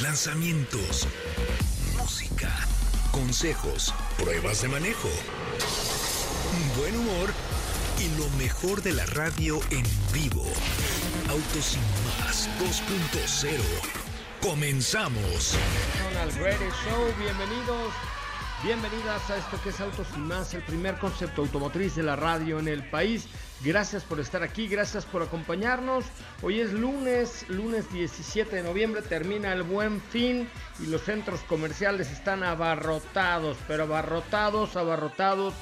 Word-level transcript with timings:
lanzamientos 0.00 1.06
música, 1.98 2.50
consejos, 3.10 3.94
pruebas 4.18 4.62
de 4.62 4.68
manejo, 4.68 5.08
buen 6.78 6.96
humor 6.96 7.30
y 7.98 8.08
lo 8.18 8.28
mejor 8.38 8.82
de 8.82 8.92
la 8.92 9.04
radio 9.06 9.60
en 9.70 9.84
vivo. 10.12 10.44
Autos 11.28 11.64
sin 11.64 11.82
más 12.20 12.48
2.0. 12.58 13.50
Comenzamos. 14.40 15.56
Show, 16.34 17.14
bienvenidos. 17.18 17.92
Bienvenidas 18.64 19.30
a 19.30 19.36
esto 19.36 19.60
que 19.62 19.68
es 19.68 19.80
Autos 19.80 20.06
sin 20.12 20.26
más, 20.26 20.54
el 20.54 20.62
primer 20.62 20.98
concepto 20.98 21.42
automotriz 21.42 21.94
de 21.96 22.02
la 22.02 22.16
radio 22.16 22.58
en 22.58 22.68
el 22.68 22.88
país. 22.90 23.26
Gracias 23.64 24.02
por 24.02 24.18
estar 24.18 24.42
aquí, 24.42 24.66
gracias 24.66 25.04
por 25.04 25.22
acompañarnos. 25.22 26.04
Hoy 26.42 26.58
es 26.58 26.72
lunes, 26.72 27.48
lunes 27.48 27.90
17 27.92 28.56
de 28.56 28.62
noviembre, 28.64 29.02
termina 29.02 29.52
el 29.52 29.62
buen 29.62 30.00
fin 30.00 30.48
y 30.80 30.86
los 30.86 31.02
centros 31.02 31.40
comerciales 31.42 32.10
están 32.10 32.42
abarrotados, 32.42 33.56
pero 33.68 33.84
abarrotados, 33.84 34.74
abarrotados, 34.74 35.54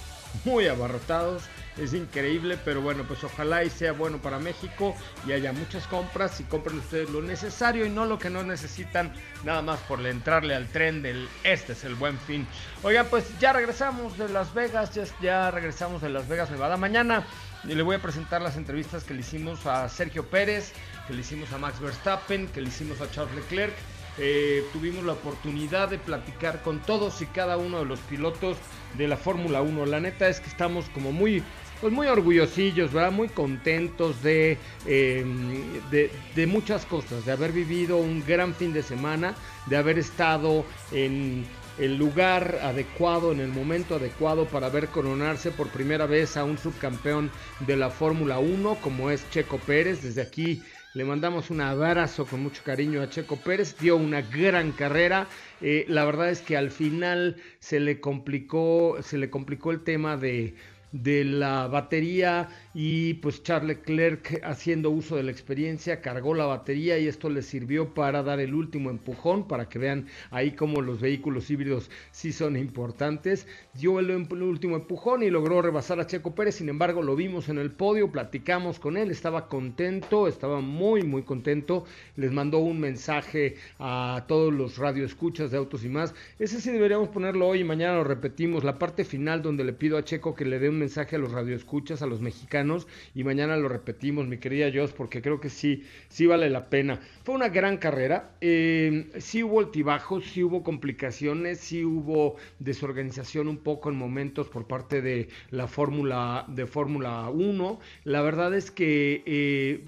muy 0.46 0.66
abarrotados 0.66 1.42
es 1.76 1.94
increíble, 1.94 2.58
pero 2.64 2.80
bueno, 2.80 3.04
pues 3.06 3.22
ojalá 3.24 3.64
y 3.64 3.70
sea 3.70 3.92
bueno 3.92 4.18
para 4.18 4.38
México 4.38 4.94
y 5.26 5.32
haya 5.32 5.52
muchas 5.52 5.86
compras 5.86 6.40
y 6.40 6.44
compren 6.44 6.78
ustedes 6.78 7.10
lo 7.10 7.22
necesario 7.22 7.86
y 7.86 7.90
no 7.90 8.06
lo 8.06 8.18
que 8.18 8.30
no 8.30 8.42
necesitan, 8.42 9.12
nada 9.44 9.62
más 9.62 9.78
por 9.80 10.04
entrarle 10.06 10.54
al 10.54 10.68
tren 10.68 11.02
del 11.02 11.28
este 11.44 11.72
es 11.72 11.84
el 11.84 11.94
buen 11.94 12.18
fin. 12.18 12.46
Oigan, 12.82 13.06
pues 13.08 13.26
ya 13.38 13.52
regresamos 13.52 14.18
de 14.18 14.28
Las 14.28 14.52
Vegas, 14.52 14.94
ya, 14.94 15.04
ya 15.20 15.50
regresamos 15.50 16.02
de 16.02 16.10
Las 16.10 16.28
Vegas, 16.28 16.50
Nevada. 16.50 16.76
Mañana 16.76 17.24
y 17.64 17.74
le 17.74 17.82
voy 17.82 17.96
a 17.96 17.98
presentar 18.02 18.40
las 18.40 18.56
entrevistas 18.56 19.04
que 19.04 19.14
le 19.14 19.20
hicimos 19.20 19.66
a 19.66 19.88
Sergio 19.88 20.24
Pérez, 20.26 20.72
que 21.06 21.14
le 21.14 21.20
hicimos 21.20 21.52
a 21.52 21.58
Max 21.58 21.80
Verstappen, 21.80 22.48
que 22.48 22.60
le 22.60 22.68
hicimos 22.68 23.00
a 23.00 23.10
Charles 23.10 23.34
Leclerc. 23.34 23.74
Eh, 24.18 24.64
tuvimos 24.72 25.04
la 25.04 25.12
oportunidad 25.12 25.88
de 25.88 25.98
platicar 25.98 26.62
con 26.62 26.80
todos 26.80 27.22
y 27.22 27.26
cada 27.26 27.56
uno 27.56 27.78
de 27.78 27.84
los 27.84 28.00
pilotos 28.00 28.56
de 28.96 29.08
la 29.08 29.16
Fórmula 29.16 29.62
1. 29.62 29.86
La 29.86 30.00
neta 30.00 30.28
es 30.28 30.40
que 30.40 30.48
estamos 30.48 30.88
como 30.90 31.12
muy 31.12 31.42
pues 31.80 31.94
muy 31.94 32.08
orgullosillos, 32.08 32.92
¿verdad? 32.92 33.10
Muy 33.10 33.28
contentos 33.28 34.22
de, 34.22 34.58
em, 34.84 35.80
de, 35.90 36.10
de, 36.34 36.46
muchas 36.46 36.84
cosas, 36.84 37.24
de 37.24 37.32
haber 37.32 37.52
vivido 37.52 37.96
un 37.96 38.22
gran 38.26 38.54
fin 38.54 38.74
de 38.74 38.82
semana, 38.82 39.34
de 39.64 39.78
haber 39.78 39.98
estado 39.98 40.66
en 40.92 41.46
el 41.80 41.96
lugar 41.96 42.58
adecuado, 42.62 43.32
en 43.32 43.40
el 43.40 43.48
momento 43.48 43.94
adecuado 43.94 44.44
para 44.44 44.68
ver 44.68 44.88
coronarse 44.88 45.50
por 45.50 45.70
primera 45.70 46.04
vez 46.04 46.36
a 46.36 46.44
un 46.44 46.58
subcampeón 46.58 47.30
de 47.60 47.76
la 47.76 47.88
Fórmula 47.88 48.38
1 48.38 48.76
como 48.82 49.10
es 49.10 49.28
Checo 49.30 49.56
Pérez. 49.58 50.02
Desde 50.02 50.20
aquí 50.20 50.62
le 50.92 51.06
mandamos 51.06 51.48
un 51.48 51.62
abrazo 51.62 52.26
con 52.26 52.42
mucho 52.42 52.62
cariño 52.64 53.00
a 53.00 53.08
Checo 53.08 53.36
Pérez. 53.36 53.78
Dio 53.78 53.96
una 53.96 54.20
gran 54.20 54.72
carrera. 54.72 55.26
Eh, 55.62 55.86
la 55.88 56.04
verdad 56.04 56.28
es 56.28 56.42
que 56.42 56.58
al 56.58 56.70
final 56.70 57.36
se 57.60 57.80
le 57.80 57.98
complicó, 57.98 58.98
se 59.00 59.16
le 59.16 59.30
complicó 59.30 59.70
el 59.70 59.80
tema 59.80 60.18
de 60.18 60.54
de 60.92 61.24
la 61.24 61.68
batería 61.68 62.48
y 62.74 63.14
pues 63.14 63.42
Charles 63.42 63.78
Leclerc 63.78 64.40
haciendo 64.44 64.90
uso 64.90 65.16
de 65.16 65.22
la 65.22 65.30
experiencia 65.30 66.00
cargó 66.00 66.34
la 66.34 66.46
batería 66.46 66.98
y 66.98 67.06
esto 67.06 67.30
le 67.30 67.42
sirvió 67.42 67.94
para 67.94 68.22
dar 68.22 68.40
el 68.40 68.54
último 68.54 68.90
empujón 68.90 69.46
para 69.46 69.68
que 69.68 69.78
vean 69.78 70.06
ahí 70.30 70.52
cómo 70.52 70.80
los 70.80 71.00
vehículos 71.00 71.50
híbridos 71.50 71.90
sí 72.10 72.32
son 72.32 72.56
importantes. 72.56 73.46
Dio 73.74 74.00
el, 74.00 74.10
último 74.10 74.76
empujón 74.76 75.22
y 75.22 75.30
logró 75.30 75.62
rebasar 75.62 76.00
a 76.00 76.06
Checo 76.06 76.34
Pérez 76.34 76.56
sin 76.56 76.68
embargo 76.68 77.02
lo 77.02 77.14
vimos 77.14 77.48
en 77.48 77.58
el 77.58 77.70
podio 77.70 78.10
platicamos 78.10 78.78
con 78.78 78.96
él 78.96 79.10
estaba 79.10 79.48
contento 79.48 80.26
estaba 80.26 80.60
muy 80.60 81.02
muy 81.02 81.22
contento. 81.22 81.84
Les 82.16 82.32
mandó 82.32 82.58
un 82.58 82.80
mensaje 82.80 83.56
a 83.78 84.24
todos 84.26 84.52
los 84.52 84.78
radioescuchas 84.78 85.50
de 85.50 85.58
autos 85.58 85.84
y 85.84 85.88
más. 85.88 86.14
Ese 86.38 86.60
sí 86.60 86.70
deberíamos 86.70 87.08
ponerlo 87.10 87.48
hoy 87.48 87.60
y 87.60 87.64
mañana 87.64 87.96
lo 87.96 88.04
repetimos 88.04 88.64
la 88.64 88.78
parte 88.78 89.04
final 89.04 89.42
donde 89.42 89.64
le 89.64 89.72
pido 89.72 89.96
a 89.96 90.04
Checo 90.04 90.34
que 90.34 90.44
le 90.44 90.58
dé 90.58 90.68
un 90.68 90.79
mensaje 90.80 91.14
a 91.14 91.18
los 91.20 91.30
radioescuchas 91.30 92.02
a 92.02 92.06
los 92.06 92.20
mexicanos 92.20 92.88
y 93.14 93.22
mañana 93.22 93.56
lo 93.56 93.68
repetimos, 93.68 94.26
mi 94.26 94.38
querida 94.38 94.70
Jos, 94.74 94.92
porque 94.92 95.22
creo 95.22 95.40
que 95.40 95.50
sí, 95.50 95.84
sí 96.08 96.26
vale 96.26 96.50
la 96.50 96.68
pena. 96.68 97.00
Fue 97.22 97.36
una 97.36 97.48
gran 97.48 97.76
carrera, 97.76 98.32
eh, 98.40 99.08
sí 99.18 99.44
hubo 99.44 99.60
altibajos, 99.60 100.24
sí 100.24 100.42
hubo 100.42 100.64
complicaciones, 100.64 101.60
sí 101.60 101.84
hubo 101.84 102.36
desorganización 102.58 103.46
un 103.46 103.58
poco 103.58 103.90
en 103.90 103.96
momentos 103.96 104.48
por 104.48 104.66
parte 104.66 105.00
de 105.00 105.28
la 105.50 105.68
Fórmula 105.68 106.44
de 106.48 106.66
Fórmula 106.66 107.28
1. 107.30 107.78
La 108.04 108.22
verdad 108.22 108.54
es 108.54 108.70
que 108.72 109.22
eh, 109.26 109.84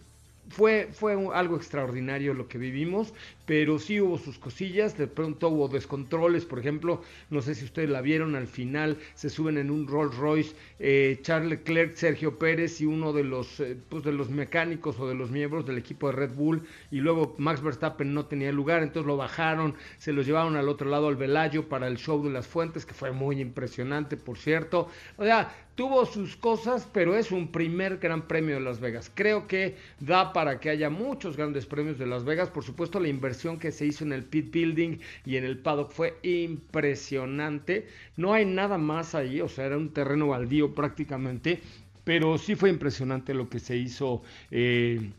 fue, 0.49 0.89
fue 0.93 1.17
algo 1.35 1.57
extraordinario 1.57 2.35
lo 2.35 2.47
que 2.47 2.59
vivimos 2.59 3.15
pero 3.53 3.79
sí 3.79 4.01
hubo 4.01 4.17
sus 4.17 4.39
cosillas, 4.39 4.97
de 4.97 5.07
pronto 5.07 5.51
hubo 5.51 5.69
descontroles, 5.69 6.47
por 6.47 6.59
ejemplo, 6.59 7.03
no 7.29 7.43
sé 7.43 7.55
si 7.55 7.67
ustedes 7.67 7.91
la 7.91 8.01
vieron, 8.01 8.35
al 8.35 8.47
final 8.47 8.97
se 9.13 9.29
suben 9.29 9.59
en 9.59 9.71
un 9.71 9.87
Rolls 9.87 10.17
Royce 10.17 10.57
eh, 10.79 11.19
Charles 11.21 11.51
Leclerc, 11.51 11.95
Sergio 11.95 12.39
Pérez 12.39 12.81
y 12.81 12.87
uno 12.87 13.13
de 13.13 13.25
los, 13.25 13.61
eh, 13.61 13.77
pues 13.91 14.05
de 14.05 14.13
los 14.13 14.31
mecánicos 14.31 14.99
o 14.99 15.07
de 15.07 15.15
los 15.15 15.31
miembros 15.31 15.67
del 15.67 15.77
equipo 15.77 16.07
de 16.07 16.15
Red 16.15 16.33
Bull, 16.33 16.63
y 16.91 17.01
luego 17.01 17.35
Max 17.37 17.61
Verstappen 17.61 18.15
no 18.15 18.25
tenía 18.25 18.53
lugar, 18.53 18.83
entonces 18.83 19.07
lo 19.07 19.19
bajaron, 19.19 19.75
se 19.99 20.15
los 20.15 20.25
llevaron 20.25 20.57
al 20.57 20.71
otro 20.71 20.89
lado 20.89 21.09
al 21.09 21.17
Velayo 21.17 21.69
para 21.69 21.89
el 21.89 21.99
show 21.99 22.25
de 22.25 22.31
las 22.31 22.47
fuentes, 22.47 22.87
que 22.87 22.95
fue 22.95 23.13
muy 23.13 23.39
impresionante, 23.39 24.17
por 24.17 24.39
cierto, 24.39 24.89
o 25.19 25.25
sea, 25.25 25.55
tuvo 25.75 26.05
sus 26.05 26.37
cosas, 26.37 26.89
pero 26.93 27.17
es 27.17 27.33
un 27.33 27.51
primer 27.51 27.99
gran 27.99 28.23
premio 28.29 28.55
de 28.55 28.61
Las 28.61 28.81
Vegas. 28.81 29.11
Creo 29.15 29.47
que 29.47 29.77
da 30.01 30.33
para 30.33 30.61
que 30.61 30.71
haya 30.71 30.91
muchos 30.91 31.37
grandes 31.37 31.67
premios 31.67 31.99
de 31.99 32.07
Las 32.07 32.25
Vegas, 32.25 32.51
por 32.51 32.63
supuesto 32.63 33.01
la 33.01 33.09
inversión 33.09 33.42
que 33.59 33.73
se 33.73 33.87
hizo 33.87 34.05
en 34.05 34.13
el 34.13 34.25
pit 34.25 34.53
building 34.53 34.99
y 35.27 35.37
en 35.37 35.45
el 35.45 35.59
paddock 35.59 35.91
fue 35.91 36.19
impresionante. 36.23 37.89
No 38.17 38.33
hay 38.33 38.45
nada 38.45 38.79
más 38.79 39.15
ahí, 39.15 39.41
o 39.41 39.49
sea, 39.49 39.67
era 39.67 39.77
un 39.77 39.93
terreno 39.93 40.29
baldío 40.29 40.75
prácticamente, 40.75 41.61
pero 42.05 42.39
sí 42.39 42.55
fue 42.55 42.71
impresionante 42.71 43.35
lo 43.35 43.49
que 43.49 43.59
se 43.59 43.77
hizo. 43.77 44.23
Eh, 44.51 45.11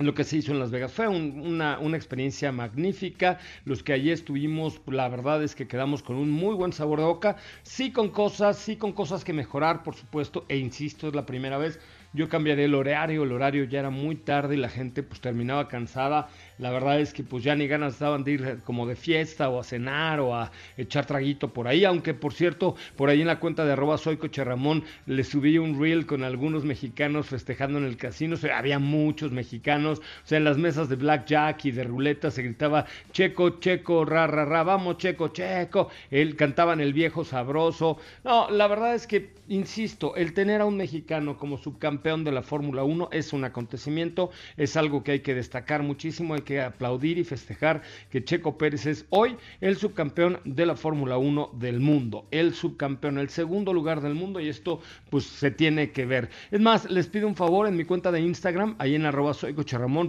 lo 0.00 0.12
que 0.12 0.24
se 0.24 0.38
hizo 0.38 0.50
en 0.52 0.58
Las 0.58 0.72
Vegas. 0.72 0.92
Fue 0.92 1.06
una, 1.06 1.78
una, 1.78 1.96
experiencia 1.96 2.50
magnífica. 2.50 3.38
Los 3.64 3.82
que 3.84 3.92
allí 3.92 4.10
estuvimos, 4.10 4.80
la 4.86 5.08
verdad 5.08 5.42
es 5.42 5.54
que 5.54 5.68
quedamos 5.68 6.02
con 6.02 6.16
un 6.16 6.30
muy 6.30 6.54
buen 6.54 6.72
sabor 6.72 6.98
de 6.98 7.06
boca. 7.06 7.36
Sí 7.62 7.92
con 7.92 8.08
cosas, 8.08 8.58
sí 8.58 8.76
con 8.76 8.92
cosas 8.92 9.24
que 9.24 9.32
mejorar, 9.32 9.84
por 9.84 9.94
supuesto. 9.94 10.44
E 10.48 10.56
insisto, 10.56 11.06
es 11.06 11.14
la 11.14 11.26
primera 11.26 11.58
vez. 11.58 11.78
Yo 12.12 12.28
cambiaré 12.28 12.64
el 12.64 12.74
horario. 12.74 13.22
El 13.22 13.32
horario 13.32 13.64
ya 13.64 13.80
era 13.80 13.90
muy 13.90 14.16
tarde 14.16 14.56
y 14.56 14.58
la 14.58 14.68
gente 14.68 15.04
pues 15.04 15.20
terminaba 15.20 15.68
cansada 15.68 16.28
la 16.58 16.70
verdad 16.70 17.00
es 17.00 17.12
que 17.12 17.22
pues 17.22 17.42
ya 17.42 17.54
ni 17.54 17.66
ganas 17.66 17.94
estaban 17.94 18.24
de 18.24 18.32
ir 18.32 18.58
como 18.64 18.86
de 18.86 18.96
fiesta 18.96 19.48
o 19.48 19.58
a 19.58 19.64
cenar 19.64 20.20
o 20.20 20.34
a 20.34 20.50
echar 20.76 21.06
traguito 21.06 21.52
por 21.52 21.68
ahí, 21.68 21.84
aunque 21.84 22.14
por 22.14 22.32
cierto, 22.32 22.76
por 22.96 23.08
ahí 23.08 23.20
en 23.20 23.26
la 23.26 23.40
cuenta 23.40 23.64
de 23.64 23.72
arroba 23.72 23.98
soy 23.98 24.18
Ramón 24.44 24.84
le 25.06 25.24
subí 25.24 25.58
un 25.58 25.80
reel 25.80 26.06
con 26.06 26.24
algunos 26.24 26.64
mexicanos 26.64 27.26
festejando 27.26 27.78
en 27.78 27.84
el 27.84 27.96
casino, 27.96 28.36
había 28.54 28.78
muchos 28.78 29.32
mexicanos, 29.32 30.00
o 30.00 30.26
sea, 30.26 30.38
en 30.38 30.44
las 30.44 30.58
mesas 30.58 30.88
de 30.88 30.96
blackjack 30.96 31.64
y 31.66 31.70
de 31.70 31.84
ruleta 31.84 32.30
se 32.30 32.42
gritaba 32.42 32.86
checo, 33.12 33.60
checo, 33.60 34.04
ra, 34.04 34.26
ra, 34.26 34.44
ra, 34.44 34.62
vamos 34.62 34.98
checo, 34.98 35.28
checo, 35.28 35.88
él 36.10 36.36
cantaban 36.36 36.80
el 36.80 36.92
viejo 36.92 37.24
sabroso, 37.24 37.98
no, 38.24 38.50
la 38.50 38.66
verdad 38.66 38.94
es 38.94 39.06
que, 39.06 39.30
insisto, 39.48 40.16
el 40.16 40.32
tener 40.32 40.60
a 40.60 40.66
un 40.66 40.76
mexicano 40.76 41.36
como 41.36 41.58
subcampeón 41.58 42.24
de 42.24 42.32
la 42.32 42.42
Fórmula 42.42 42.84
1 42.84 43.08
es 43.12 43.32
un 43.32 43.44
acontecimiento, 43.44 44.30
es 44.56 44.76
algo 44.76 45.02
que 45.02 45.12
hay 45.12 45.20
que 45.20 45.34
destacar 45.34 45.82
muchísimo, 45.82 46.34
que 46.44 46.60
aplaudir 46.60 47.18
y 47.18 47.24
festejar 47.24 47.82
que 48.10 48.24
Checo 48.24 48.56
Pérez 48.56 48.86
es 48.86 49.06
hoy 49.10 49.36
el 49.60 49.76
subcampeón 49.76 50.40
de 50.44 50.66
la 50.66 50.76
Fórmula 50.76 51.18
1 51.18 51.50
del 51.54 51.80
mundo, 51.80 52.26
el 52.30 52.54
subcampeón, 52.54 53.18
el 53.18 53.30
segundo 53.30 53.72
lugar 53.72 54.00
del 54.00 54.14
mundo 54.14 54.40
y 54.40 54.48
esto 54.48 54.80
pues 55.10 55.24
se 55.24 55.50
tiene 55.50 55.90
que 55.90 56.06
ver. 56.06 56.30
Es 56.50 56.60
más, 56.60 56.90
les 56.90 57.08
pido 57.08 57.26
un 57.26 57.36
favor 57.36 57.66
en 57.66 57.76
mi 57.76 57.84
cuenta 57.84 58.12
de 58.12 58.20
Instagram, 58.20 58.76
ahí 58.78 58.94
en 58.94 59.06
arroba 59.06 59.34
soy 59.34 59.54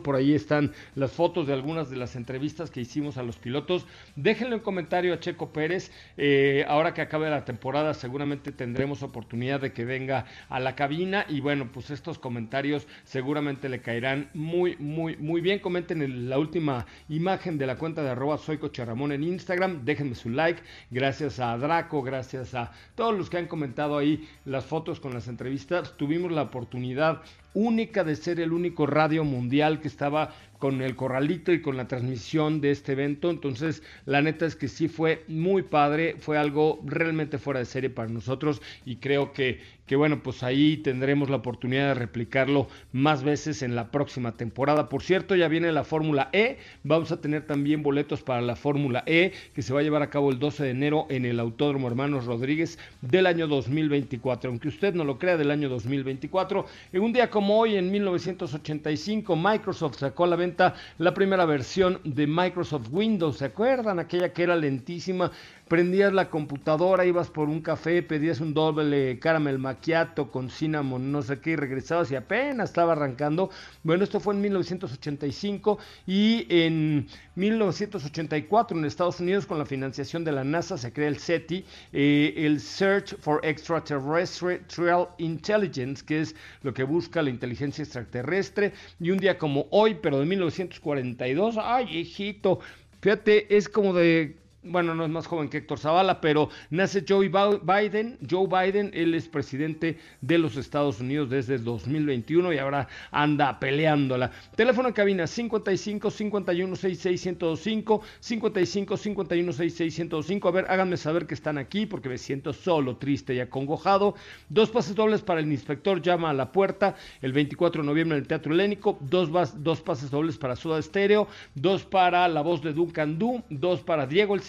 por 0.04 0.16
ahí 0.16 0.34
están 0.34 0.74
las 0.96 1.12
fotos 1.12 1.48
de 1.48 1.54
algunas 1.54 1.90
de 1.90 1.98
las 1.98 2.16
entrevistas 2.16 2.70
que 2.70 2.81
hicimos 2.81 3.18
a 3.18 3.24
los 3.24 3.38
pilotos. 3.38 3.86
Déjenle 4.16 4.56
un 4.56 4.62
comentario 4.62 5.14
a 5.14 5.20
Checo 5.20 5.52
Pérez, 5.52 5.92
eh, 6.18 6.66
ahora 6.68 6.94
que 6.94 7.02
acabe 7.02 7.30
la 7.30 7.46
temporada 7.46 7.94
seguramente 7.94 8.52
tendremos 8.52 9.04
oportunidad 9.04 9.62
de 9.62 9.74
que 9.74 9.86
venga 9.86 10.26
a 10.50 10.60
la 10.60 10.76
cabina 10.76 11.26
y 11.30 11.40
bueno, 11.40 11.70
pues 11.72 11.90
estos 11.90 12.20
comentarios 12.20 12.88
seguramente 13.04 13.70
le 13.70 13.81
caerán 13.81 14.30
muy, 14.34 14.76
muy, 14.78 15.16
muy 15.18 15.42
bien. 15.42 15.60
Comenten 15.60 16.25
la 16.30 16.38
última 16.38 16.86
imagen 17.10 17.57
de 17.57 17.68
la 17.68 17.77
cuenta 17.77 18.04
de 18.04 18.10
arroba 18.10 18.38
soy 18.38 18.57
Ramón 18.57 19.12
en 19.12 19.24
Instagram, 19.24 19.86
déjenme 19.86 20.16
su 20.16 20.30
like, 20.30 20.62
gracias 20.92 21.39
a 21.39 21.57
Draco, 21.57 22.01
gracias 22.01 22.54
a 22.54 22.72
todos 22.95 23.18
los 23.18 23.30
que 23.30 23.38
han 23.38 23.48
comentado 23.48 23.98
ahí 23.98 24.27
las 24.45 24.66
fotos 24.66 25.00
con 25.00 25.13
las 25.13 25.27
entrevistas, 25.27 25.95
tuvimos 25.98 26.31
la 26.31 26.44
oportunidad 26.44 27.22
única 27.56 28.04
de 28.04 28.16
ser 28.16 28.39
el 28.39 28.51
único 28.51 28.86
radio 28.86 29.24
mundial 29.24 29.80
que 29.80 29.88
estaba 29.88 30.36
con 30.60 30.81
el 30.81 30.95
corralito 30.95 31.51
y 31.51 31.62
con 31.62 31.77
la 31.77 31.88
transmisión 31.88 32.62
de 32.62 32.71
este 32.71 32.94
evento. 32.94 33.30
Entonces, 33.30 33.81
la 34.06 34.21
neta 34.21 34.45
es 34.45 34.56
que 34.56 34.68
sí 34.68 34.88
fue 34.88 35.24
muy 35.28 35.63
padre, 35.63 36.16
fue 36.19 36.38
algo 36.38 36.81
realmente 36.86 37.38
fuera 37.38 37.60
de 37.60 37.66
serie 37.66 37.89
para 37.89 38.10
nosotros 38.10 38.62
y 38.86 38.98
creo 38.98 39.31
que, 39.31 39.62
que 39.86 39.96
bueno, 39.96 40.24
pues 40.24 40.42
ahí 40.42 40.78
tendremos 40.78 41.30
la 41.30 41.38
oportunidad 41.38 41.90
de 41.90 41.94
replicarlo 41.94 42.68
más 42.92 43.24
veces 43.24 43.62
en 43.62 43.76
la 43.76 43.92
próxima 43.92 44.32
temporada. 44.32 44.90
Por 44.90 45.04
cierto, 45.04 45.36
ya 45.36 45.48
viene 45.48 45.72
la 45.72 45.84
Fórmula 45.84 46.30
E, 46.34 46.58
vamos 46.84 47.12
a 47.12 47.22
tener 47.22 47.46
también 47.46 47.84
boletos 47.84 48.24
para 48.24 48.42
la 48.42 48.56
Fórmula 48.56 49.04
E 49.06 49.32
que 49.54 49.62
se 49.62 49.74
va 49.74 49.82
a 49.82 49.84
llevar 49.84 50.02
a 50.02 50.10
cabo 50.10 50.32
el 50.32 50.40
12 50.40 50.64
de 50.64 50.70
enero 50.72 51.06
en 51.10 51.26
el 51.26 51.40
Autódromo 51.40 51.88
Hermanos 51.88 52.26
Rodríguez 52.26 52.80
del 53.02 53.28
año 53.28 53.48
2024. 53.48 54.50
Aunque 54.50 54.70
usted 54.70 54.96
no 54.96 55.04
lo 55.04 55.20
crea, 55.20 55.36
del 55.38 55.52
año 55.52 55.70
2024. 55.70 56.66
En 56.94 57.02
un 57.02 57.14
día 57.14 57.30
como 57.30 57.60
hoy, 57.60 57.76
en 57.76 57.92
1985, 57.92 59.36
Microsoft 59.36 59.98
sacó 59.98 60.26
a 60.26 60.28
la 60.28 60.36
venta 60.36 60.76
la 60.98 61.14
primera 61.14 61.46
versión 61.46 62.00
de 62.04 62.28
Microsoft 62.28 62.88
Windows. 62.92 63.38
¿Se 63.38 63.46
acuerdan? 63.46 64.00
Aquella 64.00 64.34
que 64.34 64.44
era 64.44 64.56
lentísima, 64.56 65.31
prendías 65.68 66.14
la 66.14 66.30
computadora, 66.30 67.06
ibas 67.06 67.30
por 67.30 67.50
un 67.50 67.62
café, 67.62 68.04
pedías 68.04 68.40
un 68.40 68.54
doble 68.54 69.18
caramel 69.20 69.58
macchiato 69.58 70.30
con 70.32 70.50
cinnamon, 70.50 71.12
no 71.12 71.22
sé 71.22 71.40
qué, 71.40 71.52
y 71.52 71.56
regresabas 71.56 72.12
y 72.12 72.16
apenas 72.16 72.70
estaba 72.70 72.94
arrancando. 72.94 73.50
Bueno, 73.84 74.04
esto 74.04 74.20
fue 74.20 74.36
en 74.36 74.42
1985 74.42 75.80
y 76.06 76.46
en 76.50 77.08
1984 77.36 78.78
en 78.78 78.86
Estados 78.86 79.20
Unidos 79.20 79.46
con 79.46 79.58
la 79.58 79.66
financiación 79.66 80.24
de 80.24 80.32
la 80.32 80.44
NASA 80.44 80.78
se 80.78 80.94
crea 80.94 81.08
el 81.08 81.18
SETI, 81.18 81.66
eh, 81.94 82.34
el 82.38 82.60
Search 82.60 83.18
for 83.20 83.40
Extraterrestrial 83.44 85.10
Intelligence, 85.18 86.06
que 86.06 86.22
es 86.22 86.36
lo 86.62 86.74
que 86.74 86.84
busca 86.84 87.24
la 87.24 87.32
inteligencia 87.32 87.84
extraterrestre. 87.84 88.74
Y 89.00 89.10
un 89.10 89.18
día 89.18 89.38
como 89.38 89.68
hoy, 89.72 89.96
pero 89.96 90.20
de 90.20 90.26
1942, 90.26 91.56
ay, 91.60 91.98
hijito, 91.98 92.60
fíjate, 93.02 93.56
es 93.56 93.68
como 93.68 93.94
de 93.94 94.44
bueno, 94.66 94.96
no 94.96 95.06
es 95.06 95.10
más 95.10 95.28
joven 95.28 95.50
que 95.50 95.58
Héctor 95.58 95.80
Zavala, 95.80 96.22
pero 96.22 96.50
nace 96.70 97.06
Joe 97.08 97.30
Biden. 97.30 98.18
Joe 98.30 98.48
Biden, 98.48 98.92
él 98.94 99.14
es 99.14 99.28
presidente 99.28 99.98
de 100.22 100.38
los 100.38 100.58
Estados 100.58 101.00
Unidos 101.00 101.30
desde 101.30 101.56
el 101.56 101.64
2021 101.64 102.54
y 102.54 102.58
ahora 102.58 102.88
anda 103.12 103.60
peleándola. 103.60 104.32
Teléfono 104.56 104.88
en 104.90 104.94
cabina 104.94 105.28
55 105.28 106.10
51 106.10 106.76
66 106.76 107.22
105, 107.22 108.02
55 108.20 108.98
51 108.98 109.54
66 109.54 109.96
105. 109.96 110.48
A 110.48 110.52
ver, 110.52 110.66
háganme 110.70 110.98
saber 110.98 111.28
que 111.28 111.36
están 111.36 111.58
aquí 111.58 111.86
porque 111.86 112.10
me 112.10 112.18
siento 112.18 112.54
solo, 112.54 112.98
triste 112.98 113.36
y 113.36 113.40
acongojado. 113.40 114.16
Dos 114.50 114.70
pases 114.70 114.96
dobles 114.96 115.22
para 115.22 115.40
el 115.40 115.52
inspector 115.52 116.02
llama 116.02 116.32
a 116.32 116.34
la 116.34 116.52
puerta 116.52 116.96
el 117.22 117.34
24 117.34 117.84
de 117.84 117.88
noviembre 117.88 118.18
en 118.18 118.24
el 118.24 118.28
Teatro 118.28 118.54
Helénico. 118.54 118.98
Dos, 119.02 119.30
dos 119.64 119.82
pases 119.82 120.10
dobles 120.10 120.38
para 120.38 120.56
Suda 120.56 120.80
Estéreo. 120.80 121.28
Dos 121.54 121.84
para 121.84 122.28
la 122.28 122.42
voz 122.42 122.62
de 122.62 122.74
Duncan 122.74 123.20
Du. 123.20 123.44
Dos 123.50 123.82
para 123.82 124.08
Diego 124.08 124.36
el 124.36 124.42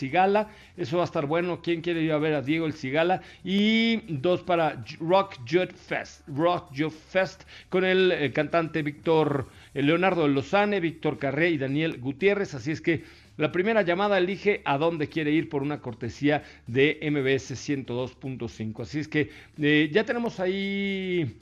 Eso 0.76 0.96
va 0.96 1.02
a 1.02 1.06
estar 1.06 1.26
bueno. 1.26 1.60
¿Quién 1.62 1.80
quiere 1.80 2.02
ir 2.02 2.12
a 2.12 2.18
ver 2.18 2.34
a 2.34 2.42
Diego 2.42 2.66
el 2.66 2.72
Cigala? 2.72 3.22
Y 3.44 3.96
dos 4.08 4.42
para 4.42 4.84
Rock 5.00 5.36
Jud 5.48 5.70
Fest, 5.74 6.26
Rock 6.28 6.70
Jud 6.76 6.92
Fest, 6.92 7.42
con 7.68 7.84
el, 7.84 8.32
cantante 8.32 8.82
Víctor 8.82 9.48
eh, 9.74 9.82
Leonardo 9.82 10.28
Lozane, 10.28 10.80
Víctor 10.80 11.18
Carré 11.18 11.50
y 11.50 11.58
Daniel 11.58 11.98
Gutiérrez. 11.98 12.54
Así 12.54 12.70
es 12.70 12.80
que 12.80 13.04
la 13.36 13.52
primera 13.52 13.82
llamada 13.82 14.16
elige 14.16 14.62
a 14.64 14.78
dónde 14.78 15.08
quiere 15.08 15.30
ir 15.30 15.48
por 15.48 15.62
una 15.62 15.80
cortesía 15.80 16.42
de 16.66 16.98
MBS 17.02 17.52
102.5. 17.52 18.82
Así 18.82 19.00
es 19.00 19.08
que 19.08 19.30
eh, 19.60 19.90
ya 19.92 20.04
tenemos 20.04 20.40
ahí 20.40 21.36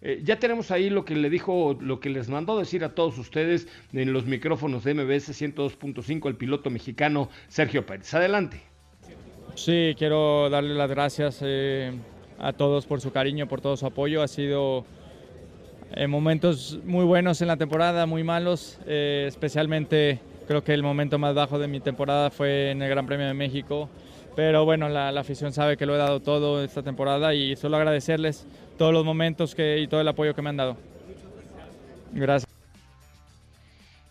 eh, 0.00 0.20
ya 0.22 0.38
tenemos 0.38 0.70
ahí 0.70 0.90
lo 0.90 1.04
que 1.04 1.16
le 1.16 1.28
dijo, 1.28 1.76
lo 1.80 1.98
que 1.98 2.08
les 2.08 2.28
mandó 2.28 2.58
decir 2.58 2.84
a 2.84 2.94
todos 2.94 3.18
ustedes 3.18 3.66
en 3.92 4.12
los 4.12 4.26
micrófonos 4.26 4.84
de 4.84 4.94
MBS 4.94 5.30
102.5 5.30 6.28
el 6.28 6.36
piloto 6.36 6.70
mexicano 6.70 7.28
Sergio 7.48 7.84
Pérez. 7.84 8.14
Adelante. 8.14 8.60
Sí, 9.56 9.94
quiero 9.98 10.48
darle 10.50 10.74
las 10.74 10.88
gracias 10.88 11.40
eh, 11.42 11.92
a 12.38 12.52
todos 12.52 12.86
por 12.86 13.00
su 13.00 13.10
cariño, 13.10 13.48
por 13.48 13.60
todo 13.60 13.76
su 13.76 13.86
apoyo. 13.86 14.22
Ha 14.22 14.28
sido 14.28 14.84
eh, 15.96 16.06
momentos 16.06 16.78
muy 16.84 17.04
buenos 17.04 17.42
en 17.42 17.48
la 17.48 17.56
temporada, 17.56 18.06
muy 18.06 18.22
malos. 18.22 18.78
especialmente 18.86 20.20
creo 20.46 20.62
que 20.62 20.74
el 20.74 20.84
momento 20.84 21.18
más 21.18 21.34
bajo 21.34 21.58
de 21.58 21.66
mi 21.66 21.80
temporada 21.80 22.30
fue 22.30 22.70
en 22.70 22.82
el 22.82 22.88
Gran 22.88 23.06
Premio 23.06 23.26
de 23.26 23.34
México. 23.34 23.88
Pero 24.36 24.64
bueno, 24.64 24.88
la, 24.88 25.10
la 25.10 25.22
afición 25.22 25.52
sabe 25.52 25.76
que 25.76 25.84
lo 25.84 25.96
he 25.96 25.98
dado 25.98 26.20
todo 26.20 26.62
esta 26.62 26.84
temporada 26.84 27.34
y 27.34 27.56
solo 27.56 27.76
agradecerles 27.76 28.46
todos 28.78 28.94
los 28.94 29.04
momentos 29.04 29.54
que, 29.54 29.78
y 29.78 29.88
todo 29.88 30.00
el 30.00 30.08
apoyo 30.08 30.34
que 30.34 30.40
me 30.40 30.48
han 30.48 30.56
dado. 30.56 30.76
Gracias. 32.12 32.48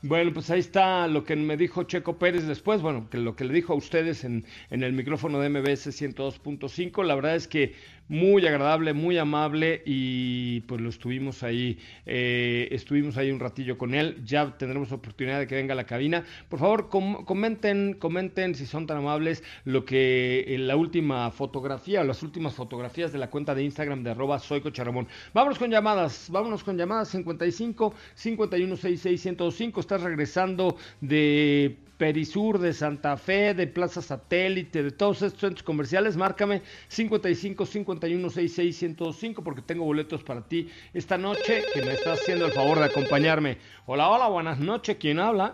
Bueno, 0.03 0.31
pues 0.31 0.51
ahí 0.51 0.59
está 0.59 1.07
lo 1.07 1.23
que 1.23 1.35
me 1.35 1.57
dijo 1.57 1.83
Checo 1.83 2.19
Pérez 2.19 2.45
después, 2.45 2.83
bueno, 2.83 3.09
que 3.09 3.17
lo 3.17 3.35
que 3.35 3.45
le 3.45 3.53
dijo 3.53 3.73
a 3.73 3.75
ustedes 3.75 4.23
en, 4.23 4.45
en 4.69 4.83
el 4.83 4.93
micrófono 4.93 5.39
de 5.39 5.49
MBS 5.49 5.87
102.5, 5.87 7.03
la 7.03 7.15
verdad 7.15 7.35
es 7.35 7.47
que 7.47 7.73
muy 8.09 8.45
agradable, 8.47 8.93
muy 8.93 9.17
amable 9.17 9.81
y 9.85 10.61
pues 10.61 10.81
lo 10.81 10.89
estuvimos 10.89 11.43
ahí, 11.43 11.77
eh, 12.05 12.67
estuvimos 12.71 13.17
ahí 13.17 13.31
un 13.31 13.39
ratillo 13.39 13.77
con 13.77 13.93
él, 13.93 14.21
ya 14.23 14.57
tendremos 14.57 14.91
oportunidad 14.91 15.39
de 15.39 15.47
que 15.47 15.55
venga 15.55 15.73
a 15.73 15.75
la 15.75 15.85
cabina. 15.85 16.23
Por 16.49 16.59
favor, 16.59 16.89
comenten, 16.89 17.93
comenten 17.93 18.55
si 18.55 18.65
son 18.65 18.87
tan 18.87 18.97
amables 18.97 19.43
lo 19.65 19.85
que 19.85 20.45
en 20.47 20.61
eh, 20.61 20.63
la 20.65 20.75
última 20.75 21.31
fotografía, 21.31 22.03
las 22.03 22.23
últimas 22.23 22.53
fotografías 22.53 23.11
de 23.11 23.19
la 23.19 23.29
cuenta 23.29 23.55
de 23.55 23.63
Instagram 23.63 24.03
de 24.03 24.11
arroba 24.11 24.39
soy 24.39 24.61
Cocharamón. 24.61 25.07
Vámonos 25.33 25.59
con 25.59 25.69
llamadas, 25.69 26.29
vámonos 26.31 26.63
con 26.63 26.77
llamadas 26.77 27.09
55 27.09 27.93
51 28.15 28.75
66 28.75 29.21
105, 29.21 29.79
estás 29.79 30.01
regresando 30.01 30.77
de 31.01 31.77
Perisur, 31.97 32.59
de 32.59 32.73
Santa 32.73 33.17
Fe, 33.17 33.53
de 33.53 33.65
Plaza 33.65 34.01
Satélite, 34.01 34.83
de 34.83 34.91
todos 34.91 35.21
estos 35.21 35.41
centros 35.41 35.63
comerciales, 35.63 36.15
márcame 36.15 36.61
55 36.89 37.65
51 37.65 38.29
66 38.29 38.77
105 38.77 39.43
porque 39.43 39.61
tengo 39.61 39.83
boletos 39.83 40.23
para 40.23 40.41
ti 40.41 40.69
esta 40.93 41.17
noche 41.17 41.63
que 41.73 41.81
me 41.81 41.93
estás 41.93 42.21
haciendo 42.21 42.45
el 42.45 42.51
favor 42.51 42.77
de 42.79 42.85
acompañarme. 42.85 43.57
Hola, 43.87 44.09
hola, 44.09 44.27
buenas 44.27 44.59
noches. 44.59 44.97
¿Quién 44.99 45.19
habla? 45.19 45.53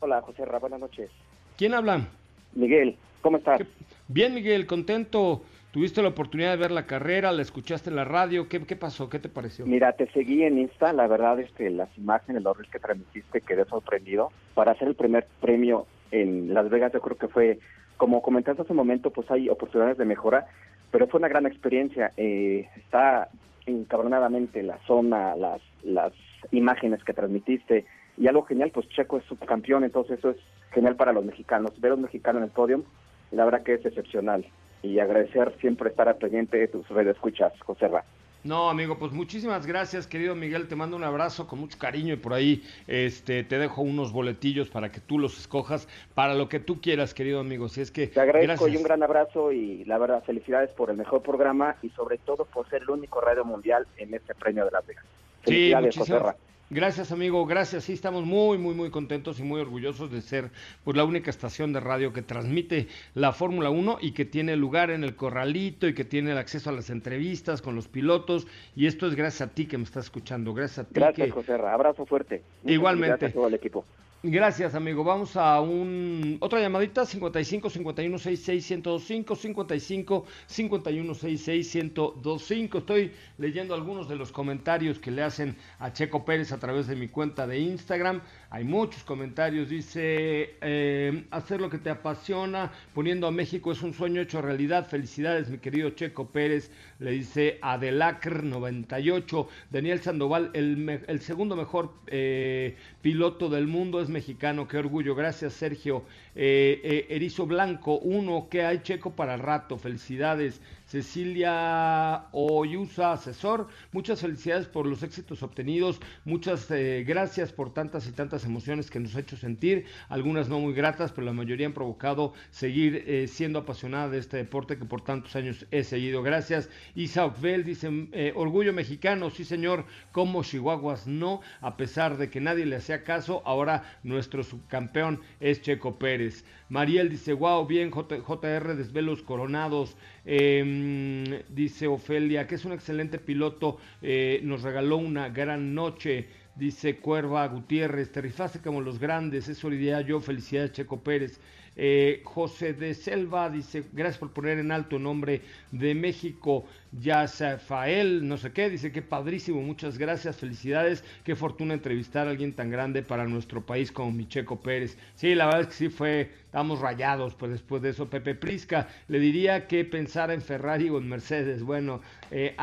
Hola, 0.00 0.20
José 0.20 0.44
Ra, 0.44 0.58
buenas 0.58 0.80
noches. 0.80 1.10
¿Quién 1.56 1.72
habla? 1.72 2.06
Miguel, 2.52 2.96
¿cómo 3.22 3.38
estás? 3.38 3.62
Bien, 4.08 4.34
Miguel, 4.34 4.66
contento. 4.66 5.42
¿Tuviste 5.74 6.02
la 6.02 6.10
oportunidad 6.10 6.52
de 6.52 6.56
ver 6.56 6.70
la 6.70 6.86
carrera? 6.86 7.32
¿La 7.32 7.42
escuchaste 7.42 7.90
en 7.90 7.96
la 7.96 8.04
radio? 8.04 8.48
¿Qué, 8.48 8.60
pasó? 8.76 9.08
¿Qué 9.08 9.18
te 9.18 9.28
pareció? 9.28 9.66
Mira, 9.66 9.90
te 9.90 10.08
seguí 10.12 10.44
en 10.44 10.56
Insta. 10.56 10.92
La 10.92 11.08
verdad, 11.08 11.40
este, 11.40 11.68
las 11.68 11.88
imágenes, 11.98 12.44
los 12.44 12.56
reels 12.56 12.70
que 12.70 12.78
transmitiste, 12.78 13.40
quedé 13.40 13.64
sorprendido. 13.64 14.30
Para 14.54 14.70
hacer 14.70 14.86
el 14.86 14.94
primer 14.94 15.26
premio 15.40 15.88
en 16.12 16.54
Las 16.54 16.70
Vegas, 16.70 16.92
yo 16.92 17.00
creo 17.00 17.18
que 17.18 17.26
fue, 17.26 17.58
como 17.96 18.22
comentaste 18.22 18.62
hace 18.62 18.72
un 18.72 18.76
momento, 18.76 19.10
pues 19.10 19.28
hay 19.32 19.48
oportunidades 19.48 19.98
de 19.98 20.04
mejora, 20.04 20.46
pero 20.92 21.08
fue 21.08 21.18
una 21.18 21.26
gran 21.26 21.44
experiencia. 21.44 22.12
Eh, 22.16 22.68
está 22.76 23.28
encabronadamente 23.66 24.62
la 24.62 24.78
zona, 24.86 25.34
las, 25.34 25.60
las 25.82 26.12
imágenes 26.52 27.02
que 27.02 27.14
transmitiste. 27.14 27.84
Y 28.16 28.28
algo 28.28 28.44
genial, 28.44 28.70
pues 28.72 28.88
Checo 28.90 29.18
es 29.18 29.24
subcampeón, 29.24 29.82
entonces 29.82 30.20
eso 30.20 30.30
es 30.30 30.36
genial 30.70 30.94
para 30.94 31.12
los 31.12 31.24
mexicanos. 31.24 31.72
Ver 31.80 31.90
a 31.90 31.94
un 31.96 32.02
mexicano 32.02 32.38
en 32.38 32.44
el 32.44 32.50
podio, 32.50 32.84
la 33.32 33.44
verdad 33.44 33.64
que 33.64 33.74
es 33.74 33.84
excepcional 33.84 34.46
y 34.84 35.00
agradecer 35.00 35.52
siempre 35.60 35.88
estar 35.88 36.08
al 36.08 36.16
pendiente 36.16 36.58
de 36.58 36.68
tus 36.68 36.86
redes 36.88 37.16
escuchas, 37.16 37.52
José 37.60 37.88
Ra. 37.88 38.04
No, 38.44 38.68
amigo, 38.68 38.98
pues 38.98 39.10
muchísimas 39.10 39.66
gracias, 39.66 40.06
querido 40.06 40.34
Miguel. 40.34 40.68
Te 40.68 40.76
mando 40.76 40.98
un 40.98 41.04
abrazo 41.04 41.46
con 41.46 41.60
mucho 41.60 41.78
cariño 41.78 42.12
y 42.12 42.18
por 42.18 42.34
ahí 42.34 42.62
este, 42.86 43.42
te 43.42 43.56
dejo 43.56 43.80
unos 43.80 44.12
boletillos 44.12 44.68
para 44.68 44.92
que 44.92 45.00
tú 45.00 45.18
los 45.18 45.38
escojas 45.38 45.88
para 46.14 46.34
lo 46.34 46.50
que 46.50 46.60
tú 46.60 46.82
quieras, 46.82 47.14
querido 47.14 47.40
amigo. 47.40 47.70
Si 47.70 47.80
es 47.80 47.90
que 47.90 48.08
te 48.08 48.20
agradezco 48.20 48.68
y 48.68 48.76
un 48.76 48.82
gran 48.82 49.02
abrazo 49.02 49.50
y 49.50 49.84
la 49.86 49.96
verdad 49.96 50.22
felicidades 50.24 50.70
por 50.72 50.90
el 50.90 50.98
mejor 50.98 51.22
programa 51.22 51.76
y 51.80 51.88
sobre 51.90 52.18
todo 52.18 52.44
por 52.44 52.68
ser 52.68 52.82
el 52.82 52.90
único 52.90 53.22
radio 53.22 53.46
mundial 53.46 53.86
en 53.96 54.12
este 54.12 54.34
premio 54.34 54.66
de 54.66 54.72
Las 54.72 54.86
Vegas. 54.86 55.06
Felicidades, 55.40 55.94
sí, 55.94 56.00
José 56.00 56.18
Ra. 56.18 56.36
Gracias, 56.70 57.12
amigo. 57.12 57.44
Gracias. 57.46 57.84
Sí, 57.84 57.92
estamos 57.92 58.24
muy, 58.24 58.58
muy, 58.58 58.74
muy 58.74 58.90
contentos 58.90 59.38
y 59.38 59.42
muy 59.42 59.60
orgullosos 59.60 60.10
de 60.10 60.22
ser 60.22 60.50
pues, 60.82 60.96
la 60.96 61.04
única 61.04 61.30
estación 61.30 61.72
de 61.72 61.80
radio 61.80 62.12
que 62.12 62.22
transmite 62.22 62.88
la 63.14 63.32
Fórmula 63.32 63.70
1 63.70 63.98
y 64.00 64.12
que 64.12 64.24
tiene 64.24 64.56
lugar 64.56 64.90
en 64.90 65.04
el 65.04 65.14
corralito 65.14 65.86
y 65.86 65.94
que 65.94 66.04
tiene 66.04 66.32
el 66.32 66.38
acceso 66.38 66.70
a 66.70 66.72
las 66.72 66.90
entrevistas 66.90 67.60
con 67.60 67.74
los 67.74 67.88
pilotos. 67.88 68.46
Y 68.74 68.86
esto 68.86 69.06
es 69.06 69.14
gracias 69.14 69.50
a 69.50 69.54
ti 69.54 69.66
que 69.66 69.78
me 69.78 69.84
estás 69.84 70.04
escuchando. 70.04 70.54
Gracias 70.54 70.78
a 70.80 70.84
ti. 70.84 70.94
Gracias, 70.94 71.30
José. 71.32 71.54
Abrazo 71.54 72.06
fuerte. 72.06 72.42
Igualmente. 72.64 73.08
Gracias 73.08 73.32
a 73.32 73.34
todo 73.34 73.48
el 73.48 73.54
equipo. 73.54 73.84
Gracias, 74.26 74.74
amigo. 74.74 75.04
Vamos 75.04 75.36
a 75.36 75.60
un 75.60 76.38
otra 76.40 76.58
llamadita 76.58 77.04
55 77.04 77.68
51 77.68 78.18
66 78.18 78.70
1025 78.70 79.36
55 79.36 80.24
51 80.46 81.14
66 81.14 81.74
1025. 81.74 82.78
Estoy 82.78 83.12
leyendo 83.36 83.74
algunos 83.74 84.08
de 84.08 84.16
los 84.16 84.32
comentarios 84.32 84.98
que 84.98 85.10
le 85.10 85.22
hacen 85.22 85.56
a 85.78 85.92
Checo 85.92 86.24
Pérez 86.24 86.52
a 86.52 86.58
través 86.58 86.86
de 86.86 86.96
mi 86.96 87.08
cuenta 87.08 87.46
de 87.46 87.58
Instagram. 87.58 88.22
Hay 88.48 88.64
muchos 88.64 89.04
comentarios. 89.04 89.68
Dice 89.68 90.56
eh, 90.62 91.26
hacer 91.30 91.60
lo 91.60 91.68
que 91.68 91.76
te 91.76 91.90
apasiona, 91.90 92.72
poniendo 92.94 93.26
a 93.26 93.30
México 93.30 93.72
es 93.72 93.82
un 93.82 93.92
sueño 93.92 94.22
hecho 94.22 94.40
realidad. 94.40 94.88
Felicidades, 94.88 95.50
mi 95.50 95.58
querido 95.58 95.90
Checo 95.90 96.28
Pérez. 96.28 96.70
Le 96.98 97.10
dice 97.10 97.58
Adelacr 97.60 98.42
98. 98.42 99.48
Daniel 99.70 100.00
Sandoval, 100.00 100.50
el, 100.54 101.02
el 101.06 101.20
segundo 101.20 101.56
mejor 101.56 101.92
eh, 102.06 102.74
piloto 103.02 103.50
del 103.50 103.66
mundo 103.66 104.00
es 104.00 104.13
mexicano, 104.14 104.66
qué 104.66 104.78
orgullo. 104.78 105.14
Gracias, 105.14 105.52
Sergio. 105.52 106.04
Eh, 106.34 106.80
eh, 106.82 107.06
Erizo 107.10 107.44
Blanco, 107.46 107.98
uno, 107.98 108.48
¿qué 108.50 108.64
hay 108.64 108.78
checo 108.82 109.14
para 109.14 109.36
rato? 109.36 109.76
Felicidades. 109.76 110.62
Cecilia 110.86 112.26
Oyusa, 112.32 113.12
asesor, 113.12 113.68
muchas 113.92 114.20
felicidades 114.20 114.66
por 114.66 114.86
los 114.86 115.02
éxitos 115.02 115.42
obtenidos, 115.42 116.00
muchas 116.24 116.70
eh, 116.70 117.04
gracias 117.06 117.52
por 117.52 117.72
tantas 117.72 118.06
y 118.06 118.12
tantas 118.12 118.44
emociones 118.44 118.90
que 118.90 119.00
nos 119.00 119.16
ha 119.16 119.20
hecho 119.20 119.36
sentir, 119.36 119.86
algunas 120.08 120.48
no 120.48 120.60
muy 120.60 120.74
gratas, 120.74 121.12
pero 121.12 121.24
la 121.24 121.32
mayoría 121.32 121.66
han 121.66 121.72
provocado 121.72 122.34
seguir 122.50 123.04
eh, 123.06 123.26
siendo 123.28 123.60
apasionada 123.60 124.08
de 124.10 124.18
este 124.18 124.36
deporte 124.36 124.76
que 124.76 124.84
por 124.84 125.00
tantos 125.00 125.34
años 125.36 125.66
he 125.70 125.84
seguido. 125.84 126.22
Gracias. 126.22 126.68
Isaac 126.94 127.40
Bell 127.40 127.64
dice, 127.64 128.08
eh, 128.12 128.32
orgullo 128.36 128.72
mexicano, 128.72 129.30
sí 129.30 129.44
señor, 129.44 129.86
como 130.12 130.44
Chihuahuas 130.44 131.06
no, 131.06 131.40
a 131.60 131.76
pesar 131.76 132.18
de 132.18 132.30
que 132.30 132.40
nadie 132.40 132.66
le 132.66 132.76
hacía 132.76 133.04
caso, 133.04 133.42
ahora 133.44 133.98
nuestro 134.02 134.42
subcampeón 134.42 135.20
es 135.40 135.62
Checo 135.62 135.98
Pérez. 135.98 136.44
Mariel 136.68 137.08
dice, 137.08 137.32
wow, 137.32 137.66
bien, 137.66 137.90
JR 137.90 138.74
Desvelos 138.74 139.22
Coronados. 139.22 139.96
Em, 140.26 141.24
dice 141.48 141.86
Ofelia, 141.86 142.46
que 142.46 142.54
es 142.54 142.64
un 142.64 142.72
excelente 142.72 143.18
piloto, 143.18 143.78
eh, 144.00 144.40
nos 144.42 144.62
regaló 144.62 144.96
una 144.96 145.28
gran 145.28 145.74
noche. 145.74 146.28
Dice 146.54 146.98
Cuerva 146.98 147.46
Gutiérrez, 147.48 148.12
te 148.12 148.22
como 148.62 148.80
los 148.80 148.98
grandes, 149.00 149.48
eso 149.48 149.68
diría 149.68 150.00
yo, 150.02 150.20
felicidades 150.20 150.72
Checo 150.72 151.02
Pérez. 151.02 151.40
Eh, 151.76 152.22
José 152.24 152.72
de 152.72 152.94
Selva 152.94 153.50
dice, 153.50 153.84
gracias 153.92 154.18
por 154.18 154.32
poner 154.32 154.58
en 154.58 154.70
alto 154.70 154.96
el 154.96 155.02
nombre 155.02 155.42
de 155.72 155.94
México. 155.94 156.64
Yazafael, 156.92 158.26
no 158.28 158.36
sé 158.36 158.52
qué, 158.52 158.70
dice 158.70 158.92
que 158.92 159.02
padrísimo, 159.02 159.60
muchas 159.60 159.98
gracias, 159.98 160.36
felicidades, 160.36 161.02
qué 161.24 161.34
fortuna 161.34 161.74
entrevistar 161.74 162.28
a 162.28 162.30
alguien 162.30 162.52
tan 162.52 162.70
grande 162.70 163.02
para 163.02 163.26
nuestro 163.26 163.66
país 163.66 163.90
como 163.90 164.12
Micheco 164.12 164.60
Pérez. 164.60 164.96
Sí, 165.16 165.34
la 165.34 165.46
verdad 165.46 165.62
es 165.62 165.66
que 165.68 165.72
sí 165.72 165.88
fue, 165.88 166.30
estamos 166.44 166.80
rayados 166.80 167.34
pues 167.34 167.50
después 167.50 167.82
de 167.82 167.90
eso. 167.90 168.08
Pepe 168.08 168.36
Prisca, 168.36 168.88
le 169.08 169.18
diría 169.18 169.66
que 169.66 169.84
pensar 169.84 170.30
en 170.30 170.40
Ferrari 170.40 170.88
o 170.88 170.98
en 170.98 171.08
Mercedes. 171.08 171.62
Bueno, 171.64 172.00
eh, 172.30 172.54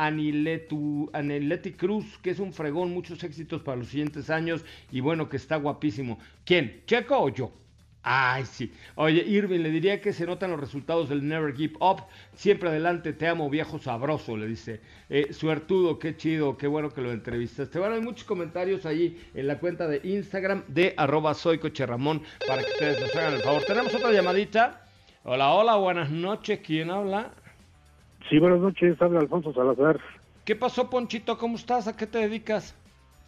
Cruz, 1.76 2.18
que 2.22 2.30
es 2.30 2.38
un 2.38 2.52
fregón, 2.52 2.92
muchos 2.92 3.22
éxitos 3.22 3.62
para 3.62 3.76
los 3.76 3.88
siguientes 3.88 4.30
años 4.30 4.64
y 4.90 5.00
bueno, 5.00 5.28
que 5.28 5.36
está 5.36 5.56
guapísimo. 5.56 6.18
¿Quién? 6.44 6.82
¿Checo 6.86 7.18
o 7.18 7.28
yo? 7.28 7.61
Ay, 8.04 8.44
sí. 8.46 8.72
Oye, 8.96 9.22
Irving, 9.24 9.60
le 9.60 9.70
diría 9.70 10.00
que 10.00 10.12
se 10.12 10.26
notan 10.26 10.50
los 10.50 10.58
resultados 10.58 11.08
del 11.08 11.26
Never 11.26 11.54
Give 11.54 11.74
Up. 11.78 12.02
Siempre 12.34 12.68
adelante, 12.68 13.12
te 13.12 13.28
amo, 13.28 13.48
viejo 13.48 13.78
sabroso, 13.78 14.36
le 14.36 14.46
dice. 14.46 14.80
Eh, 15.08 15.32
suertudo, 15.32 16.00
qué 16.00 16.16
chido, 16.16 16.56
qué 16.56 16.66
bueno 16.66 16.90
que 16.90 17.00
lo 17.00 17.12
entrevistaste. 17.12 17.78
Bueno, 17.78 17.94
hay 17.94 18.00
muchos 18.00 18.24
comentarios 18.24 18.86
ahí 18.86 19.20
en 19.34 19.46
la 19.46 19.58
cuenta 19.58 19.86
de 19.86 20.00
Instagram 20.02 20.64
de 20.66 20.94
arroba 20.96 21.34
soy 21.34 21.58
Ramón 21.58 22.22
para 22.46 22.62
que 22.62 22.70
ustedes 22.72 23.00
nos 23.00 23.14
hagan 23.14 23.34
el 23.34 23.40
favor. 23.40 23.62
Tenemos 23.62 23.94
otra 23.94 24.10
llamadita. 24.10 24.84
Hola, 25.22 25.52
hola, 25.52 25.76
buenas 25.76 26.10
noches. 26.10 26.58
¿Quién 26.66 26.90
habla? 26.90 27.30
Sí, 28.28 28.40
buenas 28.40 28.58
noches. 28.58 29.00
Habla 29.00 29.20
Alfonso 29.20 29.52
Salazar. 29.52 30.00
¿Qué 30.44 30.56
pasó, 30.56 30.90
Ponchito? 30.90 31.38
¿Cómo 31.38 31.54
estás? 31.54 31.86
¿A 31.86 31.96
qué 31.96 32.08
te 32.08 32.18
dedicas? 32.18 32.76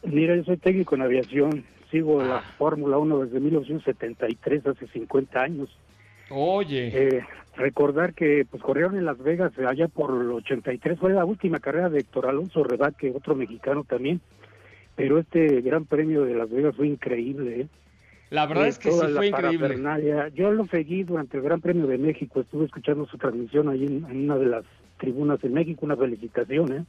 Mira, 0.03 0.35
yo 0.35 0.43
soy 0.43 0.57
técnico 0.57 0.97
en 0.97 1.03
aviación 1.03 1.65
sigo 1.95 2.21
la 2.21 2.39
ah. 2.39 2.55
Fórmula 2.59 2.99
1 2.99 3.27
desde 3.27 3.39
1973, 3.39 4.67
hace 4.67 4.89
50 4.89 5.41
años. 5.41 5.69
Oye. 6.29 6.89
Eh, 6.93 7.25
recordar 7.57 8.15
que 8.15 8.45
pues 8.51 8.61
corrieron 8.61 8.97
en 8.97 9.05
Las 9.05 9.19
Vegas 9.19 9.53
allá 9.59 9.87
por 9.87 10.11
el 10.21 10.29
83, 10.33 10.99
fue 10.99 11.13
la 11.13 11.25
última 11.25 11.61
carrera 11.61 11.89
de 11.89 12.01
Héctor 12.01 12.27
Alonso 12.27 12.65
Rebaque, 12.65 13.13
otro 13.15 13.37
mexicano 13.37 13.85
también, 13.85 14.21
pero 14.97 15.21
este 15.21 15.61
Gran 15.61 15.85
Premio 15.85 16.25
de 16.25 16.35
Las 16.35 16.51
Vegas 16.51 16.75
fue 16.75 16.89
increíble. 16.89 17.61
¿eh? 17.61 17.67
La 18.31 18.47
verdad 18.47 18.67
es 18.67 18.81
que 18.81 18.91
sí 18.91 18.99
fue 19.15 19.29
increíble. 19.29 19.79
Yo 20.35 20.51
lo 20.51 20.67
seguí 20.67 21.05
durante 21.05 21.37
el 21.37 21.45
Gran 21.45 21.61
Premio 21.61 21.87
de 21.87 21.99
México, 21.99 22.41
estuve 22.41 22.65
escuchando 22.65 23.07
su 23.07 23.19
transmisión 23.19 23.69
ahí 23.69 23.85
en, 23.85 24.05
en 24.11 24.25
una 24.25 24.37
de 24.37 24.47
las 24.47 24.65
tribunas 24.99 25.39
en 25.45 25.53
México, 25.53 25.87
una 25.87 25.97
felicitación, 25.97 26.73
¿eh? 26.73 26.85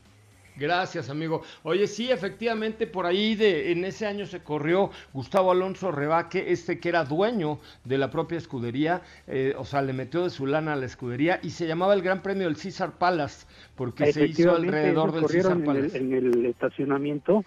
Gracias, 0.58 1.10
amigo. 1.10 1.42
Oye, 1.64 1.88
sí, 1.88 2.12
efectivamente, 2.12 2.88
por 2.88 3.06
ahí 3.06 3.36
de, 3.36 3.72
en 3.72 3.84
ese 3.84 4.06
año 4.06 4.26
se 4.26 4.42
corrió 4.42 4.90
Gustavo 5.14 5.52
Alonso 5.52 5.92
Rebaque, 5.92 6.52
este 6.52 6.80
que 6.80 6.90
era 6.90 7.04
dueño 7.04 7.60
de 7.84 7.98
la 7.98 8.10
propia 8.10 8.38
escudería, 8.38 9.02
eh, 9.28 9.54
o 9.58 9.66
sea, 9.66 9.82
le 9.82 9.94
metió 9.94 10.24
de 10.24 10.30
su 10.30 10.46
lana 10.46 10.74
a 10.74 10.76
la 10.76 10.86
escudería 10.86 11.40
y 11.44 11.50
se 11.50 11.68
llamaba 11.68 11.94
el 11.94 12.02
Gran 12.02 12.22
Premio 12.22 12.46
del 12.48 12.56
César 12.56 12.94
Palace, 12.98 13.46
porque 13.76 14.14
se 14.14 14.28
hizo 14.28 14.56
alrededor 14.56 15.12
del 15.12 15.28
César 15.28 15.64
Palace. 15.64 15.98
En 15.98 16.14
el, 16.14 16.28
en 16.28 16.34
el, 16.34 16.46
estacionamiento 16.46 17.44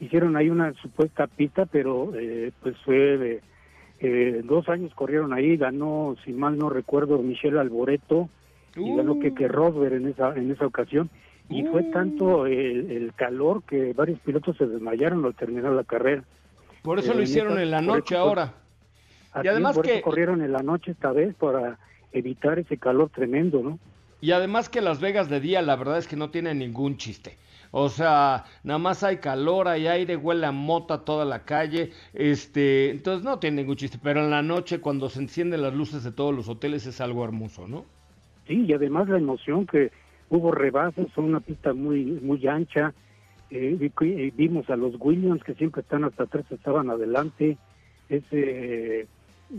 hicieron 0.00 0.36
ahí 0.36 0.50
una 0.50 0.72
supuesta 0.74 1.26
pista, 1.26 1.66
pero 1.66 2.12
eh, 2.14 2.52
pues 2.62 2.76
fue 2.84 2.96
de, 3.16 3.40
eh, 4.00 4.42
dos 4.44 4.68
años 4.68 4.92
corrieron 4.94 5.32
ahí, 5.32 5.56
ganó, 5.56 6.16
si 6.24 6.32
mal 6.32 6.58
no 6.58 6.68
recuerdo, 6.68 7.18
Michelle 7.22 7.58
Alboreto 7.58 8.28
y 8.76 8.94
ganó 8.96 9.18
que 9.20 9.28
uh. 9.28 9.48
Rosberg 9.48 9.94
en 9.94 10.08
esa, 10.08 10.34
en 10.34 10.50
esa 10.50 10.66
ocasión 10.66 11.08
y 11.48 11.62
fue 11.64 11.82
mm. 11.82 11.90
tanto 11.90 12.46
el, 12.46 13.12
calor 13.16 13.62
que 13.64 13.92
varios 13.92 14.18
pilotos 14.20 14.56
se 14.56 14.66
desmayaron 14.66 15.24
al 15.24 15.34
terminar 15.34 15.72
la 15.72 15.84
carrera. 15.84 16.24
Por 16.82 16.98
eso 16.98 17.14
lo 17.14 17.20
eh, 17.20 17.24
hicieron 17.24 17.58
en 17.58 17.70
la 17.70 17.80
noche 17.80 18.16
ahora. 18.16 18.54
y 19.42 19.48
además 19.48 19.78
que 19.78 20.00
corrieron 20.00 20.42
en 20.42 20.52
la 20.52 20.62
noche 20.62 20.92
esta 20.92 21.12
vez 21.12 21.34
para 21.34 21.78
evitar 22.12 22.58
ese 22.58 22.78
calor 22.78 23.10
tremendo, 23.10 23.62
¿no? 23.62 23.78
Y 24.20 24.32
además 24.32 24.68
que 24.68 24.80
Las 24.80 25.00
Vegas 25.00 25.28
de 25.28 25.40
día 25.40 25.60
la 25.60 25.76
verdad 25.76 25.98
es 25.98 26.08
que 26.08 26.16
no 26.16 26.30
tiene 26.30 26.54
ningún 26.54 26.96
chiste. 26.96 27.36
O 27.76 27.88
sea, 27.88 28.44
nada 28.62 28.78
más 28.78 29.02
hay 29.02 29.16
calor, 29.16 29.66
hay 29.66 29.88
aire, 29.88 30.16
huele 30.16 30.46
a 30.46 30.52
mota 30.52 31.04
toda 31.04 31.24
la 31.24 31.44
calle, 31.44 31.90
este, 32.12 32.90
entonces 32.90 33.24
no 33.24 33.40
tiene 33.40 33.62
ningún 33.62 33.74
chiste, 33.74 33.98
pero 34.00 34.20
en 34.20 34.30
la 34.30 34.42
noche 34.42 34.80
cuando 34.80 35.10
se 35.10 35.18
encienden 35.18 35.60
las 35.60 35.74
luces 35.74 36.04
de 36.04 36.12
todos 36.12 36.32
los 36.32 36.48
hoteles 36.48 36.86
es 36.86 37.00
algo 37.00 37.24
hermoso, 37.24 37.66
¿no? 37.66 37.84
Sí, 38.46 38.64
y 38.64 38.72
además 38.72 39.08
la 39.08 39.18
emoción 39.18 39.66
que 39.66 39.90
hubo 40.30 40.52
rebases, 40.52 41.06
son 41.14 41.26
una 41.26 41.40
pista 41.40 41.72
muy 41.72 42.04
muy 42.04 42.46
ancha. 42.46 42.92
Eh, 43.50 43.78
eh, 43.80 44.32
vimos 44.36 44.68
a 44.70 44.76
los 44.76 44.94
Williams 44.98 45.44
que 45.44 45.54
siempre 45.54 45.82
están 45.82 46.04
hasta 46.04 46.24
atrás, 46.24 46.44
estaban 46.50 46.90
adelante. 46.90 47.56
Ese 48.08 49.06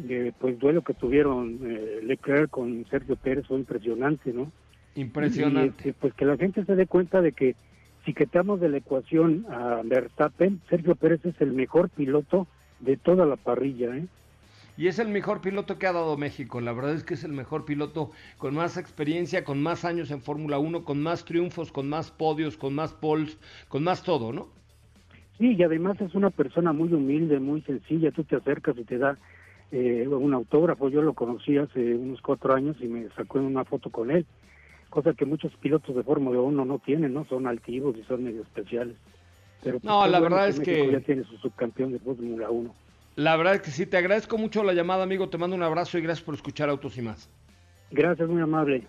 eh, 0.10 0.32
pues 0.40 0.60
duelo 0.60 0.84
que 0.84 0.94
tuvieron 0.94 1.60
Leclerc 2.04 2.50
con 2.50 2.86
Sergio 2.90 3.16
Pérez 3.16 3.48
fue 3.48 3.58
impresionante, 3.58 4.34
¿no? 4.34 4.52
Impresionante. 4.96 5.90
Este, 5.90 5.94
pues 5.94 6.14
que 6.14 6.26
la 6.26 6.38
gente 6.38 6.66
se 6.66 6.76
dé 6.76 6.88
cuenta 6.88 7.22
de 7.22 7.32
que 7.32 7.56
si 8.06 8.14
quitamos 8.14 8.60
de 8.60 8.70
la 8.70 8.78
ecuación 8.78 9.46
a 9.50 9.82
Verstappen, 9.84 10.62
Sergio 10.70 10.96
Pérez 10.96 11.26
es 11.26 11.40
el 11.42 11.54
mejor 11.54 11.90
piloto 11.90 12.48
de 12.80 12.98
toda 12.98 13.26
la 13.26 13.36
parrilla, 13.36 13.96
¿eh? 13.98 14.06
Y 14.78 14.88
es 14.88 15.00
el 15.00 15.08
mejor 15.08 15.42
piloto 15.42 15.78
que 15.78 15.88
ha 15.88 15.94
dado 15.94 16.18
México. 16.18 16.60
La 16.60 16.74
verdad 16.74 16.94
es 16.94 17.04
que 17.04 17.14
es 17.14 17.24
el 17.24 17.32
mejor 17.32 17.66
piloto 17.66 18.12
con 18.38 18.56
más 18.56 18.78
experiencia, 18.78 19.44
con 19.44 19.62
más 19.62 19.86
años 19.86 20.12
en 20.12 20.22
Fórmula 20.22 20.60
1, 20.60 20.84
con 20.84 21.02
más 21.02 21.26
triunfos, 21.26 21.72
con 21.72 21.88
más 21.88 22.12
podios, 22.12 22.58
con 22.58 22.76
más 22.76 22.94
poles, 22.94 23.38
con 23.70 23.84
más 23.84 24.04
todo, 24.04 24.34
¿no? 24.34 24.48
Sí, 25.38 25.56
y 25.56 25.64
además 25.64 26.00
es 26.02 26.16
una 26.16 26.30
persona 26.30 26.74
muy 26.74 26.92
humilde, 26.94 27.40
muy 27.40 27.62
sencilla. 27.62 28.12
Tú 28.12 28.24
te 28.24 28.36
acercas 28.36 28.78
y 28.78 28.84
te 28.84 28.98
da 28.98 29.18
eh, 29.72 30.08
un 30.08 30.34
autógrafo. 30.34 30.90
Yo 30.90 31.02
lo 31.02 31.14
conocí 31.14 31.58
hace 31.58 31.96
unos 31.96 32.22
cuatro 32.22 32.54
años 32.54 32.78
y 32.82 32.88
me 32.88 33.10
sacó 33.10 33.40
una 33.40 33.66
foto 33.66 33.90
con 33.90 34.12
él, 34.12 34.26
cosa 34.90 35.14
que 35.14 35.26
muchos 35.26 35.54
pilotos 35.58 35.96
de 35.96 36.04
Fórmula 36.04 36.40
1 36.40 36.66
no 36.66 36.80
tienen, 36.80 37.14
¿no? 37.14 37.26
Son 37.26 37.48
altivos 37.48 37.98
y 37.98 38.04
son 38.04 38.24
medio 38.24 38.44
especiales. 38.44 38.96
Pero 39.62 39.80
no, 39.84 40.00
pues, 40.00 40.12
la 40.12 40.20
verdad 40.20 40.48
es 40.48 40.60
que... 40.60 40.92
Ya 40.92 41.00
tiene 41.00 41.24
su 41.24 41.38
subcampeón 41.38 41.92
de 41.92 42.00
Fórmula 42.00 42.50
1. 42.50 42.74
La 43.16 43.38
verdad 43.38 43.56
es 43.56 43.62
que 43.62 43.72
sí, 43.72 43.86
te 43.86 43.98
agradezco 43.98 44.38
mucho 44.38 44.64
la 44.64 44.74
llamada, 44.74 45.04
amigo. 45.04 45.30
Te 45.30 45.38
mando 45.38 45.56
un 45.56 45.64
abrazo 45.64 45.98
y 45.98 46.02
gracias 46.02 46.26
por 46.26 46.36
escuchar 46.36 46.70
Autos 46.70 46.98
y 46.98 47.02
más. 47.02 47.30
Gracias, 47.92 48.28
muy 48.28 48.42
amable. 48.42 48.86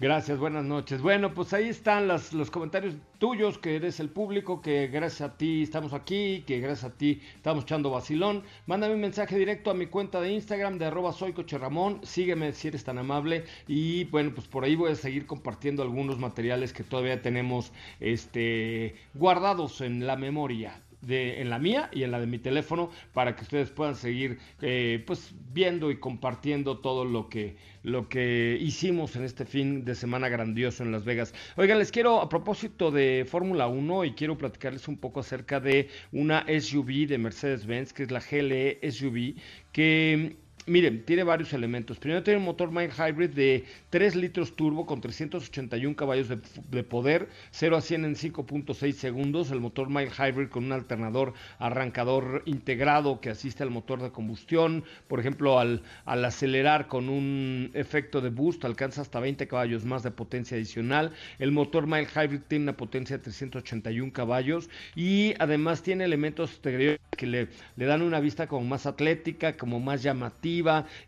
Gracias, 0.00 0.40
buenas 0.40 0.64
noches. 0.64 1.00
Bueno, 1.00 1.32
pues 1.34 1.52
ahí 1.52 1.68
están 1.68 2.08
los 2.08 2.50
comentarios 2.50 2.96
tuyos, 3.18 3.58
que 3.58 3.76
eres 3.76 4.00
el 4.00 4.08
público, 4.08 4.60
que 4.60 4.88
gracias 4.88 5.30
a 5.30 5.36
ti 5.38 5.62
estamos 5.62 5.92
aquí, 5.92 6.42
que 6.48 6.58
gracias 6.58 6.92
a 6.92 6.96
ti 6.96 7.20
estamos 7.36 7.62
echando 7.62 7.90
vacilón. 7.90 8.42
Mándame 8.66 8.94
un 8.94 9.00
mensaje 9.00 9.38
directo 9.38 9.70
a 9.70 9.74
mi 9.74 9.86
cuenta 9.86 10.20
de 10.20 10.32
Instagram 10.32 10.78
de 10.78 10.86
arroba 10.86 11.12
soycocherramón, 11.12 12.00
sígueme 12.04 12.52
si 12.54 12.68
eres 12.68 12.82
tan 12.82 12.98
amable 12.98 13.44
y 13.68 14.04
bueno, 14.06 14.32
pues 14.34 14.48
por 14.48 14.64
ahí 14.64 14.74
voy 14.74 14.90
a 14.90 14.96
seguir 14.96 15.26
compartiendo 15.26 15.84
algunos 15.84 16.18
materiales 16.18 16.72
que 16.72 16.82
todavía 16.82 17.22
tenemos 17.22 17.72
este, 18.00 18.96
guardados 19.14 19.80
en 19.80 20.08
la 20.08 20.16
memoria 20.16 20.82
en 21.08 21.50
la 21.50 21.58
mía 21.58 21.90
y 21.92 22.02
en 22.02 22.10
la 22.10 22.20
de 22.20 22.26
mi 22.26 22.38
teléfono 22.38 22.90
para 23.12 23.36
que 23.36 23.42
ustedes 23.42 23.70
puedan 23.70 23.96
seguir 23.96 24.38
eh, 24.60 25.02
pues 25.06 25.34
viendo 25.52 25.90
y 25.90 25.98
compartiendo 25.98 26.78
todo 26.78 27.04
lo 27.04 27.28
que 27.28 27.56
lo 27.82 28.08
que 28.08 28.56
hicimos 28.60 29.14
en 29.14 29.24
este 29.24 29.44
fin 29.44 29.84
de 29.84 29.94
semana 29.94 30.30
grandioso 30.30 30.82
en 30.82 30.90
Las 30.90 31.04
Vegas. 31.04 31.34
Oigan, 31.56 31.78
les 31.78 31.92
quiero 31.92 32.22
a 32.22 32.30
propósito 32.30 32.90
de 32.90 33.26
Fórmula 33.28 33.66
1 33.66 34.06
y 34.06 34.12
quiero 34.12 34.38
platicarles 34.38 34.88
un 34.88 34.96
poco 34.96 35.20
acerca 35.20 35.60
de 35.60 35.88
una 36.10 36.46
SUV 36.48 37.06
de 37.06 37.18
Mercedes-Benz 37.18 37.92
que 37.92 38.04
es 38.04 38.10
la 38.10 38.20
GLE 38.20 38.80
SUV 38.90 39.34
que 39.72 40.36
Miren, 40.66 41.04
tiene 41.04 41.24
varios 41.24 41.52
elementos. 41.52 41.98
Primero 41.98 42.22
tiene 42.22 42.38
un 42.38 42.46
motor 42.46 42.70
mild 42.72 42.92
hybrid 42.92 43.30
de 43.30 43.66
3 43.90 44.16
litros 44.16 44.56
turbo 44.56 44.86
con 44.86 45.02
381 45.02 45.94
caballos 45.94 46.28
de, 46.30 46.82
poder, 46.82 47.28
0 47.50 47.76
a 47.76 47.82
100 47.82 48.04
en 48.06 48.14
5.6 48.14 48.92
segundos. 48.92 49.50
El 49.50 49.60
motor 49.60 49.90
mild 49.90 50.12
hybrid 50.12 50.48
con 50.48 50.64
un 50.64 50.72
alternador 50.72 51.34
arrancador 51.58 52.42
integrado 52.46 53.20
que 53.20 53.28
asiste 53.28 53.62
al 53.62 53.68
motor 53.68 54.00
de 54.00 54.10
combustión. 54.10 54.84
Por 55.06 55.20
ejemplo, 55.20 55.58
al, 55.58 55.82
al 56.06 56.24
acelerar 56.24 56.88
con 56.88 57.10
un 57.10 57.70
efecto 57.74 58.22
de 58.22 58.30
boost 58.30 58.64
alcanza 58.64 59.02
hasta 59.02 59.20
20 59.20 59.46
caballos 59.46 59.84
más 59.84 60.02
de 60.02 60.12
potencia 60.12 60.56
adicional. 60.56 61.12
El 61.38 61.52
motor 61.52 61.86
mild 61.86 62.08
hybrid 62.08 62.40
tiene 62.48 62.62
una 62.62 62.76
potencia 62.78 63.18
de 63.18 63.24
381 63.24 64.14
caballos 64.14 64.70
y 64.96 65.34
además 65.38 65.82
tiene 65.82 66.04
elementos 66.04 66.58
que 66.62 67.26
le 67.26 67.86
dan 67.86 68.00
una 68.00 68.18
vista 68.20 68.46
como 68.46 68.64
más 68.64 68.86
atlética, 68.86 69.58
como 69.58 69.78
más 69.78 70.02
llamativa 70.02 70.53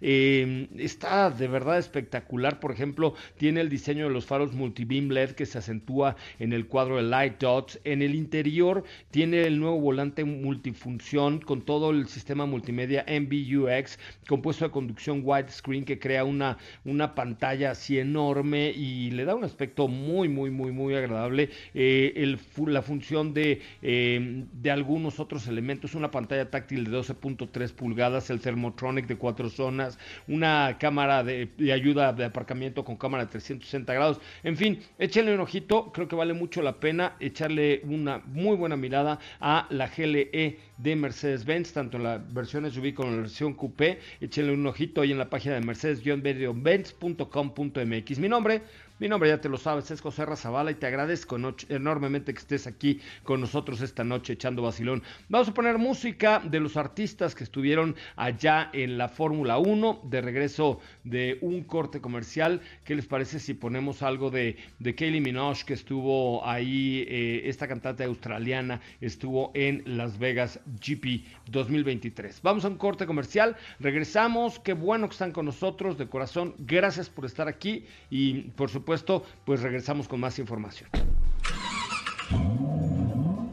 Em, 0.00 0.68
está 0.78 1.30
de 1.30 1.48
verdad 1.48 1.78
espectacular. 1.78 2.58
Por 2.60 2.72
ejemplo, 2.72 3.14
tiene 3.36 3.60
el 3.60 3.68
diseño 3.68 4.08
de 4.08 4.12
los 4.12 4.26
faros 4.26 4.52
multibeam 4.52 5.08
LED 5.08 5.32
que 5.32 5.46
se 5.46 5.58
acentúa 5.58 6.16
en 6.38 6.52
el 6.52 6.66
cuadro 6.66 6.96
de 6.96 7.02
Light 7.02 7.38
Dots. 7.40 7.80
En 7.84 8.02
el 8.02 8.14
interior 8.14 8.84
tiene 9.10 9.44
el 9.44 9.60
nuevo 9.60 9.80
volante 9.80 10.24
multifunción 10.24 11.40
con 11.40 11.62
todo 11.62 11.90
el 11.90 12.08
sistema 12.08 12.46
multimedia 12.46 13.04
MBUX 13.08 13.98
compuesto 14.28 14.64
de 14.64 14.70
conducción 14.70 15.22
widescreen 15.24 15.84
que 15.84 15.98
crea 15.98 16.24
una, 16.24 16.58
una 16.84 17.14
pantalla 17.14 17.70
así 17.72 17.98
enorme 17.98 18.70
y 18.70 19.10
le 19.10 19.24
da 19.24 19.34
un 19.34 19.44
aspecto 19.44 19.88
muy, 19.88 20.28
muy, 20.28 20.50
muy, 20.50 20.72
muy 20.72 20.94
agradable. 20.94 21.50
Eh, 21.74 22.36
la 22.66 22.82
función 22.82 23.34
de, 23.34 23.60
em, 23.82 24.46
de 24.52 24.70
algunos 24.70 25.20
otros 25.20 25.46
elementos, 25.46 25.94
una 25.94 26.10
pantalla 26.10 26.50
táctil 26.50 26.84
de 26.84 26.90
12.3 26.90 27.72
pulgadas, 27.72 28.30
el 28.30 28.40
Thermotronic 28.40 29.06
de 29.06 29.16
4 29.16 29.35
zonas, 29.50 29.98
una 30.28 30.76
cámara 30.78 31.22
de, 31.22 31.50
ayuda 31.72 32.12
de 32.12 32.24
aparcamiento 32.24 32.84
con 32.84 32.96
cámara 32.96 33.24
de 33.24 33.30
360 33.30 33.94
grados. 33.94 34.20
En 34.42 34.56
fin, 34.56 34.80
échenle 34.98 35.34
un 35.34 35.40
ojito, 35.40 35.92
creo 35.92 36.08
que 36.08 36.16
vale 36.16 36.32
mucho 36.32 36.62
la 36.62 36.80
pena 36.80 37.16
echarle 37.20 37.82
una 37.84 38.18
muy 38.26 38.56
buena 38.56 38.76
mirada 38.76 39.18
a 39.40 39.66
la 39.70 39.88
GLE 39.88 40.58
de 40.78 40.96
Mercedes-Benz, 40.96 41.72
tanto 41.72 41.96
en 41.96 42.02
la 42.04 42.18
versión 42.18 42.70
SUV 42.70 42.92
como 42.94 43.08
en 43.10 43.16
la 43.16 43.22
versión 43.22 43.54
coupé. 43.54 43.98
Échenle 44.20 44.52
un 44.52 44.66
ojito 44.66 45.00
ahí 45.00 45.12
en 45.12 45.18
la 45.18 45.30
página 45.30 45.54
de 45.54 45.60
mercedes-benzcom.mx. 45.60 48.18
Mi 48.18 48.28
nombre 48.28 48.62
mi 48.98 49.08
nombre 49.08 49.28
ya 49.28 49.40
te 49.40 49.50
lo 49.50 49.58
sabes, 49.58 49.90
es 49.90 50.00
José 50.00 50.24
Razabala 50.24 50.70
y 50.70 50.74
te 50.74 50.86
agradezco 50.86 51.36
enormemente 51.68 52.32
que 52.32 52.38
estés 52.38 52.66
aquí 52.66 52.98
con 53.24 53.42
nosotros 53.42 53.82
esta 53.82 54.04
noche 54.04 54.32
echando 54.32 54.62
vacilón. 54.62 55.02
Vamos 55.28 55.48
a 55.48 55.54
poner 55.54 55.76
música 55.76 56.40
de 56.42 56.60
los 56.60 56.78
artistas 56.78 57.34
que 57.34 57.44
estuvieron 57.44 57.94
allá 58.16 58.70
en 58.72 58.96
la 58.96 59.10
Fórmula 59.10 59.58
1, 59.58 60.00
de 60.04 60.20
regreso 60.22 60.80
de 61.04 61.36
un 61.42 61.64
corte 61.64 62.00
comercial. 62.00 62.62
¿Qué 62.84 62.94
les 62.94 63.04
parece 63.04 63.38
si 63.38 63.52
ponemos 63.52 64.02
algo 64.02 64.30
de, 64.30 64.56
de 64.78 64.94
Kaylee 64.94 65.20
Minogue 65.20 65.60
que 65.66 65.74
estuvo 65.74 66.46
ahí, 66.46 67.04
eh, 67.06 67.42
esta 67.44 67.68
cantante 67.68 68.04
australiana 68.04 68.80
estuvo 69.02 69.50
en 69.52 69.82
Las 69.84 70.18
Vegas 70.18 70.58
GP 70.80 71.22
2023? 71.50 72.40
Vamos 72.42 72.64
a 72.64 72.68
un 72.68 72.78
corte 72.78 73.04
comercial, 73.04 73.56
regresamos, 73.78 74.58
qué 74.58 74.72
bueno 74.72 75.06
que 75.06 75.12
están 75.12 75.32
con 75.32 75.44
nosotros, 75.44 75.98
de 75.98 76.08
corazón, 76.08 76.54
gracias 76.58 77.10
por 77.10 77.26
estar 77.26 77.46
aquí 77.46 77.84
y 78.08 78.40
por 78.56 78.70
supuesto 78.70 78.85
supuesto, 78.86 79.24
pues 79.44 79.62
regresamos 79.62 80.06
con 80.06 80.20
más 80.20 80.38
información. 80.38 80.88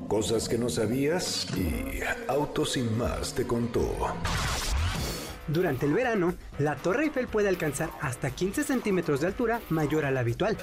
Cosas 0.07 0.47
que 0.47 0.59
no 0.59 0.69
sabías 0.69 1.47
y 1.57 2.01
Autos 2.27 2.73
sin 2.73 2.95
más 2.99 3.33
te 3.33 3.47
contó. 3.47 3.95
Durante 5.47 5.87
el 5.87 5.93
verano, 5.93 6.35
la 6.59 6.75
Torre 6.75 7.05
Eiffel 7.05 7.27
puede 7.27 7.49
alcanzar 7.49 7.89
hasta 7.99 8.29
15 8.29 8.63
centímetros 8.63 9.21
de 9.21 9.27
altura 9.27 9.59
mayor 9.71 10.05
a 10.05 10.11
la 10.11 10.19
habitual. 10.19 10.55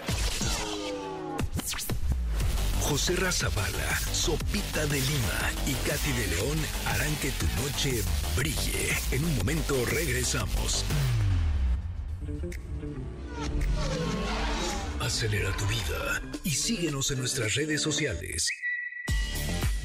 José 2.83 3.17
Razabala, 3.17 3.97
Sopita 4.13 4.87
de 4.87 5.01
Lima 5.01 5.51
y 5.67 5.73
Katy 5.73 6.13
de 6.13 6.27
León 6.29 6.59
harán 6.87 7.15
que 7.17 7.33
tu 7.33 7.47
noche 7.61 8.05
brille. 8.37 8.97
En 9.11 9.25
un 9.25 9.37
momento 9.37 9.75
regresamos. 9.87 10.85
Acelera 15.11 15.51
tu 15.57 15.67
vida 15.67 16.23
y 16.45 16.51
síguenos 16.51 17.11
en 17.11 17.19
nuestras 17.19 17.57
redes 17.57 17.83
sociales. 17.83 18.49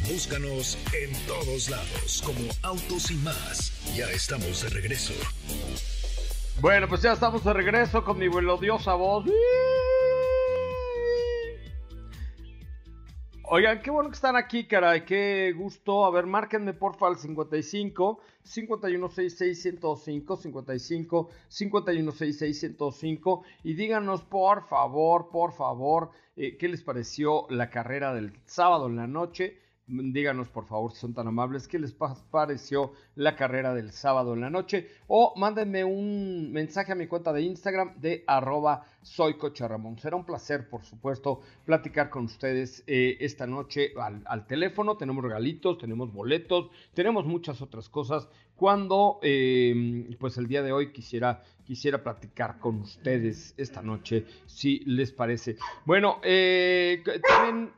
Búscanos 0.07 0.77
en 0.93 1.11
todos 1.25 1.67
lados 1.67 2.21
como 2.23 2.47
Autos 2.61 3.09
y 3.09 3.15
más. 3.15 3.73
Ya 3.95 4.05
estamos 4.11 4.61
de 4.61 4.69
regreso. 4.69 5.13
Bueno, 6.61 6.88
pues 6.88 7.01
ya 7.01 7.13
estamos 7.13 7.43
de 7.43 7.53
regreso 7.53 8.03
con 8.03 8.19
mi 8.19 8.29
melodiosa 8.29 8.93
voz. 8.93 9.25
Oigan, 13.47 13.79
qué 13.84 13.91
bueno 13.91 14.10
que 14.10 14.15
están 14.15 14.36
aquí, 14.36 14.65
caray, 14.65 15.05
qué 15.05 15.53
gusto. 15.55 16.03
A 16.05 16.10
ver, 16.10 16.25
márquenme 16.25 16.73
porfa 16.73 17.05
al 17.05 17.17
55 17.17 18.19
5166105 18.43 20.38
55 20.38 21.29
5166105 21.49 23.43
y 23.63 23.75
díganos 23.75 24.23
por 24.23 24.67
favor, 24.67 25.29
por 25.29 25.53
favor, 25.53 26.10
eh, 26.36 26.58
qué 26.58 26.67
les 26.67 26.81
pareció 26.81 27.45
la 27.49 27.69
carrera 27.69 28.15
del 28.15 28.34
sábado 28.45 28.88
en 28.88 28.95
la 28.95 29.05
noche 29.05 29.60
díganos 29.88 30.50
por 30.50 30.65
favor 30.65 30.91
si 30.91 31.00
son 31.00 31.13
tan 31.13 31.28
amables 31.28 31.67
qué 31.67 31.78
les 31.78 31.93
pareció 32.32 32.93
la 33.15 33.36
carrera 33.36 33.74
del 33.74 33.91
sábado 33.91 34.34
en 34.34 34.41
la 34.41 34.50
noche 34.50 34.89
o 35.08 35.34
mándenme 35.38 35.84
un 35.84 36.52
mensaje 36.52 36.91
a 36.91 36.95
mi 36.95 37.08
cuenta 37.08 37.32
de 37.32 37.41
Instagram 37.43 38.00
de 38.00 38.24
arroba 38.28 38.86
soy 39.02 39.36
Será 39.98 40.15
un 40.15 40.26
placer 40.26 40.67
por 40.67 40.84
supuesto 40.84 41.41
platicar 41.63 42.10
con 42.10 42.26
ustedes 42.26 42.84
eh, 42.88 43.17
esta 43.19 43.45
noche 43.45 43.93
al, 44.26 44.48
teléfono. 44.48 44.98
Tenemos 44.98 45.24
regalitos, 45.24 45.78
tenemos 45.78 46.12
boletos, 46.12 46.71
tenemos 46.95 47.26
muchas 47.26 47.62
otras 47.62 47.88
cosas. 47.88 48.28
Cuando 48.56 49.19
em, 49.21 50.17
pues 50.17 50.38
el 50.38 50.48
día 50.48 50.63
de 50.63 50.71
hoy 50.71 50.91
quisiera 50.91 51.43
quisiera 51.65 52.02
platicar 52.04 52.58
con 52.60 52.82
ustedes 52.82 53.54
esta 53.58 53.82
noche, 53.82 54.26
si 54.48 54.80
les 54.86 55.12
parece. 55.12 55.58
Bueno, 55.86 56.19
eh, 56.24 57.04
también, 57.28 57.71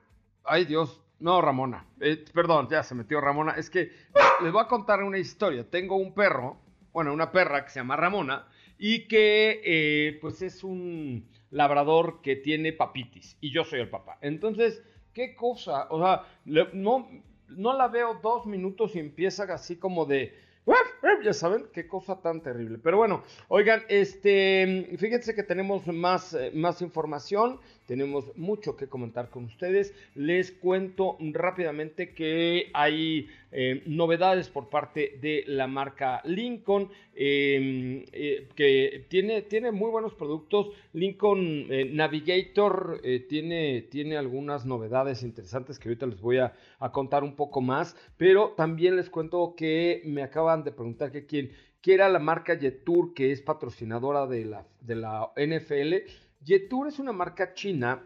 ay 0.43 0.65
Dios, 0.65 1.01
no, 1.19 1.41
Ramona. 1.41 1.85
Eh, 1.99 2.23
perdón, 2.33 2.67
ya 2.69 2.83
se 2.83 2.95
metió 2.95 3.19
Ramona. 3.19 3.53
Es 3.53 3.69
que 3.69 3.91
les 4.41 4.51
voy 4.51 4.61
a 4.61 4.67
contar 4.67 5.03
una 5.03 5.17
historia. 5.17 5.69
Tengo 5.69 5.95
un 5.95 6.13
perro, 6.13 6.57
bueno, 6.93 7.13
una 7.13 7.31
perra 7.31 7.63
que 7.63 7.71
se 7.71 7.79
llama 7.79 7.95
Ramona 7.95 8.47
y 8.77 9.07
que 9.07 9.61
eh, 9.63 10.19
pues 10.21 10.41
es 10.41 10.63
un 10.63 11.27
labrador 11.49 12.21
que 12.21 12.35
tiene 12.35 12.73
papitis 12.73 13.37
y 13.41 13.51
yo 13.51 13.63
soy 13.63 13.79
el 13.79 13.89
papá. 13.89 14.17
Entonces, 14.21 14.83
¿qué 15.13 15.33
cosa? 15.35 15.87
O 15.89 15.99
sea, 15.99 16.23
no, 16.45 17.09
no 17.47 17.73
la 17.73 17.87
veo 17.87 18.19
dos 18.21 18.45
minutos 18.45 18.95
y 18.95 18.99
empieza 18.99 19.43
así 19.43 19.77
como 19.77 20.05
de 20.05 20.47
ya 21.23 21.33
saben, 21.33 21.67
qué 21.73 21.87
cosa 21.87 22.21
tan 22.21 22.41
terrible. 22.41 22.77
Pero 22.81 22.97
bueno, 22.97 23.23
oigan, 23.47 23.83
este, 23.87 24.95
fíjense 24.97 25.35
que 25.35 25.43
tenemos 25.43 25.87
más, 25.87 26.33
eh, 26.33 26.51
más 26.53 26.81
información, 26.81 27.59
tenemos 27.87 28.37
mucho 28.37 28.75
que 28.75 28.87
comentar 28.87 29.31
con 29.31 29.45
ustedes. 29.45 29.93
Les 30.13 30.51
cuento 30.51 31.17
rápidamente 31.19 32.13
que 32.13 32.69
hay 32.73 33.27
eh, 33.51 33.81
novedades 33.87 34.49
por 34.49 34.69
parte 34.69 35.17
de 35.19 35.43
la 35.47 35.65
marca 35.65 36.21
Lincoln, 36.25 36.91
em, 37.15 38.03
eh, 38.11 38.47
que 38.55 39.05
tiene, 39.09 39.41
tiene 39.41 39.71
muy 39.71 39.89
buenos 39.89 40.13
productos. 40.13 40.69
Lincoln 40.93 41.67
Navigator 41.95 43.01
tiene, 43.29 43.83
tiene 43.83 44.17
algunas 44.17 44.65
novedades 44.65 45.23
interesantes 45.23 45.79
que 45.79 45.89
ahorita 45.89 46.05
les 46.05 46.21
voy 46.21 46.37
a, 46.37 46.53
contar 46.91 47.23
un 47.23 47.35
poco 47.35 47.61
más, 47.61 47.95
pero 48.17 48.53
también 48.55 48.95
les 48.95 49.09
cuento 49.09 49.55
que 49.55 50.01
me 50.05 50.23
acaban 50.23 50.63
de 50.63 50.71
preguntar 50.71 51.11
que 51.11 51.25
quién, 51.25 51.51
era 51.93 52.09
la 52.09 52.19
marca 52.19 52.57
Jetour, 52.57 53.13
que 53.13 53.31
es 53.31 53.41
patrocinadora 53.41 54.27
de 54.27 54.45
la, 54.45 54.65
de 54.81 54.95
la 54.95 55.31
NFL. 55.37 56.26
Jetour 56.43 56.87
es 56.87 56.99
una 56.99 57.11
marca 57.11 57.53
china 57.53 58.03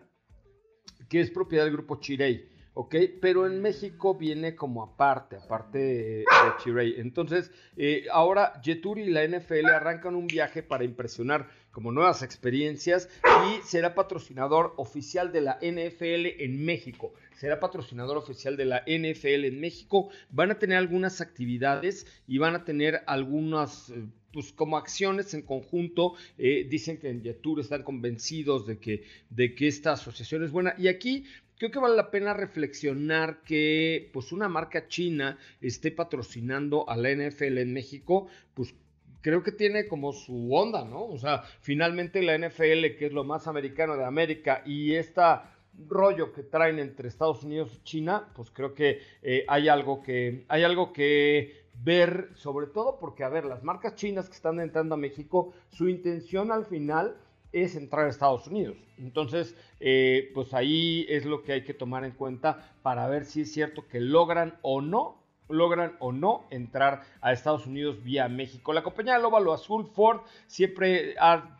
que 1.09 1.19
es 1.19 1.31
propiedad 1.31 1.65
del 1.65 1.73
grupo 1.73 1.99
Chirei. 1.99 2.49
¿ok? 2.73 2.95
Pero 3.21 3.45
en 3.45 3.61
México 3.61 4.15
viene 4.15 4.55
como 4.55 4.83
aparte, 4.83 5.35
aparte 5.35 5.77
de, 5.77 6.25
Chirei. 6.63 6.99
Entonces, 6.99 7.51
eh, 7.75 8.05
ahora 8.11 8.59
Jetour 8.63 8.99
y 8.99 9.09
la 9.09 9.23
NFL 9.27 9.67
arrancan 9.67 10.15
un 10.15 10.27
viaje 10.27 10.63
para 10.63 10.83
impresionar 10.83 11.49
como 11.71 11.91
nuevas 11.91 12.21
experiencias 12.23 13.09
y 13.47 13.61
será 13.63 13.95
patrocinador 13.95 14.73
oficial 14.77 15.31
de 15.31 15.41
la 15.41 15.57
NFL 15.61 16.41
en 16.43 16.63
México. 16.63 17.13
Será 17.41 17.59
patrocinador 17.59 18.17
oficial 18.17 18.55
de 18.55 18.65
la 18.65 18.83
NFL 18.85 19.45
en 19.45 19.59
México. 19.59 20.09
Van 20.29 20.51
a 20.51 20.59
tener 20.59 20.77
algunas 20.77 21.21
actividades 21.21 22.05
y 22.27 22.37
van 22.37 22.53
a 22.53 22.63
tener 22.63 23.01
algunas... 23.07 23.89
Eh, 23.89 24.05
pues 24.31 24.53
como 24.53 24.77
acciones 24.77 25.33
en 25.33 25.41
conjunto, 25.41 26.13
eh, 26.37 26.67
dicen 26.69 26.99
que 26.99 27.09
en 27.09 27.23
Jetour 27.23 27.59
están 27.59 27.81
convencidos 27.81 28.67
de 28.67 28.77
que, 28.77 29.03
de 29.31 29.55
que 29.55 29.67
esta 29.67 29.93
asociación 29.93 30.43
es 30.43 30.51
buena. 30.51 30.75
Y 30.77 30.87
aquí 30.87 31.25
creo 31.57 31.71
que 31.71 31.79
vale 31.79 31.95
la 31.95 32.11
pena 32.11 32.35
reflexionar 32.35 33.41
que 33.43 34.11
pues 34.13 34.31
una 34.31 34.47
marca 34.47 34.87
china 34.87 35.39
esté 35.61 35.89
patrocinando 35.89 36.87
a 36.87 36.95
la 36.95 37.09
NFL 37.09 37.57
en 37.57 37.73
México, 37.73 38.27
pues 38.53 38.73
creo 39.21 39.41
que 39.41 39.51
tiene 39.51 39.87
como 39.87 40.13
su 40.13 40.53
onda, 40.53 40.85
¿no? 40.85 41.05
O 41.05 41.17
sea, 41.17 41.41
finalmente 41.59 42.21
la 42.21 42.37
NFL, 42.37 42.97
que 42.97 43.07
es 43.07 43.13
lo 43.13 43.23
más 43.23 43.47
americano 43.47 43.97
de 43.97 44.05
América, 44.05 44.61
y 44.65 44.93
esta 44.93 45.57
rollo 45.87 46.33
que 46.33 46.43
traen 46.43 46.79
entre 46.79 47.07
Estados 47.07 47.43
Unidos 47.43 47.73
y 47.75 47.83
China, 47.83 48.29
pues 48.35 48.51
creo 48.51 48.73
que 48.73 48.99
eh, 49.21 49.45
hay 49.47 49.69
algo 49.69 50.01
que 50.01 50.45
hay 50.47 50.63
algo 50.63 50.93
que 50.93 51.61
ver, 51.83 52.29
sobre 52.35 52.67
todo 52.67 52.99
porque, 52.99 53.23
a 53.23 53.29
ver, 53.29 53.45
las 53.45 53.63
marcas 53.63 53.95
chinas 53.95 54.29
que 54.29 54.35
están 54.35 54.59
entrando 54.59 54.95
a 54.95 54.97
México, 54.97 55.53
su 55.69 55.87
intención 55.89 56.51
al 56.51 56.65
final 56.65 57.17
es 57.51 57.75
entrar 57.75 58.05
a 58.05 58.09
Estados 58.09 58.47
Unidos. 58.47 58.77
Entonces, 58.97 59.55
eh, 59.79 60.31
pues 60.33 60.53
ahí 60.53 61.05
es 61.09 61.25
lo 61.25 61.43
que 61.43 61.53
hay 61.53 61.63
que 61.63 61.73
tomar 61.73 62.05
en 62.05 62.11
cuenta 62.11 62.73
para 62.81 63.07
ver 63.07 63.25
si 63.25 63.41
es 63.41 63.51
cierto 63.51 63.87
que 63.87 63.99
logran 63.99 64.57
o 64.61 64.81
no 64.81 65.20
logran 65.51 65.95
o 65.99 66.11
no 66.11 66.47
entrar 66.49 67.01
a 67.21 67.33
Estados 67.33 67.67
Unidos 67.67 68.03
vía 68.03 68.27
México. 68.27 68.73
La 68.73 68.83
compañía 68.83 69.17
del 69.17 69.49
azul 69.49 69.87
Ford 69.93 70.21
siempre 70.47 71.15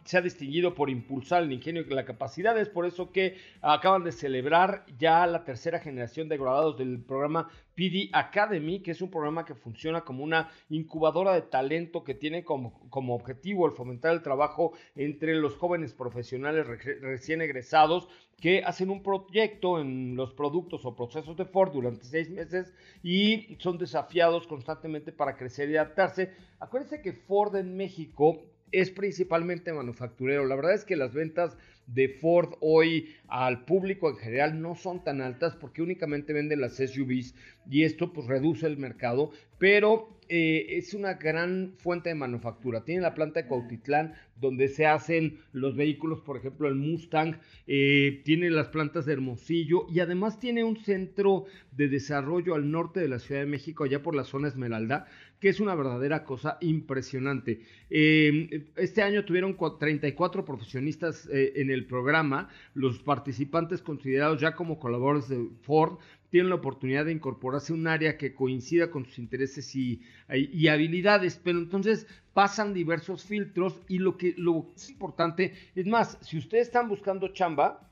se 0.05 0.17
ha 0.17 0.21
distinguido 0.21 0.73
por 0.73 0.89
impulsar 0.89 1.43
el 1.43 1.51
ingenio 1.51 1.83
y 1.87 1.93
la 1.93 2.05
capacidad. 2.05 2.57
Es 2.57 2.69
por 2.69 2.85
eso 2.85 3.11
que 3.11 3.37
acaban 3.61 4.03
de 4.03 4.11
celebrar 4.11 4.85
ya 4.97 5.25
la 5.27 5.43
tercera 5.43 5.79
generación 5.79 6.29
de 6.29 6.37
graduados 6.37 6.77
del 6.77 6.99
programa 7.01 7.49
PD 7.75 8.09
Academy, 8.13 8.81
que 8.81 8.91
es 8.91 9.01
un 9.01 9.09
programa 9.09 9.45
que 9.45 9.55
funciona 9.55 10.01
como 10.01 10.23
una 10.23 10.49
incubadora 10.69 11.33
de 11.33 11.41
talento 11.41 12.03
que 12.03 12.13
tiene 12.13 12.43
como, 12.43 12.89
como 12.89 13.15
objetivo 13.15 13.65
el 13.65 13.73
fomentar 13.73 14.13
el 14.13 14.21
trabajo 14.21 14.73
entre 14.95 15.35
los 15.35 15.55
jóvenes 15.55 15.93
profesionales 15.93 16.67
recién 16.67 17.41
egresados 17.41 18.07
que 18.39 18.63
hacen 18.63 18.89
un 18.89 19.03
proyecto 19.03 19.79
en 19.79 20.15
los 20.15 20.33
productos 20.33 20.83
o 20.85 20.95
procesos 20.95 21.37
de 21.37 21.45
Ford 21.45 21.71
durante 21.71 22.05
seis 22.05 22.29
meses 22.29 22.73
y 23.03 23.55
son 23.59 23.77
desafiados 23.77 24.47
constantemente 24.47 25.11
para 25.11 25.37
crecer 25.37 25.69
y 25.69 25.77
adaptarse. 25.77 26.31
Acuérdense 26.59 27.01
que 27.01 27.13
Ford 27.13 27.55
en 27.55 27.77
México 27.77 28.41
es 28.71 28.89
principalmente 28.89 29.73
manufacturero. 29.73 30.45
La 30.45 30.55
verdad 30.55 30.73
es 30.73 30.85
que 30.85 30.95
las 30.95 31.13
ventas 31.13 31.57
de 31.93 32.09
Ford 32.09 32.53
hoy 32.59 33.09
al 33.27 33.65
público 33.65 34.09
en 34.09 34.17
general 34.17 34.61
no 34.61 34.75
son 34.75 35.03
tan 35.03 35.21
altas 35.21 35.55
porque 35.55 35.81
únicamente 35.81 36.33
venden 36.33 36.61
las 36.61 36.75
SUVs 36.75 37.35
y 37.69 37.83
esto 37.83 38.13
pues 38.13 38.27
reduce 38.27 38.67
el 38.67 38.77
mercado, 38.77 39.31
pero 39.57 40.17
eh, 40.33 40.77
es 40.77 40.93
una 40.93 41.15
gran 41.15 41.73
fuente 41.77 42.09
de 42.09 42.15
manufactura. 42.15 42.85
Tiene 42.85 43.01
la 43.01 43.13
planta 43.13 43.41
de 43.41 43.47
Cuautitlán 43.47 44.13
donde 44.39 44.69
se 44.69 44.85
hacen 44.85 45.39
los 45.51 45.75
vehículos, 45.75 46.21
por 46.21 46.37
ejemplo 46.37 46.67
el 46.67 46.75
Mustang, 46.75 47.37
eh, 47.67 48.21
tiene 48.23 48.49
las 48.49 48.69
plantas 48.69 49.05
de 49.05 49.13
Hermosillo 49.13 49.85
y 49.89 49.99
además 49.99 50.39
tiene 50.39 50.63
un 50.63 50.77
centro 50.77 51.45
de 51.71 51.89
desarrollo 51.89 52.55
al 52.55 52.71
norte 52.71 53.01
de 53.01 53.09
la 53.09 53.19
Ciudad 53.19 53.41
de 53.41 53.47
México, 53.47 53.83
allá 53.83 54.01
por 54.01 54.15
la 54.15 54.23
zona 54.23 54.47
Esmeralda, 54.47 55.05
que 55.41 55.49
es 55.49 55.59
una 55.59 55.75
verdadera 55.75 56.23
cosa 56.23 56.57
impresionante. 56.61 57.61
Eh, 57.89 58.67
este 58.77 59.01
año 59.01 59.25
tuvieron 59.25 59.57
34 59.57 60.45
profesionistas 60.45 61.27
en 61.31 61.71
el 61.71 61.87
programa, 61.87 62.47
los 62.75 62.99
participantes 62.99 63.81
considerados 63.81 64.39
ya 64.39 64.53
como 64.53 64.79
colaboradores 64.79 65.27
de 65.27 65.49
Ford 65.63 65.97
tienen 66.29 66.49
la 66.49 66.55
oportunidad 66.55 67.05
de 67.05 67.11
incorporarse 67.11 67.73
a 67.73 67.75
un 67.75 67.87
área 67.87 68.17
que 68.17 68.33
coincida 68.33 68.89
con 68.89 69.05
sus 69.05 69.19
intereses 69.19 69.75
y, 69.75 70.01
y, 70.29 70.67
habilidades, 70.69 71.39
pero 71.43 71.59
entonces 71.59 72.07
pasan 72.33 72.73
diversos 72.73 73.25
filtros 73.25 73.81
y 73.89 73.99
lo 73.99 74.17
que 74.17 74.33
lo 74.37 74.67
es 74.75 74.89
importante, 74.91 75.53
es 75.75 75.85
más, 75.85 76.17
si 76.21 76.37
ustedes 76.37 76.67
están 76.67 76.87
buscando 76.87 77.27
chamba, 77.33 77.89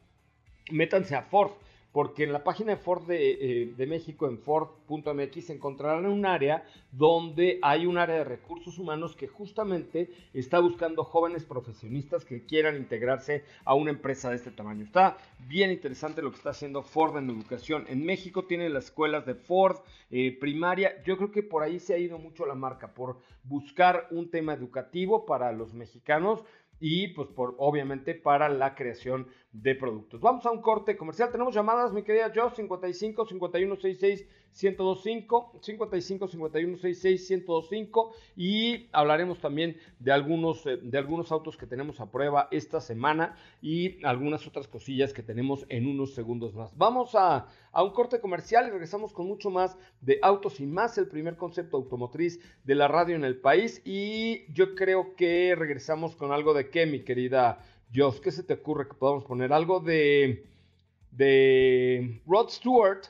métanse 0.72 1.16
a 1.16 1.24
Ford 1.24 1.52
porque 1.92 2.24
en 2.24 2.34
la 2.34 2.44
página 2.44 2.76
de 2.76 2.78
Ford 2.78 3.08
de, 3.08 3.74
eh, 3.78 3.88
México, 3.88 4.28
en 4.28 4.38
Ford.mx, 4.38 5.50
encontrarán 5.50 6.06
un 6.06 6.26
área 6.26 6.64
donde 6.92 7.60
hay 7.62 7.86
un 7.86 7.98
área 7.98 8.18
de 8.18 8.24
recursos 8.24 8.78
humanos 8.78 9.16
que 9.16 9.28
justamente 9.28 10.12
está 10.34 10.60
buscando 10.60 11.04
jóvenes 11.04 11.46
profesionistas 11.46 12.26
que 12.26 12.46
quieran 12.46 12.78
integrarse 12.78 13.44
a 13.66 13.74
una 13.74 13.92
empresa 13.92 14.30
de 14.30 14.36
este 14.36 14.52
tamaño. 14.52 14.86
Está 14.86 15.18
bien 15.48 15.72
interesante 15.72 16.22
lo 16.22 16.30
que 16.30 16.38
está 16.38 16.52
haciendo 16.52 16.84
Ford 16.84 17.18
en 17.18 17.30
educación. 17.30 17.86
En 17.88 18.06
México 18.06 18.46
tiene 18.46 18.70
las 18.70 18.86
escuelas 18.86 19.26
de 19.26 19.34
Ford 19.36 19.78
eh, 20.12 20.38
primaria. 20.40 21.02
Yo 21.04 21.18
creo 21.18 21.32
que 21.32 21.44
por 21.44 21.64
ahí 21.64 21.80
se 21.80 21.96
ha 21.96 21.98
ido 21.98 22.20
mucho 22.20 22.46
la 22.46 22.56
marca, 22.56 22.94
por 22.94 23.18
buscar 23.44 24.08
un 24.12 24.30
tema 24.30 24.54
educativo 24.54 25.26
para 25.26 25.52
los 25.52 25.74
mexicanos 25.74 26.44
y 26.80 27.10
pues 27.10 27.28
por 27.30 27.56
obviamente 27.58 28.16
para 28.16 28.50
la 28.50 28.76
creación 28.76 29.28
de 29.52 29.76
productos. 29.76 30.22
Vamos 30.22 30.46
a 30.46 30.52
un 30.52 30.62
corte 30.62 30.96
comercial. 30.96 31.32
Tenemos 31.32 31.54
llamadas, 31.54 31.92
mi 31.92 32.04
querida 32.04 32.32
Joe, 32.34 32.52
55 32.56 33.26
51 33.26 33.76
66 33.76 34.28
1025, 34.54 35.60
55 35.62 36.28
51 36.28 36.78
66 36.78 37.30
1025 37.30 38.14
y 38.36 38.88
hablaremos 38.92 39.40
también 39.40 39.78
de 40.00 40.12
algunos 40.12 40.66
eh, 40.66 40.78
de 40.82 40.98
algunos 40.98 41.32
autos 41.32 41.58
que 41.58 41.66
tenemos 41.66 42.00
a 42.00 42.12
prueba 42.12 42.48
esta 42.52 42.82
semana 42.82 43.36
y 43.62 44.04
algunas 44.06 44.46
otras 44.48 44.68
cosillas 44.68 45.14
que 45.14 45.24
tenemos 45.24 45.66
en 45.70 45.88
unos 45.88 46.14
segundos 46.14 46.54
más. 46.54 46.76
Vamos 46.78 47.16
a, 47.16 47.48
a 47.72 47.84
un 47.84 47.92
corte 47.92 48.20
comercial 48.20 48.68
y 48.68 48.72
regresamos 48.72 49.14
con 49.14 49.28
mucho 49.28 49.50
más 49.50 49.78
de 50.02 50.20
autos 50.22 50.60
y 50.60 50.66
más, 50.66 50.98
el 50.98 51.08
primer 51.08 51.38
concepto 51.38 51.78
automotriz 51.78 52.40
de 52.64 52.76
la 52.76 52.88
radio 52.88 53.16
en 53.16 53.24
el 53.24 53.38
país 53.38 53.82
y 53.86 54.52
yo 54.54 54.76
creo 54.76 55.16
que 55.16 55.56
regresamos 55.56 56.16
con 56.16 56.32
algo 56.32 56.54
de 56.54 56.70
qué, 56.70 56.86
mi 56.86 57.02
querida 57.02 57.60
Joss, 57.94 58.20
¿qué 58.20 58.32
se 58.32 58.44
te 58.44 58.54
ocurre 58.54 58.88
que 58.88 58.94
podamos 58.94 59.24
poner? 59.26 59.52
Algo 59.52 59.80
de, 59.80 60.46
de 61.12 62.22
Rod 62.28 62.50
Stewart 62.50 63.06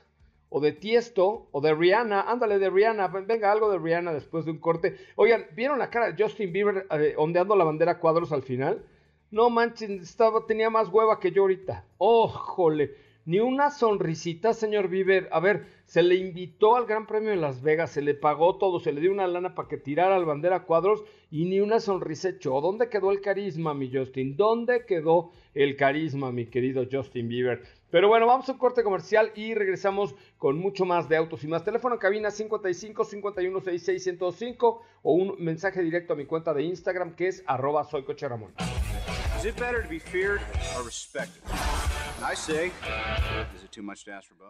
o 0.50 0.60
de 0.60 0.74
Tiesto 0.74 1.48
o 1.52 1.62
de 1.62 1.74
Rihanna. 1.74 2.22
Ándale, 2.22 2.60
de 2.60 2.70
Rihanna. 2.70 3.08
Venga, 3.08 3.52
algo 3.52 3.72
de 3.72 3.78
Rihanna 3.78 4.14
después 4.14 4.46
de 4.46 4.52
un 4.52 4.60
corte. 4.60 4.98
Oigan, 5.16 5.46
¿vieron 5.56 5.80
la 5.80 5.90
cara 5.90 6.12
de 6.12 6.22
Justin 6.22 6.52
Bieber 6.52 6.88
eh, 6.92 7.14
ondeando 7.18 7.56
la 7.56 7.64
bandera 7.64 8.00
cuadros 8.00 8.32
al 8.32 8.44
final? 8.44 8.84
No 9.32 9.50
manches, 9.50 9.90
estaba, 9.90 10.46
tenía 10.48 10.70
más 10.70 10.90
hueva 10.90 11.20
que 11.20 11.32
yo 11.32 11.44
ahorita. 11.44 11.86
¡Oh, 11.98 12.28
jole! 12.28 12.96
Ni 13.26 13.40
una 13.40 13.70
sonrisita, 13.70 14.54
señor 14.54 14.88
Bieber. 14.88 15.30
A 15.32 15.40
ver, 15.40 15.68
se 15.86 16.02
le 16.02 16.16
invitó 16.16 16.76
al 16.76 16.88
Gran 16.88 17.06
Premio 17.06 17.30
de 17.30 17.36
Las 17.36 17.62
Vegas, 17.62 17.92
se 17.92 18.02
le 18.02 18.16
pagó 18.16 18.56
todo, 18.58 18.80
se 18.80 18.92
le 18.92 19.02
dio 19.02 19.12
una 19.12 19.28
lana 19.28 19.54
para 19.54 19.68
que 19.68 19.78
tirara 19.78 20.16
al 20.16 20.26
bandera 20.26 20.64
cuadros 20.64 21.04
y 21.30 21.46
ni 21.46 21.60
una 21.60 21.80
sonrisa 21.80 22.30
echó. 22.30 22.60
¿Dónde 22.60 22.90
quedó 22.90 23.12
el 23.12 23.22
carisma, 23.22 23.76
mi 23.76 23.92
Justin? 23.94 24.36
¿Dónde 24.36 24.84
quedó 24.88 25.32
el 25.54 25.76
carisma, 25.76 26.32
mi 26.32 26.48
querido 26.48 26.88
Justin 26.92 27.28
Bieber? 27.28 27.62
Pero 27.92 28.08
bueno, 28.08 28.28
vamos 28.28 28.48
a 28.48 28.52
un 28.52 28.58
corte 28.60 28.84
comercial 28.84 29.32
y 29.36 29.56
regresamos 29.56 30.14
con 30.38 30.60
mucho 30.60 30.86
más 30.86 31.10
de 31.10 31.18
autos 31.18 31.44
y 31.44 31.48
más. 31.48 31.64
Teléfono 31.64 31.96
en 31.96 32.00
cabina 32.00 32.30
55 32.30 33.04
51 33.04 33.60
66 33.60 34.04
105 34.04 34.82
o 35.02 35.14
un 35.14 35.36
mensaje 35.40 35.82
directo 35.82 36.14
a 36.14 36.16
mi 36.16 36.26
cuenta 36.26 36.54
de 36.54 36.64
Instagram 36.64 37.16
que 37.16 37.28
es 37.28 37.44
arroba 37.48 37.84
soy 37.84 38.04
coche 38.04 38.28
Ramón. 38.28 38.54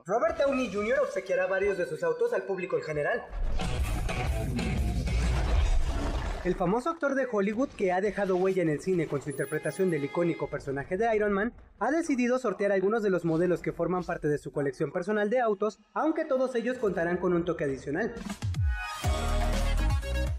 Robert 0.06 0.38
Downey 0.38 0.74
Jr. 0.74 1.00
obsequiará 1.00 1.48
varios 1.48 1.78
de 1.78 1.86
sus 1.86 2.04
autos 2.04 2.34
al 2.34 2.44
público 2.44 2.76
en 2.78 2.84
general. 2.84 3.24
El 6.46 6.56
famoso 6.56 6.90
actor 6.90 7.16
de 7.16 7.28
Hollywood 7.30 7.68
que 7.78 7.92
ha 7.92 8.00
dejado 8.00 8.38
huella 8.38 8.62
en 8.62 8.70
el 8.70 8.80
cine 8.80 9.08
con 9.08 9.22
su 9.22 9.30
interpretación 9.30 9.90
del 9.90 10.06
icónico 10.06 10.48
personaje 10.48 10.96
de 10.96 11.14
Iron 11.14 11.34
Man, 11.34 11.52
ha 11.80 11.92
decidido 11.92 12.40
sortear 12.40 12.72
algunos 12.72 13.04
de 13.04 13.10
los 13.10 13.26
modelos 13.26 13.62
que 13.62 13.74
forman 13.74 14.06
parte 14.06 14.30
de 14.30 14.38
su 14.38 14.54
colección 14.54 14.94
personal 14.94 15.30
de 15.30 15.42
autos, 15.42 15.80
aunque 15.94 16.24
todos 16.24 16.56
ellos 16.56 16.78
contarán 16.78 17.18
con 17.18 17.34
un 17.34 17.44
toque 17.44 17.66
adicional. 17.66 18.14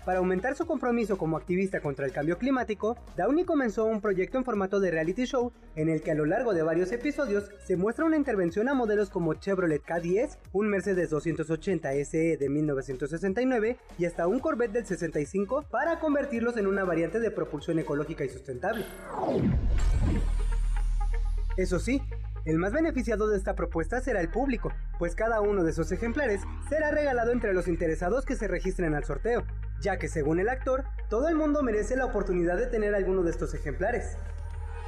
Para 0.04 0.18
aumentar 0.18 0.56
su 0.56 0.66
compromiso 0.66 1.18
como 1.18 1.36
activista 1.36 1.80
contra 1.80 2.06
el 2.06 2.12
cambio 2.12 2.38
climático, 2.38 2.96
Downey 3.18 3.44
comenzó 3.44 3.84
un 3.84 4.00
proyecto 4.00 4.38
en 4.38 4.44
formato 4.44 4.80
de 4.80 4.90
reality 4.90 5.26
show 5.26 5.52
en 5.76 5.90
el 5.90 6.00
que 6.00 6.10
a 6.10 6.14
lo 6.14 6.24
largo 6.24 6.54
de 6.54 6.62
varios 6.62 6.90
episodios 6.90 7.50
se 7.66 7.76
muestra 7.76 8.06
una 8.06 8.16
intervención 8.16 8.68
a 8.68 8.74
modelos 8.74 9.10
como 9.10 9.34
Chevrolet 9.34 9.84
K10, 9.84 10.38
un 10.52 10.68
Mercedes 10.68 11.10
280 11.10 11.92
SE 12.04 12.36
de 12.38 12.48
1969 12.48 13.76
y 13.98 14.06
hasta 14.06 14.26
un 14.26 14.40
Corvette 14.40 14.72
del 14.72 14.86
65 14.86 15.66
para 15.70 15.98
convertirlos 15.98 16.56
en 16.56 16.66
una 16.66 16.84
variante 16.84 17.20
de 17.20 17.30
propulsión 17.30 17.78
ecológica 17.78 18.24
y 18.24 18.30
sustentable. 18.30 18.86
Eso 21.56 21.78
sí, 21.78 22.00
el 22.44 22.58
más 22.58 22.72
beneficiado 22.72 23.28
de 23.28 23.36
esta 23.36 23.54
propuesta 23.54 24.00
será 24.00 24.20
el 24.20 24.30
público, 24.30 24.72
pues 24.98 25.14
cada 25.14 25.40
uno 25.40 25.62
de 25.62 25.70
esos 25.70 25.92
ejemplares 25.92 26.42
será 26.68 26.90
regalado 26.90 27.32
entre 27.32 27.52
los 27.52 27.68
interesados 27.68 28.24
que 28.24 28.36
se 28.36 28.48
registren 28.48 28.94
al 28.94 29.04
sorteo, 29.04 29.44
ya 29.80 29.98
que 29.98 30.08
según 30.08 30.40
el 30.40 30.48
actor, 30.48 30.84
todo 31.08 31.28
el 31.28 31.34
mundo 31.34 31.62
merece 31.62 31.96
la 31.96 32.06
oportunidad 32.06 32.56
de 32.56 32.66
tener 32.66 32.94
alguno 32.94 33.22
de 33.22 33.30
estos 33.30 33.54
ejemplares. 33.54 34.16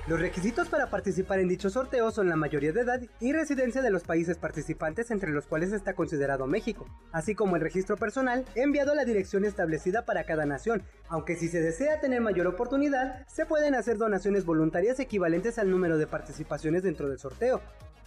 Los 0.08 0.18
requisitos 0.18 0.68
para 0.68 0.90
participar 0.90 1.38
en 1.38 1.46
dicho 1.46 1.70
sorteo 1.70 2.10
son 2.10 2.28
la 2.28 2.34
mayoría 2.34 2.72
de 2.72 2.80
edad 2.80 3.00
y 3.20 3.32
residencia 3.32 3.82
de 3.82 3.90
los 3.90 4.02
países 4.02 4.36
participantes 4.36 5.12
entre 5.12 5.30
los 5.30 5.46
cuales 5.46 5.72
está 5.72 5.94
considerado 5.94 6.48
México, 6.48 6.86
así 7.12 7.36
como 7.36 7.54
el 7.54 7.62
registro 7.62 7.96
personal 7.96 8.44
enviado 8.56 8.90
a 8.90 8.94
la 8.96 9.04
dirección 9.04 9.44
establecida 9.44 10.04
para 10.04 10.24
cada 10.24 10.44
nación, 10.44 10.82
aunque 11.08 11.36
si 11.36 11.46
se 11.46 11.60
desea 11.60 12.00
tener 12.00 12.20
mayor 12.20 12.48
oportunidad, 12.48 13.24
se 13.28 13.46
pueden 13.46 13.76
hacer 13.76 13.96
donaciones 13.96 14.44
voluntarias 14.44 14.98
equivalentes 14.98 15.56
al 15.60 15.70
número 15.70 15.96
de 15.96 16.08
participaciones 16.08 16.82
dentro 16.82 17.08
del 17.08 17.20
sorteo. 17.20 17.62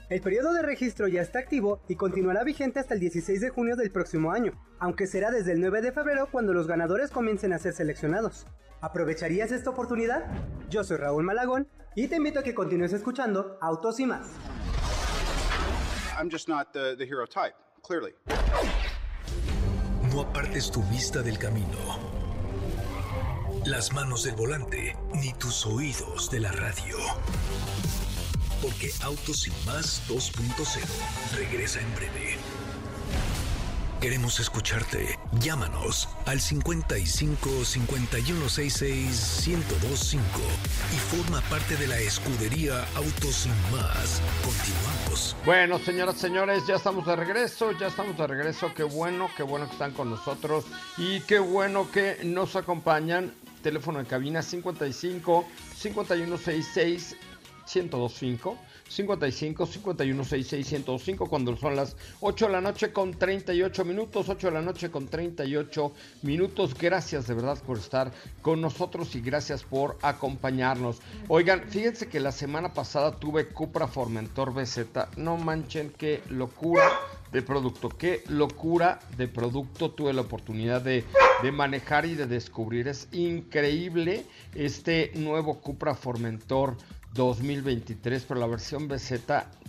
El 0.08 0.22
periodo 0.22 0.54
de 0.54 0.62
registro 0.62 1.08
ya 1.08 1.22
está 1.22 1.40
activo 1.40 1.82
y 1.88 1.96
continuará 1.96 2.44
vigente 2.44 2.80
hasta 2.80 2.94
el 2.94 3.00
16 3.00 3.42
de 3.42 3.50
junio 3.50 3.76
del 3.76 3.92
próximo 3.92 4.32
año, 4.32 4.52
aunque 4.78 5.08
será 5.08 5.32
desde 5.32 5.54
el 5.54 5.62
9 5.62 5.82
de 5.82 5.92
febrero 5.92 6.28
cuando 6.32 6.54
los 6.54 6.68
ganadores 6.68 7.10
comiencen 7.10 7.54
a 7.54 7.58
ser 7.58 7.74
seleccionados. 7.74 8.46
¿Aprovecharías 8.82 9.52
esta 9.52 9.72
oportunidad? 9.72 10.24
Yo 10.70 10.84
soy 10.84 10.98
Raúl 10.98 11.24
Malagón 11.24 11.68
y 11.96 12.08
te 12.08 12.18
invito 12.18 12.40
a 12.40 12.44
que 12.44 12.54
continúes 12.54 12.94
escuchando 12.94 13.58
Autos 13.62 14.00
y 14.00 14.06
más. 14.06 14.28
I'm 16.20 16.30
just 16.30 16.48
not 16.48 16.72
the, 16.72 16.96
the 16.96 17.04
hero 17.06 17.26
type, 17.26 17.56
clearly. 17.82 18.14
No 20.14 20.22
apartes 20.22 20.70
tu 20.70 20.84
vista 20.84 21.24
del 21.24 21.40
camino, 21.40 21.78
las 23.66 23.92
manos 23.92 24.24
del 24.24 24.36
volante, 24.36 24.96
ni 25.16 25.34
tus 25.34 25.66
oídos 25.66 26.30
de 26.30 26.42
la 26.42 26.52
radio. 26.52 26.96
Porque 28.62 28.92
Autos 29.02 29.48
más 29.66 30.02
2.0 30.08 30.80
regresa 31.38 31.80
en 31.80 31.96
breve. 31.96 32.38
Queremos 34.02 34.40
escucharte. 34.40 35.18
Llámanos 35.40 36.08
al 36.28 36.40
55 36.40 37.66
5166 37.66 39.48
1025 39.48 40.22
y 40.94 40.98
forma 41.16 41.42
parte 41.50 41.76
de 41.78 41.88
la 41.88 41.98
escudería 41.98 42.86
Autos 42.96 43.48
más. 43.72 44.22
Continuamos. 44.44 45.36
Bueno, 45.44 45.80
señoras, 45.80 46.18
señores, 46.18 46.68
ya 46.68 46.76
estamos 46.76 47.06
de 47.08 47.16
regreso, 47.16 47.72
ya 47.72 47.88
estamos 47.88 48.16
de 48.18 48.28
regreso. 48.28 48.72
Qué 48.76 48.84
bueno, 48.84 49.28
qué 49.36 49.44
bueno 49.44 49.66
que 49.66 49.74
están 49.74 49.94
con 49.94 50.12
nosotros 50.12 50.66
y 50.98 51.22
qué 51.22 51.40
bueno 51.40 51.90
que 51.92 52.20
nos 52.24 52.56
acompañan. 52.56 53.34
Teléfono 53.64 53.98
de 53.98 54.06
cabina 54.06 54.44
55 54.44 55.48
5166 55.78 57.16
1025 57.66 58.58
55 58.88 59.66
51 59.66 60.24
66 60.24 60.68
105 60.68 61.28
cuando 61.28 61.56
son 61.58 61.76
las 61.76 61.96
8 62.22 62.46
de 62.46 62.52
la 62.52 62.62
noche 62.62 62.94
con 62.94 63.14
38 63.14 63.86
minutos 63.86 64.30
8 64.30 64.48
de 64.48 64.54
la 64.54 64.62
noche 64.62 64.92
con 64.92 65.08
38 65.08 65.92
minutos 66.22 66.76
gracias 66.78 67.28
de 67.28 67.34
verdad 67.34 67.58
por 67.66 67.78
estar 67.78 68.12
con 68.42 68.62
nosotros 68.62 69.16
y 69.16 69.22
gracias 69.22 69.64
por 69.64 69.98
acompañarnos 70.02 71.00
oigan 71.28 71.64
fíjense 71.70 72.08
que 72.08 72.20
la 72.20 72.32
semana 72.32 72.74
pasada 72.74 73.12
tuve 73.12 73.48
Cupra 73.48 73.88
Formentor 73.88 74.54
BZ 74.54 75.18
no 75.18 75.38
manchen 75.38 75.92
qué 75.98 76.22
locura 76.30 76.84
de 77.36 77.42
producto. 77.42 77.90
Qué 77.90 78.24
locura 78.30 79.00
de 79.18 79.28
producto 79.28 79.92
tuve 79.92 80.14
la 80.14 80.22
oportunidad 80.22 80.82
de, 80.82 81.04
de, 81.44 81.52
manejar 81.52 82.06
y 82.06 82.16
de 82.16 82.28
descubrir. 82.28 82.88
Es 82.88 83.10
increíble 83.12 84.26
este 84.54 85.12
nuevo 85.16 85.60
Cupra 85.60 85.96
Formentor 85.96 86.78
2023, 87.16 88.26
pero 88.28 88.40
la 88.40 88.48
versión 88.48 88.88
BZ 88.88 89.14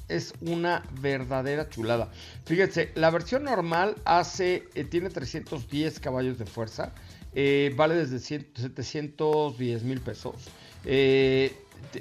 es 0.09 0.35
una 0.41 0.83
verdadera 1.01 1.69
chulada. 1.69 2.11
Fíjense, 2.45 2.91
la 2.95 3.11
versión 3.11 3.45
normal 3.45 3.97
hace, 4.05 4.65
eh, 4.75 4.85
tiene 4.85 5.11
310 5.11 6.01
caballos 6.01 6.39
de 6.39 6.47
fuerza, 6.47 6.93
eh, 7.35 7.73
vale 7.77 7.95
desde 7.95 8.19
100, 8.19 8.49
710 8.55 9.83
mil 9.85 10.01
pesos. 10.01 10.35
Eh, 10.85 11.55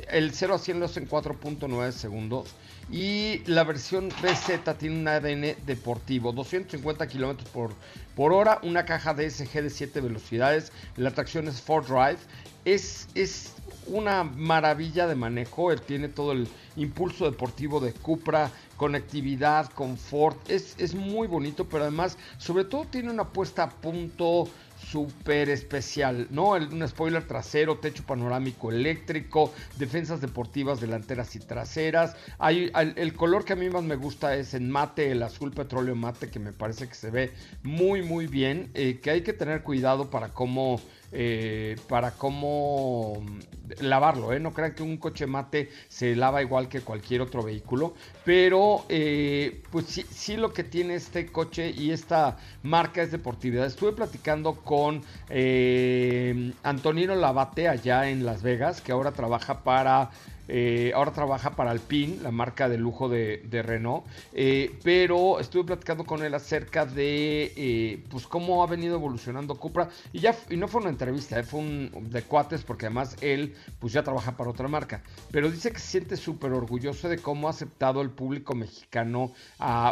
el 0.10 0.34
0 0.34 0.56
a 0.56 0.60
100 0.60 0.80
lo 0.80 0.86
hace 0.86 1.00
en 1.00 1.08
4.9 1.08 1.92
segundos. 1.92 2.56
Y 2.92 3.42
la 3.48 3.64
versión 3.64 4.10
BZ 4.10 4.78
tiene 4.78 5.00
un 5.00 5.08
ADN 5.08 5.56
deportivo, 5.66 6.32
250 6.32 7.08
kilómetros 7.08 7.50
por, 7.50 7.72
por 8.16 8.32
hora, 8.32 8.60
una 8.62 8.86
caja 8.86 9.16
DSG 9.16 9.64
de 9.64 9.70
7 9.72 10.02
velocidades, 10.02 10.72
la 10.96 11.10
tracción 11.10 11.48
es 11.48 11.66
4Drive. 11.66 12.20
Es, 12.64 13.08
es 13.16 13.54
una 13.88 14.24
maravilla 14.24 15.08
de 15.08 15.16
manejo, 15.16 15.72
él 15.72 15.82
tiene 15.82 16.10
todo 16.10 16.32
el 16.32 16.48
impulso 16.76 17.26
deportivo 17.26 17.80
de 17.80 17.94
Cupra, 17.94 18.52
conectividad, 18.78 19.72
confort, 19.72 20.50
es, 20.50 20.76
es 20.78 20.94
muy 20.96 21.28
bonito, 21.28 21.66
pero 21.66 21.84
además, 21.84 22.18
sobre 22.38 22.66
todo 22.66 22.86
tiene 22.86 23.12
una 23.12 23.30
puesta 23.30 23.64
a 23.64 23.70
punto 23.70 24.48
súper 24.92 25.50
especial, 25.50 26.28
¿no? 26.32 26.50
Un 26.52 26.88
spoiler 26.88 27.26
trasero, 27.26 27.78
techo 27.78 28.04
panorámico 28.06 28.72
eléctrico, 28.72 29.54
defensas 29.78 30.22
deportivas 30.22 30.80
delanteras 30.80 31.36
y 31.36 31.40
traseras. 31.40 32.16
Hay, 32.38 32.72
el, 32.76 32.94
el, 32.98 33.14
color 33.14 33.46
que 33.46 33.54
a 33.54 33.56
mí 33.56 33.70
más 33.70 33.84
me 33.84 33.96
gusta 33.96 34.36
es 34.36 34.54
en 34.54 34.70
mate, 34.70 35.12
el 35.12 35.24
azul 35.24 35.52
petróleo 35.52 35.96
mate, 35.96 36.30
que 36.30 36.40
me 36.40 36.52
parece 36.52 36.88
que 36.88 36.96
se 36.96 37.10
ve 37.10 37.32
muy, 37.64 38.04
muy 38.04 38.28
bien, 38.28 38.70
eh, 38.74 39.00
que 39.02 39.12
hay 39.12 39.22
que 39.22 39.34
tener 39.34 39.64
cuidado 39.64 40.10
para 40.10 40.30
cómo 40.30 40.80
eh, 41.18 41.78
para 41.88 42.12
cómo 42.12 43.24
lavarlo. 43.80 44.34
¿eh? 44.34 44.40
No 44.40 44.54
crean 44.54 44.74
que 44.76 44.84
un 44.84 44.98
coche 44.98 45.26
mate 45.26 45.70
se 45.88 46.16
lava 46.16 46.42
igual 46.42 46.68
que 46.68 46.82
cualquier 46.82 47.22
otro 47.22 47.42
vehículo, 47.42 47.94
pero 48.26 48.86
eh, 48.90 49.64
pues 49.72 49.86
sí, 49.86 50.06
sí, 50.10 50.36
lo 50.36 50.52
que 50.52 50.64
tiene 50.64 50.96
este 50.96 51.28
coche 51.28 51.74
y 51.76 51.92
esta 51.92 52.38
marca 52.64 53.02
es 53.02 53.12
deportividad. 53.12 53.66
Estuve 53.66 53.94
platicando 53.94 54.56
con 54.56 55.02
eh, 55.30 56.54
Antonino 56.64 57.16
Labate 57.16 57.70
allá 57.70 58.10
en 58.10 58.26
Las 58.26 58.44
Vegas, 58.44 58.82
que 58.82 58.92
ahora 58.92 59.12
trabaja 59.14 59.64
para 59.64 60.12
eh, 60.48 60.92
ahora 60.96 61.12
trabaja 61.12 61.52
para 61.56 61.72
Alpine, 61.72 62.18
la 62.22 62.32
marca 62.32 62.70
de 62.70 62.78
lujo 62.78 63.10
de, 63.10 63.42
Renault. 63.64 64.06
Eh, 64.34 64.78
pero 64.84 65.40
estuve 65.40 65.64
platicando 65.64 66.06
con 66.06 66.24
él 66.24 66.34
acerca 66.34 66.86
de 66.86 67.54
eh, 67.56 68.04
pues 68.10 68.28
cómo 68.28 68.64
ha 68.64 68.68
venido 68.68 68.96
evolucionando 68.96 69.56
Cupra. 69.56 69.90
Y 70.14 70.20
ya 70.20 70.36
y 70.50 70.58
no 70.58 70.68
fue 70.68 70.82
una 70.82 70.90
entrevista, 70.90 71.42
fue 71.44 71.60
un 71.60 72.10
de 72.10 72.22
cuates, 72.24 72.64
porque 72.64 72.86
además 72.86 73.16
él 73.22 73.56
pues 73.80 73.94
ya 73.94 74.04
trabaja 74.04 74.36
para 74.38 74.50
otra 74.50 74.68
marca. 74.68 75.02
Pero 75.32 75.50
dice 75.50 75.72
que 75.72 75.80
se 75.80 75.88
siente 75.88 76.18
súper 76.18 76.52
orgulloso 76.52 77.10
de 77.10 77.18
cómo 77.18 77.48
ha 77.48 77.52
aceptado 77.52 78.02
el 78.02 78.10
público 78.10 78.56
mexicano, 78.56 79.32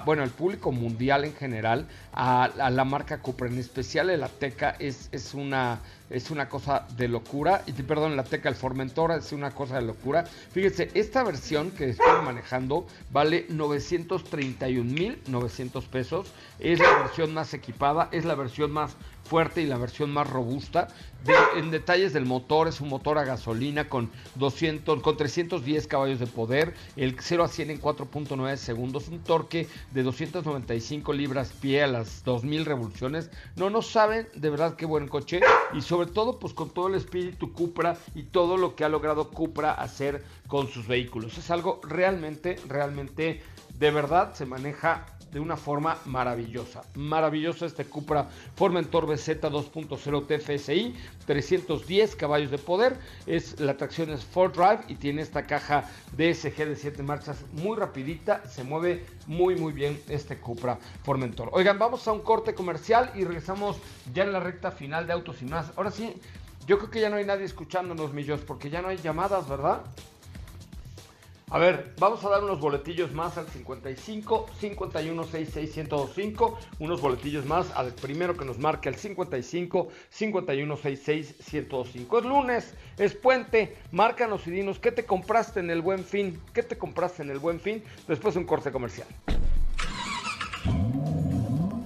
bueno, 0.06 0.24
el 0.24 0.32
público 0.32 0.72
mundial 0.72 1.26
en 1.26 1.34
general, 1.34 1.88
a, 2.12 2.44
a 2.46 2.70
la 2.70 2.84
marca 2.84 3.22
Cupra. 3.22 3.48
En 3.48 3.58
especial 3.58 4.10
el 4.10 4.24
Ateca 4.24 4.76
es, 4.80 5.10
es 5.12 5.34
una 5.34 5.82
es 6.10 6.32
una 6.32 6.50
cosa 6.50 6.88
de 6.96 7.08
locura. 7.08 7.62
Y 7.66 7.74
perdón, 7.74 8.16
la 8.16 8.24
Teca 8.24 8.50
el 8.50 8.56
Formentora 8.56 9.18
es 9.18 9.32
una 9.32 9.52
cosa 9.52 9.76
de 9.76 9.84
locura. 9.84 10.24
Fíjense, 10.24 10.90
esta 10.94 11.24
versión 11.24 11.70
que 11.72 11.90
estoy 11.90 12.22
manejando 12.24 12.88
vale 13.12 13.48
931.900 13.50 15.88
pesos. 15.88 16.32
Es 16.60 16.80
la 16.80 17.04
versión 17.04 17.34
más 17.34 17.54
equipada, 17.54 18.10
es 18.12 18.26
la 18.26 18.36
versión 18.36 18.72
más 18.72 18.96
fuerte 19.24 19.62
y 19.62 19.66
la 19.66 19.78
versión 19.78 20.12
más 20.12 20.30
robusta. 20.30 20.88
De, 21.24 21.34
en 21.58 21.72
detalles 21.72 22.12
del 22.12 22.26
motor, 22.26 22.68
es 22.68 22.82
un 22.82 22.90
motor 22.90 23.18
a 23.18 23.24
gasolina 23.24 23.88
con 23.88 24.12
200, 24.36 25.02
con 25.02 25.16
310 25.16 25.88
caballos 25.88 26.20
de 26.20 26.28
poder, 26.28 26.74
el 26.98 27.16
0 27.18 27.46
a 27.46 27.48
100 27.48 27.70
en 27.72 27.82
4.9 27.82 28.58
segundos, 28.58 29.08
un 29.08 29.20
torque 29.20 29.70
de 29.92 30.04
295 30.04 31.14
libras 31.14 31.54
pie 31.54 31.84
a 31.84 31.88
las 31.88 32.26
2000 32.26 32.66
revoluciones. 32.66 33.30
No, 33.56 33.70
no 33.70 33.82
saben 33.82 34.28
de 34.36 34.50
verdad 34.50 34.76
qué 34.76 34.86
buen 34.86 35.08
coche 35.08 35.40
y 35.74 35.82
sobre 35.82 36.10
todo 36.10 36.40
pues 36.40 36.54
con 36.54 36.70
todo 36.70 36.90
el 36.90 36.96
espíritu 36.96 37.54
Cupra 37.54 37.98
y 38.16 38.24
todo 38.24 38.58
lo 38.58 38.76
que 38.76 38.84
ha 38.84 38.90
logrado 38.90 39.30
Cupra 39.30 39.72
hacer 39.72 40.26
con 40.48 40.68
sus 40.68 40.88
vehículos. 40.88 41.38
Es 41.38 41.50
algo 41.52 41.80
realmente, 41.84 42.58
realmente 42.68 43.42
de 43.80 43.92
verdad 43.92 44.34
se 44.34 44.46
maneja 44.46 45.06
de 45.34 45.40
una 45.40 45.58
forma 45.58 45.98
maravillosa. 46.06 46.84
Maravilloso 46.96 47.66
este 47.66 47.86
Cupra 47.86 48.30
Formentor 48.56 49.08
BZ 49.08 49.42
2.0 49.42 50.28
TFSI, 50.28 50.96
310 51.26 52.16
caballos 52.16 52.52
de 52.52 52.58
poder. 52.58 52.98
Es, 53.26 53.60
la 53.60 53.76
tracción 53.76 54.12
es 54.12 54.26
4Drive 54.34 54.86
y 54.88 54.96
tiene 54.96 55.22
esta 55.22 55.46
caja 55.48 55.90
DSG 56.16 56.66
de 56.66 56.76
7 56.76 57.04
marchas 57.04 57.44
muy 57.54 57.76
rapidita. 57.78 58.46
Se 58.48 58.64
mueve 58.64 59.06
muy 59.28 59.56
muy 59.56 59.74
bien 59.74 60.00
este 60.08 60.38
Cupra 60.38 60.78
Formentor. 61.04 61.50
Oigan, 61.52 61.80
vamos 61.80 62.08
a 62.08 62.12
un 62.12 62.22
corte 62.22 62.54
comercial 62.54 63.12
y 63.16 63.24
regresamos 63.24 63.78
ya 64.14 64.24
en 64.24 64.34
la 64.34 64.40
recta 64.40 64.72
final 64.72 65.08
de 65.08 65.14
Autos 65.14 65.42
y 65.42 65.46
más. 65.46 65.72
Ahora 65.76 65.92
sí, 65.92 66.14
yo 66.68 66.78
creo 66.78 66.90
que 66.90 67.02
ya 67.02 67.10
no 67.10 67.18
hay 67.18 67.26
nadie 67.26 67.46
escuchándonos, 67.46 68.14
millos, 68.14 68.42
porque 68.42 68.70
ya 68.70 68.82
no 68.82 68.88
hay 68.88 68.98
llamadas, 68.98 69.50
¿verdad? 69.50 69.82
A 71.54 71.60
ver, 71.60 71.94
vamos 72.00 72.26
a 72.26 72.30
dar 72.30 72.44
unos 72.44 72.60
boletillos 72.60 73.12
más 73.12 73.38
al 73.38 73.46
55 73.46 74.48
51 74.60 75.24
66 75.24 75.78
1025. 75.78 76.58
Unos 76.80 77.00
boletillos 77.00 77.46
más 77.46 77.70
al 77.76 77.94
primero 77.94 78.36
que 78.36 78.44
nos 78.44 78.58
marque 78.58 78.90
al 78.90 78.96
55 78.96 79.90
51 80.10 80.76
66 80.76 81.36
1025. 81.54 82.18
Es 82.18 82.26
lunes, 82.26 82.74
es 82.98 83.14
puente. 83.14 83.78
Márcanos 83.92 84.48
y 84.48 84.50
dinos 84.50 84.80
qué 84.80 84.92
te 84.92 85.06
compraste 85.06 85.60
en 85.60 85.70
el 85.70 85.84
buen 85.84 86.04
fin. 86.04 86.42
¿Qué 86.56 86.64
te 86.64 86.76
compraste 86.76 87.22
en 87.22 87.30
el 87.30 87.38
buen 87.38 87.60
fin? 87.60 87.84
Después 88.08 88.34
de 88.34 88.40
un 88.40 88.48
corte 88.48 88.72
comercial. 88.72 89.08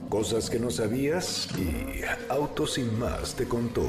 Cosas 0.07 0.49
que 0.49 0.59
no 0.59 0.71
sabías 0.71 1.49
y 1.57 2.03
Autos 2.29 2.75
sin 2.75 2.97
más 2.97 3.35
te 3.35 3.45
contó. 3.45 3.83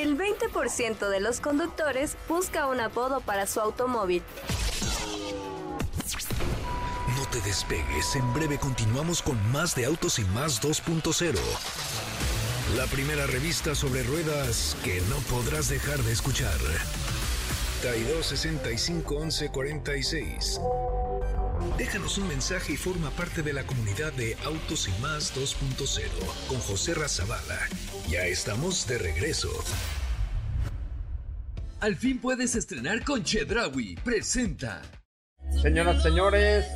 El 0.00 0.16
20% 0.16 1.10
de 1.10 1.20
los 1.20 1.40
conductores 1.40 2.16
busca 2.26 2.66
un 2.68 2.80
apodo 2.80 3.20
para 3.20 3.46
su 3.46 3.60
automóvil. 3.60 4.22
No 7.18 7.26
te 7.30 7.38
despegues, 7.42 8.16
en 8.16 8.32
breve 8.32 8.56
continuamos 8.56 9.20
con 9.20 9.36
más 9.52 9.74
de 9.74 9.84
Autos 9.84 10.18
y 10.18 10.24
más 10.24 10.62
2.0. 10.62 11.34
La 12.78 12.86
primera 12.86 13.26
revista 13.26 13.74
sobre 13.74 14.02
ruedas 14.04 14.74
que 14.82 15.02
no 15.02 15.16
podrás 15.28 15.68
dejar 15.68 15.98
de 15.98 16.12
escuchar. 16.12 16.56
32 17.82 18.24
65 18.24 19.16
11 19.16 19.50
46. 19.50 20.60
Déjanos 21.76 22.18
un 22.18 22.28
mensaje 22.28 22.72
y 22.72 22.76
forma 22.76 23.10
parte 23.10 23.42
de 23.42 23.52
la 23.52 23.64
comunidad 23.64 24.12
de 24.12 24.36
Autos 24.44 24.88
y 24.88 25.02
Más 25.02 25.34
2.0 25.34 26.08
con 26.48 26.58
José 26.60 26.94
Razabala. 26.94 27.58
Ya 28.08 28.26
estamos 28.26 28.86
de 28.86 28.98
regreso. 28.98 29.50
Al 31.80 31.96
fin 31.96 32.18
puedes 32.18 32.54
estrenar 32.54 33.04
con 33.04 33.24
Chedrawi. 33.24 33.96
Presenta. 33.96 34.82
Señoras, 35.62 36.02
señores, 36.02 36.66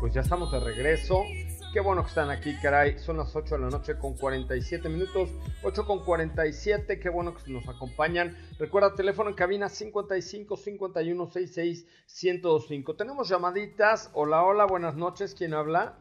pues 0.00 0.14
ya 0.14 0.20
estamos 0.20 0.52
de 0.52 0.60
regreso. 0.60 1.24
Qué 1.72 1.80
bueno 1.80 2.02
que 2.02 2.08
están 2.08 2.28
aquí, 2.28 2.54
caray. 2.60 2.98
Son 2.98 3.16
las 3.16 3.34
8 3.34 3.54
de 3.54 3.60
la 3.62 3.70
noche 3.70 3.96
con 3.98 4.12
47 4.12 4.90
minutos. 4.90 5.30
8 5.62 5.86
con 5.86 6.04
47. 6.04 7.00
Qué 7.00 7.08
bueno 7.08 7.34
que 7.34 7.50
nos 7.50 7.66
acompañan. 7.66 8.36
Recuerda, 8.58 8.94
teléfono 8.94 9.30
en 9.30 9.36
cabina 9.36 9.70
55 9.70 10.54
51 10.54 11.26
66 11.26 11.86
1025. 12.22 12.94
Tenemos 12.94 13.30
llamaditas. 13.30 14.10
Hola, 14.12 14.44
hola, 14.44 14.66
buenas 14.66 14.96
noches. 14.96 15.34
¿Quién 15.34 15.54
habla? 15.54 15.96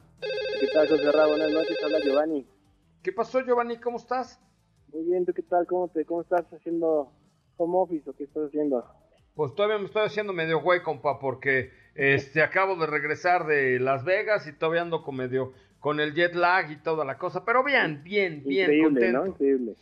¿Qué 0.60 0.68
tal, 0.74 0.90
José 0.90 1.10
Ra? 1.10 1.28
Buenas 1.28 1.52
noches. 1.52 1.78
Habla 1.82 2.00
Giovanni. 2.04 2.46
¿Qué 3.02 3.14
pasó, 3.14 3.40
Giovanni? 3.40 3.78
¿Cómo 3.78 3.96
estás? 3.96 4.42
Muy 4.92 5.06
bien, 5.06 5.26
¿tú 5.26 5.32
qué 5.34 5.44
tal? 5.44 5.66
¿Cómo, 5.68 5.88
te, 5.88 6.04
cómo 6.04 6.22
estás 6.22 6.52
haciendo 6.52 7.14
home 7.56 7.78
office 7.78 8.10
o 8.10 8.14
qué 8.14 8.26
estás 8.26 8.48
haciendo? 8.48 8.86
Pues 9.36 9.56
todavía 9.56 9.78
me 9.78 9.86
estoy 9.86 10.04
haciendo 10.04 10.34
medio 10.34 10.60
güey, 10.62 10.84
compa, 10.84 11.18
porque 11.18 11.72
este 11.96 12.42
acabo 12.42 12.76
de 12.76 12.88
regresar 12.88 13.46
de 13.46 13.80
Las 13.80 14.04
Vegas 14.06 14.48
y 14.48 14.54
todavía 14.54 14.82
ando 14.82 15.04
con 15.04 15.16
medio 15.16 15.54
con 15.80 16.00
el 16.00 16.14
jet 16.14 16.36
lag 16.36 16.72
y 16.72 16.78
toda 16.78 17.04
la 17.06 17.18
cosa, 17.18 17.44
pero 17.44 17.64
bien, 17.64 18.04
bien, 18.04 18.44
bien 18.46 18.72
Increíble, 18.72 18.84
contento. 18.84 19.20
¿no? 19.20 19.28
Increíble. 19.28 19.76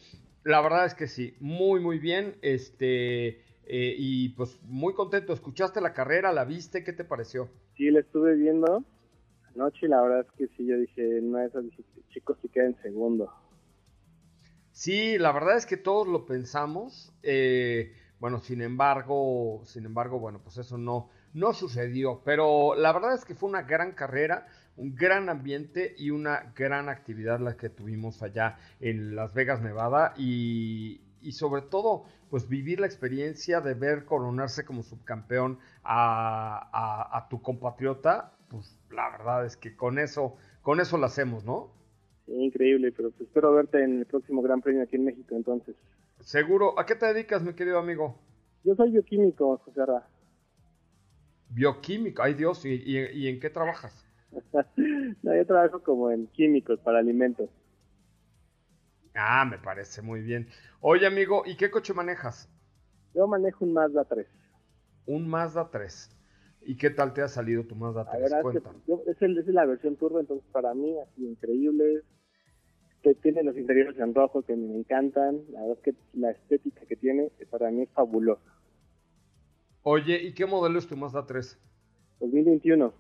La 0.44 0.62
verdad 0.62 0.86
es 0.86 0.96
que 0.96 1.08
sí, 1.08 1.36
muy, 1.40 1.80
muy 1.82 2.00
bien, 2.00 2.38
este 2.42 3.42
eh, 3.66 3.96
y 3.98 4.30
pues 4.30 4.60
muy 4.64 4.94
contento. 4.94 5.34
¿Escuchaste 5.34 5.82
la 5.82 5.94
carrera? 5.94 6.32
¿La 6.32 6.46
viste? 6.46 6.84
¿Qué 6.84 6.94
te 6.94 7.04
pareció? 7.04 7.50
Sí, 7.76 7.92
la 7.92 8.00
estuve 8.00 8.36
viendo 8.36 8.84
anoche 9.54 9.86
y 9.86 9.90
la 9.90 10.02
verdad 10.02 10.22
es 10.22 10.32
que 10.38 10.48
sí, 10.56 10.66
yo 10.66 10.78
dije, 10.78 11.20
esas 11.46 11.64
dije, 11.66 11.84
chicos, 12.10 12.38
sí 12.42 12.50
queda 12.50 12.66
en 12.66 12.82
segundo. 12.82 13.32
Sí, 14.72 15.18
la 15.18 15.32
verdad 15.32 15.58
es 15.58 15.66
que 15.66 15.78
todos 15.78 16.08
lo 16.08 16.26
pensamos. 16.26 17.14
eh, 17.24 17.94
bueno, 18.20 18.40
sin 18.42 18.62
embargo, 18.62 19.62
sin 19.66 19.86
embargo, 19.86 20.20
bueno, 20.20 20.42
pues 20.44 20.58
eso 20.58 20.78
no, 20.78 21.10
no 21.34 21.54
sucedió. 21.54 22.22
Pero 22.26 22.76
la 22.76 22.92
verdad 22.94 23.14
es 23.16 23.26
que 23.26 23.36
fue 23.36 23.50
una 23.50 23.64
gran 23.64 23.92
carrera, 23.94 24.48
un 24.78 24.96
gran 24.96 25.30
ambiente 25.30 25.94
y 25.98 26.10
una 26.12 26.54
gran 26.56 26.90
actividad 26.90 27.40
la 27.40 27.58
que 27.58 27.70
tuvimos 27.70 28.22
allá 28.24 28.58
en 28.80 29.16
Las 29.16 29.34
Vegas, 29.34 29.62
Nevada. 29.62 30.14
Y, 30.18 31.02
y 31.22 31.32
sobre 31.34 31.62
todo, 31.64 32.06
pues 32.30 32.48
vivir 32.48 32.80
la 32.80 32.88
experiencia 32.88 33.62
de 33.62 33.74
ver 33.74 34.06
coronarse 34.06 34.64
como 34.66 34.84
subcampeón 34.84 35.60
a, 35.84 36.70
a- 36.72 37.18
a 37.18 37.30
tu 37.30 37.42
compatriota, 37.42 38.34
pues 38.50 38.78
la 38.92 39.10
verdad 39.10 39.46
es 39.46 39.58
que 39.58 39.76
con 39.76 40.00
eso, 40.00 40.36
con 40.62 40.80
eso 40.80 40.98
lo 40.98 41.06
hacemos, 41.06 41.44
¿no? 41.46 41.72
Sí, 42.26 42.32
increíble, 42.34 42.92
pero 42.92 43.12
pues 43.12 43.28
espero 43.28 43.52
verte 43.54 43.84
en 43.84 44.00
el 44.00 44.06
próximo 44.06 44.42
Gran 44.42 44.62
Premio 44.62 44.84
aquí 44.84 44.96
en 44.96 45.06
México 45.06 45.36
entonces. 45.36 45.76
Seguro. 46.22 46.78
¿A 46.80 46.86
qué 46.86 46.96
te 46.96 47.06
dedicas, 47.08 47.42
mi 47.44 47.54
querido 47.54 47.80
amigo? 47.80 48.16
Yo 48.64 48.76
soy 48.76 48.92
bioquímico, 48.92 49.58
José 49.58 49.86
Ra. 49.86 50.08
Bioquímico, 51.50 52.24
ay 52.24 52.34
Dios, 52.34 52.64
¿y, 52.66 52.70
y- 52.74 53.06
y 53.14 53.28
en 53.28 53.40
qué 53.40 53.50
trabajas? 53.50 54.06
no, 55.24 55.36
yo 55.36 55.46
trabajo 55.46 55.82
como 55.84 56.12
en 56.12 56.28
químicos 56.28 56.80
para 56.80 57.00
alimentos. 57.00 57.50
Ah, 59.14 59.46
me 59.46 59.60
parece 59.60 60.02
muy 60.02 60.22
bien. 60.22 60.50
Oye, 60.80 61.06
amigo, 61.06 61.44
¿y 61.46 61.56
qué 61.58 61.70
coche 61.70 61.94
manejas? 61.94 62.50
Yo 63.14 63.28
manejo 63.28 63.66
un 63.66 63.74
Mazda 63.74 64.04
3. 64.06 64.28
Un 65.06 65.28
Mazda 65.28 65.70
3. 65.72 66.10
¿Y 66.62 66.78
qué 66.78 66.90
tal 66.90 67.14
te 67.14 67.22
ha 67.22 67.28
salido 67.28 67.66
tu 67.68 67.76
Mazda 67.76 68.08
La 68.12 68.18
3? 68.18 68.20
verdad 68.20 68.42
es 68.42 68.48
que 68.48 68.62
Cuéntame. 68.62 68.80
yo- 68.88 69.04
es, 69.08 69.22
el- 69.22 69.38
es 69.38 69.48
la 69.48 69.66
versión 69.66 69.96
turbo, 69.96 70.20
entonces 70.20 70.46
para 70.52 70.74
mí 70.74 70.98
ha 71.00 71.06
sido 71.16 71.30
increíble. 71.32 72.04
Que 73.02 73.16
tiene 73.16 73.44
los 73.44 73.58
interiores 73.58 73.98
en 74.00 74.14
rojo 74.16 74.42
que 74.44 74.56
me 74.56 74.76
encantan. 74.78 75.42
La 75.52 75.62
verdad 75.62 75.78
es 75.78 75.84
que 75.84 75.96
la 76.14 76.32
estética 76.32 76.86
que 76.86 76.96
tiene 76.98 77.32
para 77.50 77.72
mí 77.72 77.84
es 77.84 77.90
fabulosa. 77.92 78.59
Oye, 79.84 80.22
¿y 80.22 80.34
qué 80.34 80.46
modelo 80.46 80.78
es 80.78 80.88
tu 80.88 80.98
Mazda 80.98 81.26
3? 81.26 81.58
2021 82.20 82.94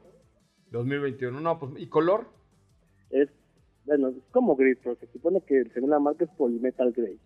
2021. 0.71 1.39
No, 1.39 1.59
pues, 1.59 1.73
¿y 1.77 1.87
color? 1.87 2.27
es, 3.09 3.29
bueno, 3.85 4.09
es 4.09 4.15
como 4.31 4.55
gris, 4.55 4.77
pero 4.83 4.95
se 4.95 5.07
supone 5.07 5.41
que 5.41 5.65
según 5.73 5.89
la 5.89 5.99
marca 5.99 6.25
es 6.25 6.31
Polymetal 6.31 6.91
Grey. 6.91 7.19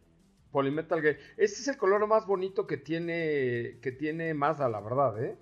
Polymetal 0.51 1.01
Gray. 1.01 1.15
Este 1.37 1.61
es 1.61 1.67
el 1.67 1.77
color 1.77 2.05
más 2.07 2.25
bonito 2.25 2.67
que 2.67 2.77
tiene, 2.77 3.79
que 3.81 3.91
tiene 3.91 4.33
Mazda, 4.33 4.69
la 4.69 4.81
verdad, 4.81 5.21
¿eh? 5.23 5.37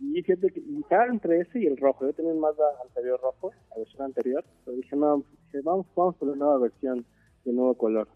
Y 0.00 0.22
fíjate 0.22 0.50
que 0.50 0.60
estaba 0.80 1.06
entre 1.06 1.40
ese 1.40 1.60
y 1.60 1.66
el 1.66 1.76
rojo. 1.76 2.04
Yo 2.04 2.12
tenía 2.12 2.32
un 2.32 2.40
Mazda 2.40 2.64
anterior 2.82 3.20
rojo, 3.22 3.52
la 3.70 3.78
versión 3.78 4.02
anterior, 4.02 4.44
pero 4.64 4.76
dije, 4.76 4.96
no, 4.96 5.24
dije, 5.44 5.60
vamos, 5.62 5.86
vamos 5.94 6.16
por 6.16 6.28
la 6.28 6.36
nueva 6.36 6.58
versión 6.58 7.06
de 7.44 7.52
nuevo 7.52 7.74
color. 7.76 8.08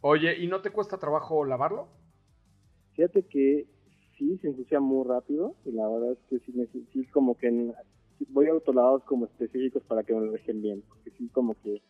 Oye, 0.00 0.36
¿y 0.38 0.46
no 0.46 0.62
te 0.62 0.70
cuesta 0.70 0.98
trabajo 0.98 1.44
lavarlo? 1.44 1.88
Fíjate 2.92 3.24
que 3.24 3.66
sí 4.18 4.38
se 4.38 4.48
ensucia 4.48 4.80
muy 4.80 5.06
rápido 5.06 5.54
y 5.64 5.72
la 5.72 5.88
verdad 5.88 6.12
es 6.12 6.18
que 6.28 6.38
sí, 6.40 6.52
me- 6.52 6.66
sí 6.66 7.06
como 7.12 7.36
que 7.36 7.48
en- 7.48 7.74
voy 8.28 8.46
a 8.48 8.52
autolavados 8.52 9.04
como 9.04 9.26
específicos 9.26 9.82
para 9.84 10.02
que 10.04 10.14
me 10.14 10.26
lo 10.26 10.32
dejen 10.32 10.62
bien, 10.62 10.82
porque 10.88 11.10
sí 11.12 11.28
como 11.30 11.54
que 11.62 11.82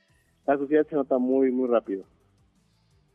la 0.47 0.59
suciedad 0.59 0.87
se 0.89 0.97
nota 0.97 1.19
muy, 1.19 1.51
muy 1.53 1.69
rápido. 1.69 2.05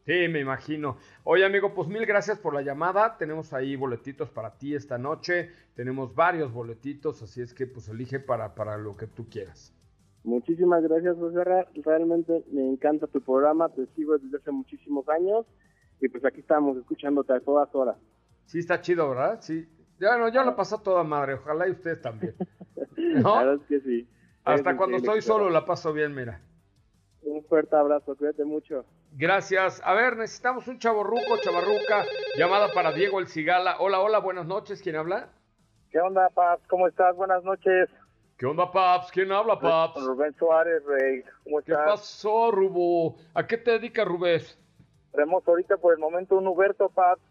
Sí, 0.06 0.28
me 0.30 0.39
imagino. 0.39 0.97
Oye, 1.24 1.45
amigo, 1.45 1.74
pues 1.74 1.88
mil 1.88 2.06
gracias 2.06 2.39
por 2.39 2.54
la 2.54 2.62
llamada. 2.62 3.17
Tenemos 3.17 3.54
ahí 3.54 3.76
boletitos 3.76 4.30
para 4.32 4.58
ti 4.58 4.76
esta 4.76 4.97
noche. 4.97 5.52
Tenemos 5.76 6.13
varios 6.15 6.52
boletitos, 6.52 7.21
así 7.21 7.41
es 7.41 7.54
que 7.54 7.67
pues 7.67 7.88
elige 7.89 8.19
para, 8.19 8.56
para 8.56 8.78
lo 8.78 8.97
que 8.97 9.08
tú 9.08 9.30
quieras. 9.30 9.74
Muchísimas 10.24 10.84
gracias, 10.84 11.17
José. 11.17 11.43
Realmente 11.84 12.43
me 12.52 12.67
encanta 12.67 13.08
tu 13.08 13.21
programa, 13.21 13.69
te 13.69 13.86
sigo 13.95 14.17
desde 14.17 14.38
hace 14.38 14.52
muchísimos 14.52 15.08
años 15.10 15.45
y 16.00 16.10
pues 16.10 16.24
aquí 16.26 16.39
estamos 16.41 16.78
escuchándote 16.78 17.34
a 17.34 17.39
todas 17.39 17.74
horas. 17.76 17.97
Sí, 18.51 18.59
está 18.59 18.81
chido, 18.81 19.07
¿verdad? 19.09 19.39
Sí. 19.39 19.65
Ya, 19.97 20.17
no, 20.17 20.27
yo 20.27 20.43
lo 20.43 20.57
paso 20.57 20.75
a 20.75 20.83
toda 20.83 21.05
madre. 21.05 21.35
Ojalá 21.35 21.69
y 21.69 21.71
ustedes 21.71 22.01
también. 22.01 22.35
La 22.97 23.19
¿No? 23.21 23.37
verdad 23.37 23.53
es 23.55 23.67
que 23.69 23.79
sí. 23.79 24.09
Hasta 24.43 24.71
Es 24.71 24.75
cuando 24.75 24.97
estoy 24.97 25.21
solo 25.21 25.49
la 25.49 25.63
paso 25.63 25.93
bien, 25.93 26.13
mira. 26.13 26.41
Un 27.21 27.45
fuerte 27.45 27.77
abrazo, 27.77 28.17
cuídate 28.17 28.43
mucho. 28.43 28.83
Gracias. 29.13 29.81
A 29.85 29.93
ver, 29.93 30.17
necesitamos 30.17 30.67
un 30.67 30.79
chaborruco, 30.79 31.37
chavarruca. 31.41 32.03
Llamada 32.35 32.73
para 32.73 32.91
Diego 32.91 33.21
El 33.21 33.27
Cigala. 33.27 33.77
Hola, 33.79 34.01
hola, 34.01 34.19
buenas 34.19 34.45
noches. 34.45 34.81
¿Quién 34.81 34.97
habla? 34.97 35.29
¿Qué 35.89 36.01
onda, 36.01 36.27
Paps? 36.27 36.67
¿Cómo 36.67 36.89
estás? 36.89 37.15
Buenas 37.15 37.45
noches. 37.45 37.89
¿Qué 38.37 38.45
onda, 38.47 38.69
Paps? 38.69 39.11
¿Quién 39.13 39.31
habla, 39.31 39.57
Paps? 39.61 40.03
Rubén 40.03 40.33
Suárez, 40.33 40.83
Rey. 40.85 41.23
¿Cómo 41.45 41.61
¿Qué 41.61 41.71
estás? 41.71 41.85
pasó, 41.85 42.51
Rubo? 42.51 43.15
¿A 43.33 43.47
qué 43.47 43.57
te 43.57 43.71
dedicas, 43.71 44.05
Rubés? 44.05 44.59
Tenemos 45.13 45.47
ahorita 45.47 45.77
por 45.77 45.93
el 45.93 45.99
momento 45.99 46.35
un 46.37 46.47
Huberto, 46.47 46.89
Paps. 46.89 47.21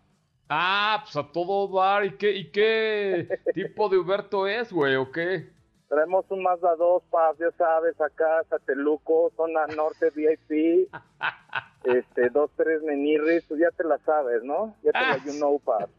Ah, 0.53 0.99
pues 1.05 1.17
a 1.17 1.31
todo 1.31 1.69
dar. 1.81 2.05
¿Y 2.05 2.17
qué, 2.17 2.33
y 2.33 2.51
qué 2.51 3.29
tipo 3.55 3.89
de 3.89 3.99
Huberto 3.99 4.49
es, 4.49 4.73
güey, 4.73 4.97
o 4.97 5.11
qué? 5.13 5.49
Traemos 5.89 6.25
un 6.31 6.43
Mazda 6.43 6.75
2, 6.77 7.03
Paps, 7.11 7.39
ya 7.39 7.51
sabes, 7.53 8.01
acá, 8.01 8.43
Sateluco, 8.49 9.33
zona 9.37 9.67
norte 9.69 10.11
VIP. 10.11 10.89
este, 11.85 12.31
dos, 12.31 12.51
tres 12.57 12.83
menirris, 12.83 13.45
pues 13.45 13.61
ya 13.61 13.71
te 13.71 13.85
la 13.85 13.99
sabes, 13.99 14.43
¿no? 14.43 14.77
Ya 14.83 14.91
te 14.93 14.99
Ah, 14.99 15.17
la 15.19 15.19
you 15.25 15.33
know, 15.33 15.59
Paps. 15.61 15.91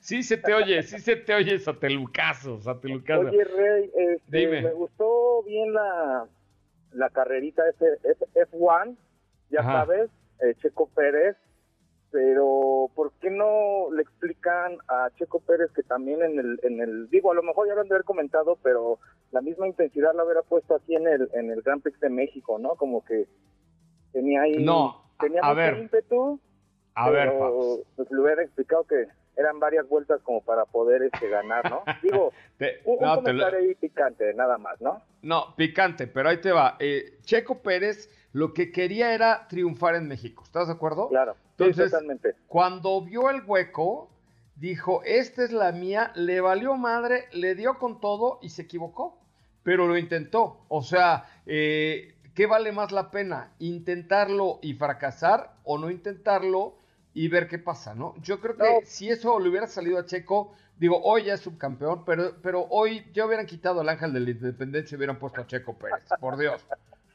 Sí 0.00 0.22
se 0.22 0.36
te 0.38 0.54
oye, 0.54 0.82
sí 0.82 0.98
se 0.98 1.16
te 1.16 1.34
oye 1.34 1.58
satelucazo, 1.58 2.60
satelucazo. 2.60 3.28
Oye, 3.28 3.44
Rey, 3.44 3.90
este, 3.94 4.38
Dime. 4.38 4.62
me 4.62 4.72
gustó 4.72 5.42
bien 5.42 5.72
la, 5.74 6.26
la 6.92 7.10
carrerita 7.10 7.68
F, 7.68 7.84
F, 8.04 8.26
F1, 8.52 8.96
ya 9.50 9.60
Ajá. 9.60 9.72
sabes, 9.84 10.10
eh, 10.40 10.54
Checo 10.62 10.88
Pérez, 10.94 11.36
pero 12.10 12.90
¿por 12.94 13.12
qué 13.20 13.30
no 13.30 13.90
le 13.92 14.02
explicas 14.02 14.18
critican 14.18 14.78
a 14.88 15.10
Checo 15.16 15.40
Pérez 15.40 15.70
que 15.72 15.82
también 15.82 16.22
en 16.22 16.38
el, 16.38 16.60
en 16.62 16.80
el, 16.80 17.08
digo, 17.10 17.30
a 17.32 17.34
lo 17.34 17.42
mejor 17.42 17.66
ya 17.68 17.74
lo 17.74 17.80
han 17.82 17.88
de 17.88 17.94
haber 17.94 18.04
comentado, 18.04 18.56
pero 18.62 18.98
la 19.30 19.40
misma 19.40 19.66
intensidad 19.66 20.14
la 20.14 20.24
hubiera 20.24 20.42
puesto 20.42 20.74
aquí 20.74 20.94
en 20.96 21.06
el, 21.06 21.28
en 21.34 21.50
el 21.50 21.62
Grand 21.62 21.82
Prix 21.82 21.98
de 22.00 22.08
México, 22.10 22.58
¿no? 22.58 22.70
Como 22.76 23.04
que 23.04 23.26
tenía 24.12 24.42
ahí, 24.42 24.62
no, 24.64 25.02
tenía 25.20 25.40
a 25.42 25.48
mucho 25.48 25.56
ver. 25.56 25.78
ímpetu, 25.78 26.40
A 26.94 27.10
ver, 27.10 27.32
pues 27.96 28.10
le 28.10 28.20
hubiera 28.20 28.42
explicado 28.42 28.84
que 28.84 29.06
eran 29.36 29.60
varias 29.60 29.88
vueltas 29.88 30.20
como 30.22 30.42
para 30.42 30.64
poder 30.64 31.02
este 31.02 31.28
ganar, 31.28 31.70
¿no? 31.70 31.82
Digo, 32.02 32.32
Te- 32.56 32.80
un, 32.84 32.98
un 32.98 33.04
no, 33.04 33.14
te 33.22 33.32
lo- 33.32 33.44
comentario 33.44 33.58
ahí 33.68 33.74
picante, 33.76 34.34
nada 34.34 34.58
más, 34.58 34.80
¿no? 34.80 35.00
No, 35.22 35.54
picante, 35.56 36.06
pero 36.06 36.28
ahí 36.28 36.40
te 36.40 36.50
va. 36.52 36.76
Eh, 36.80 37.18
Checo 37.22 37.60
Pérez 37.62 38.10
lo 38.32 38.52
que 38.52 38.70
quería 38.72 39.14
era 39.14 39.46
triunfar 39.48 39.94
en 39.94 40.08
México. 40.08 40.42
¿Estás 40.44 40.68
de 40.68 40.74
acuerdo? 40.74 41.08
Claro, 41.08 41.36
Entonces, 41.52 41.90
totalmente. 41.90 42.34
cuando 42.46 43.00
vio 43.02 43.30
el 43.30 43.42
hueco, 43.44 44.10
dijo, 44.56 45.02
esta 45.04 45.44
es 45.44 45.52
la 45.52 45.72
mía, 45.72 46.12
le 46.14 46.40
valió 46.40 46.76
madre, 46.76 47.26
le 47.32 47.54
dio 47.54 47.78
con 47.78 48.00
todo 48.00 48.38
y 48.42 48.50
se 48.50 48.62
equivocó. 48.62 49.18
Pero 49.62 49.86
lo 49.86 49.98
intentó. 49.98 50.64
O 50.68 50.82
sea, 50.82 51.24
eh, 51.44 52.14
¿qué 52.34 52.46
vale 52.46 52.72
más 52.72 52.92
la 52.92 53.10
pena? 53.10 53.52
¿Intentarlo 53.58 54.60
y 54.62 54.74
fracasar 54.74 55.54
o 55.64 55.78
no 55.78 55.90
intentarlo 55.90 56.76
y 57.12 57.28
ver 57.28 57.48
qué 57.48 57.58
pasa, 57.58 57.94
no? 57.94 58.14
Yo 58.22 58.40
creo 58.40 58.56
que 58.56 58.86
si 58.86 59.10
eso 59.10 59.38
le 59.40 59.48
hubiera 59.48 59.66
salido 59.66 59.98
a 59.98 60.06
Checo, 60.06 60.54
digo, 60.78 61.00
hoy 61.02 61.24
ya 61.24 61.34
es 61.34 61.40
subcampeón, 61.40 62.04
pero, 62.04 62.36
pero 62.40 62.66
hoy 62.70 63.04
ya 63.12 63.26
hubieran 63.26 63.46
quitado 63.46 63.80
al 63.80 63.88
ángel 63.88 64.12
de 64.12 64.20
la 64.20 64.30
independencia 64.30 64.94
y 64.94 64.96
hubieran 64.96 65.18
puesto 65.18 65.40
a 65.40 65.46
Checo 65.46 65.76
Pérez, 65.76 66.04
por 66.20 66.38
Dios. 66.38 66.64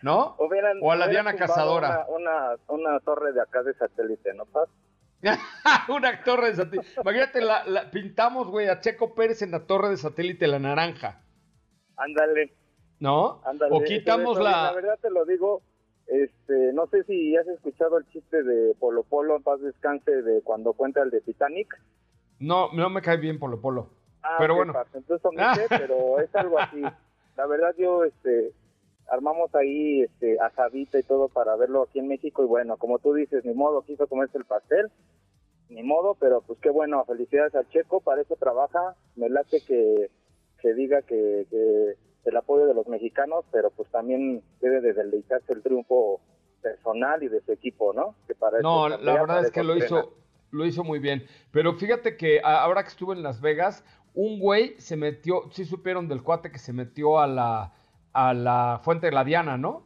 ¿No? 0.04 0.36
Hubieran- 0.38 0.78
o 0.82 0.92
a 0.92 0.96
la 0.98 1.08
Diana 1.08 1.36
Cazadora. 1.36 2.06
Una, 2.10 2.56
una, 2.68 2.90
una 2.90 3.00
torre 3.00 3.32
de 3.34 3.42
acá 3.42 3.64
de 3.64 3.74
satélite, 3.74 4.34
¿no, 4.34 4.46
Paz? 4.46 4.70
una 5.90 6.22
torre 6.24 6.50
de 6.50 6.56
satélite. 6.58 6.88
Imagínate, 7.02 7.42
la, 7.42 7.64
la- 7.66 7.90
pintamos, 7.90 8.50
güey, 8.50 8.68
a 8.68 8.82
Checo 8.82 9.16
Pérez 9.16 9.42
en 9.42 9.52
la 9.52 9.66
torre 9.66 9.90
de 9.90 9.98
satélite, 9.98 10.46
la 10.48 10.60
naranja, 10.60 11.22
Ándale. 11.96 12.54
¿no? 13.00 13.42
Ándale, 13.46 13.74
o 13.74 13.82
quitamos 13.84 14.36
eso, 14.38 14.44
la... 14.44 14.64
La 14.64 14.72
verdad 14.74 15.00
te 15.02 15.10
lo 15.10 15.24
digo, 15.26 15.62
este, 16.08 16.74
no 16.74 16.88
sé 16.88 17.04
si 17.06 17.36
has 17.38 17.48
escuchado 17.48 17.98
el 17.98 18.06
chiste 18.10 18.44
de 18.44 18.76
Polo 18.76 19.04
Polo, 19.04 19.38
en 19.38 19.44
paz 19.44 19.62
descanse, 19.62 20.12
de 20.22 20.42
cuando 20.42 20.74
cuenta 20.74 21.02
el 21.02 21.12
de 21.12 21.22
Titanic. 21.22 21.74
No, 22.40 22.70
no 22.74 22.90
me 22.90 23.02
cae 23.02 23.18
bien 23.18 23.40
Polo 23.40 23.62
Polo. 23.62 23.90
Ah, 24.22 24.36
pero 24.38 24.56
bueno. 24.56 24.74
parce, 24.74 24.98
Entonces 24.98 25.24
omite, 25.26 25.66
pero 25.70 26.20
es 26.20 26.34
algo 26.36 26.60
así. 26.60 26.82
La 27.38 27.46
verdad 27.46 27.74
yo, 27.78 28.04
este, 28.04 28.52
armamos 29.14 29.54
ahí, 29.56 30.02
este, 30.02 30.40
asadita 30.40 31.00
y 31.00 31.04
todo 31.04 31.30
para 31.30 31.56
verlo 31.56 31.84
aquí 31.84 32.00
en 32.00 32.08
México 32.08 32.44
y 32.44 32.48
bueno, 32.48 32.78
como 32.78 33.00
tú 33.00 33.14
dices, 33.14 33.46
ni 33.46 33.54
modo, 33.54 33.84
quiso 33.84 34.08
comerse 34.08 34.38
el 34.38 34.46
pastel, 34.46 34.92
ni 35.70 35.84
modo, 35.84 36.16
pero 36.20 36.42
pues 36.42 36.60
qué 36.60 36.70
bueno, 36.70 37.04
felicidades 37.06 37.56
al 37.56 37.70
Checo, 37.70 38.02
para 38.02 38.22
eso 38.22 38.36
trabaja, 38.36 38.96
me 39.16 39.30
late 39.30 39.62
que, 39.62 40.10
que 40.60 40.74
diga 40.74 41.02
que, 41.02 41.48
que 41.50 41.96
el 42.26 42.38
apoyo 42.38 42.66
de 42.66 42.74
los 42.74 42.88
mexicanos, 42.88 43.46
pero 43.52 43.70
pues 43.72 43.90
también 43.90 44.44
debe 44.62 44.82
de 44.82 44.94
deleitarse 44.94 45.54
el 45.54 45.62
triunfo 45.62 46.22
personal 46.62 47.22
y 47.24 47.28
de 47.28 47.42
su 47.42 47.52
equipo, 47.52 47.94
¿no? 47.94 48.16
Que 48.28 48.36
para 48.36 48.62
No, 48.62 48.90
chambea, 48.90 49.14
la 49.14 49.22
verdad 49.22 49.42
es 49.46 49.52
que 49.52 49.64
lo 49.64 49.74
entrena. 49.74 50.00
hizo, 50.00 50.14
lo 50.52 50.66
hizo 50.66 50.84
muy 50.84 51.00
bien. 51.00 51.26
Pero 51.52 51.74
fíjate 51.74 52.16
que 52.18 52.40
ahora 52.44 52.84
que 52.84 52.90
estuve 52.90 53.14
en 53.16 53.24
Las 53.24 53.42
Vegas, 53.42 53.84
un 54.14 54.40
güey 54.40 54.76
se 54.80 54.96
metió, 54.96 55.50
sí 55.52 55.66
supieron 55.66 56.08
del 56.08 56.24
cuate 56.24 56.52
que 56.52 56.60
se 56.60 56.72
metió 56.72 57.20
a 57.20 57.28
la, 57.28 57.74
a 58.14 58.34
la 58.34 58.80
fuente 58.84 59.08
de 59.08 59.12
la 59.14 59.24
Diana, 59.24 59.58
¿no? 59.58 59.84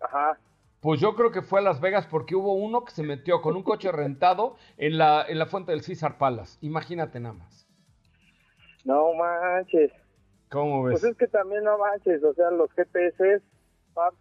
Ajá. 0.00 0.38
Pues 0.80 1.00
yo 1.00 1.16
creo 1.16 1.32
que 1.32 1.42
fue 1.42 1.58
a 1.58 1.62
Las 1.62 1.80
Vegas 1.80 2.06
porque 2.06 2.36
hubo 2.36 2.52
uno 2.54 2.84
que 2.84 2.92
se 2.92 3.02
metió 3.02 3.40
con 3.42 3.56
un 3.56 3.62
coche 3.62 3.90
rentado 3.92 4.56
en 4.76 4.98
la, 4.98 5.24
en 5.26 5.38
la 5.38 5.46
fuente 5.46 5.72
del 5.72 5.82
César 5.82 6.18
Palace. 6.18 6.58
Imagínate 6.60 7.18
nada 7.18 7.34
más. 7.34 7.66
No 8.84 9.12
manches. 9.14 9.92
¿Cómo 10.50 10.84
ves? 10.84 11.00
Pues 11.00 11.12
es 11.12 11.16
que 11.18 11.26
también 11.26 11.64
no 11.64 11.76
manches, 11.78 12.22
o 12.24 12.32
sea, 12.32 12.50
los 12.50 12.70
GPS, 12.72 13.42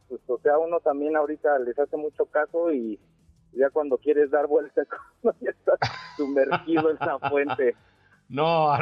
pues, 0.07 0.21
o 0.27 0.39
sea, 0.39 0.57
uno 0.57 0.79
también 0.79 1.15
ahorita 1.15 1.59
les 1.59 1.77
hace 1.79 1.95
mucho 1.95 2.25
caso 2.25 2.73
y 2.73 2.99
ya 3.53 3.69
cuando 3.69 3.97
quieres 3.97 4.29
dar 4.31 4.47
vuelta, 4.47 4.83
ya 5.39 5.51
estás 5.51 5.79
sumergido 6.17 6.89
en 6.89 6.97
la 6.99 7.19
fuente. 7.29 7.75
No, 8.29 8.73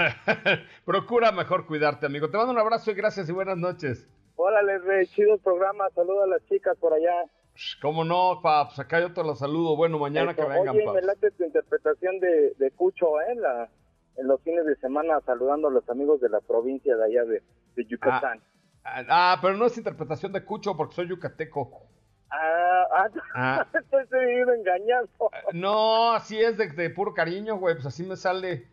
procura 0.86 1.32
mejor 1.32 1.68
cuidarte, 1.68 2.08
amigo. 2.08 2.30
Te 2.30 2.38
mando 2.38 2.52
un 2.52 2.58
abrazo 2.58 2.90
y 2.90 2.96
gracias 2.96 3.30
y 3.30 3.32
buenas 3.32 3.58
noches. 3.58 4.10
Órale, 4.36 4.78
re, 4.80 5.06
chido 5.08 5.38
programa, 5.38 5.90
saluda 5.92 6.26
a 6.26 6.28
las 6.28 6.46
chicas 6.46 6.78
por 6.78 6.94
allá. 6.94 7.24
Sh, 7.56 7.80
¿Cómo 7.82 8.04
no, 8.04 8.40
Paps? 8.44 8.80
Acá 8.80 9.00
yo 9.00 9.14
te 9.14 9.24
los 9.24 9.40
saludo. 9.40 9.76
Bueno, 9.78 9.98
mañana 9.98 10.32
Eso. 10.32 10.42
que 10.42 10.48
vengan, 10.50 10.70
Oye, 10.76 10.86
me 10.86 10.94
Paps. 10.94 11.06
late 11.06 11.32
tu 11.32 11.44
interpretación 11.46 12.20
de, 12.20 12.54
de 12.58 12.72
Cucho, 12.72 13.22
¿eh? 13.22 13.36
La, 13.36 13.70
en 14.18 14.28
los 14.28 14.42
fines 14.42 14.66
de 14.66 14.76
semana 14.78 15.20
saludando 15.26 15.70
a 15.70 15.72
los 15.72 15.90
amigos 15.90 16.20
de 16.22 16.30
la 16.30 16.42
provincia 16.42 16.96
de 16.98 17.06
allá 17.06 17.24
de, 17.24 17.44
de 17.76 17.86
Yucatán. 17.86 18.42
Ah, 18.84 19.04
ah, 19.10 19.40
pero 19.42 19.56
no 19.56 19.66
es 19.66 19.78
interpretación 19.78 20.32
de 20.34 20.44
Cucho 20.44 20.76
porque 20.76 20.96
soy 20.96 21.08
yucateco. 21.08 21.88
Ah, 22.30 22.84
ah, 22.94 23.10
Ah. 23.36 23.68
estoy 23.74 24.06
seguido 24.08 24.54
engañado. 24.54 25.08
No, 25.54 26.12
así 26.12 26.38
es 26.40 26.58
de, 26.58 26.68
de 26.70 26.90
puro 26.90 27.14
cariño, 27.14 27.58
güey. 27.58 27.76
Pues 27.76 27.86
así 27.86 28.04
me 28.04 28.16
sale. 28.18 28.68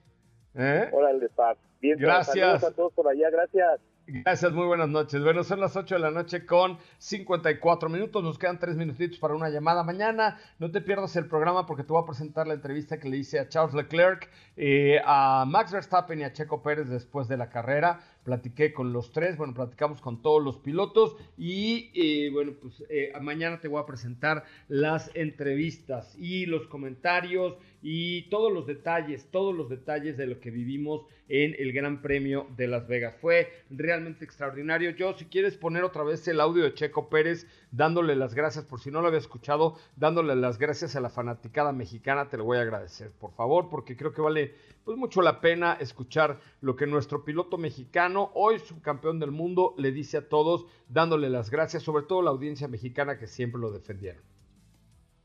¿Eh? 0.55 0.91
Órale, 0.93 1.29
Paz. 1.31 1.57
Bien, 1.81 1.99
Gracias. 1.99 2.35
Saludos 2.61 2.65
a 2.65 2.77
todos 2.77 2.93
por 2.95 3.09
allá, 3.09 3.31
gracias. 3.31 3.81
Gracias, 4.15 4.53
muy 4.53 4.67
buenas 4.67 4.91
noches. 4.91 5.23
Bueno, 5.23 5.43
son 5.43 5.61
las 5.61 5.75
8 5.75 5.95
de 5.95 6.01
la 6.03 6.11
noche 6.11 6.45
con 6.45 6.77
54 6.99 7.89
minutos. 7.89 8.23
Nos 8.23 8.39
quedan 8.39 8.59
3 8.59 8.77
minutitos 8.77 9.19
para 9.19 9.35
una 9.35 9.49
llamada 9.49 9.85
mañana. 9.85 10.39
No 10.59 10.71
te 10.71 10.83
pierdas 10.83 11.17
el 11.17 11.25
programa 11.29 11.65
porque 11.65 11.83
te 11.83 11.95
voy 11.95 12.03
a 12.03 12.05
presentar 12.05 12.47
la 12.47 12.53
entrevista 12.53 13.01
que 13.01 13.09
le 13.09 13.17
hice 13.17 13.39
a 13.39 13.49
Charles 13.49 13.75
Leclerc, 13.75 14.29
eh, 14.59 15.01
a 15.03 15.47
Max 15.49 15.73
Verstappen 15.73 16.21
y 16.21 16.25
a 16.25 16.33
Checo 16.35 16.63
Pérez 16.63 16.91
después 16.91 17.27
de 17.27 17.39
la 17.39 17.49
carrera. 17.49 18.01
Platiqué 18.23 18.75
con 18.75 18.93
los 18.93 19.13
tres, 19.13 19.39
bueno, 19.39 19.55
platicamos 19.55 20.03
con 20.03 20.21
todos 20.21 20.45
los 20.45 20.59
pilotos 20.59 21.17
y 21.39 21.91
eh, 21.95 22.31
bueno, 22.31 22.53
pues 22.61 22.85
eh, 22.91 23.13
mañana 23.19 23.61
te 23.61 23.69
voy 23.69 23.81
a 23.81 23.87
presentar 23.87 24.45
las 24.69 25.11
entrevistas 25.15 26.15
y 26.19 26.45
los 26.45 26.67
comentarios 26.67 27.57
y 27.83 28.29
todos 28.31 28.53
los 28.53 28.67
detalles, 28.67 29.29
todos 29.31 29.55
los 29.55 29.69
detalles 29.69 30.17
de 30.17 30.27
lo 30.27 30.39
que 30.39 30.51
vivimos 30.51 31.03
en 31.29 31.55
el 31.59 31.73
Gran 31.73 32.01
Premio 32.01 32.47
de 32.57 32.69
Las 32.69 32.87
Vegas. 32.87 33.17
Fue 33.21 33.53
realmente 33.71 34.25
extraordinario. 34.25 34.91
Yo, 34.91 35.15
si 35.15 35.25
quieres 35.25 35.57
poner 35.57 35.83
otra 35.83 36.05
vez 36.05 36.27
el 36.29 36.41
audio 36.41 36.63
de 36.63 36.75
Checo 36.75 37.09
Pérez, 37.09 37.47
dándole 37.73 38.15
las 38.15 38.35
gracias, 38.35 38.65
por 38.65 38.81
si 38.81 38.91
no 38.91 39.01
lo 39.01 39.09
había 39.09 39.19
escuchado, 39.19 39.77
dándole 39.97 40.37
las 40.37 40.59
gracias 40.59 40.95
a 40.95 41.01
la 41.01 41.11
fanaticada 41.11 41.73
mexicana, 41.73 42.29
te 42.29 42.37
lo 42.37 42.45
voy 42.45 42.59
a 42.59 42.63
agradecer, 42.63 43.11
por 43.11 43.33
favor, 43.33 43.69
porque 43.69 43.97
creo 43.97 44.13
que 44.13 44.23
vale 44.23 44.55
pues 44.85 44.97
mucho 44.97 45.23
la 45.23 45.41
pena 45.41 45.77
escuchar 45.81 46.41
lo 46.61 46.77
que 46.77 46.87
nuestro 46.87 47.25
piloto 47.25 47.57
mexicano, 47.59 48.31
hoy 48.35 48.59
subcampeón 48.59 49.19
del 49.19 49.31
mundo, 49.31 49.75
le 49.79 49.93
dice 49.93 50.19
a 50.19 50.29
todos, 50.29 50.67
dándole 50.89 51.31
las 51.31 51.51
gracias, 51.51 51.83
sobre 51.83 52.05
todo 52.05 52.23
la 52.23 52.31
audiencia 52.31 52.69
mexicana 52.69 53.19
que 53.19 53.27
siempre 53.27 53.61
lo 53.61 53.71
defendieron. 53.71 54.23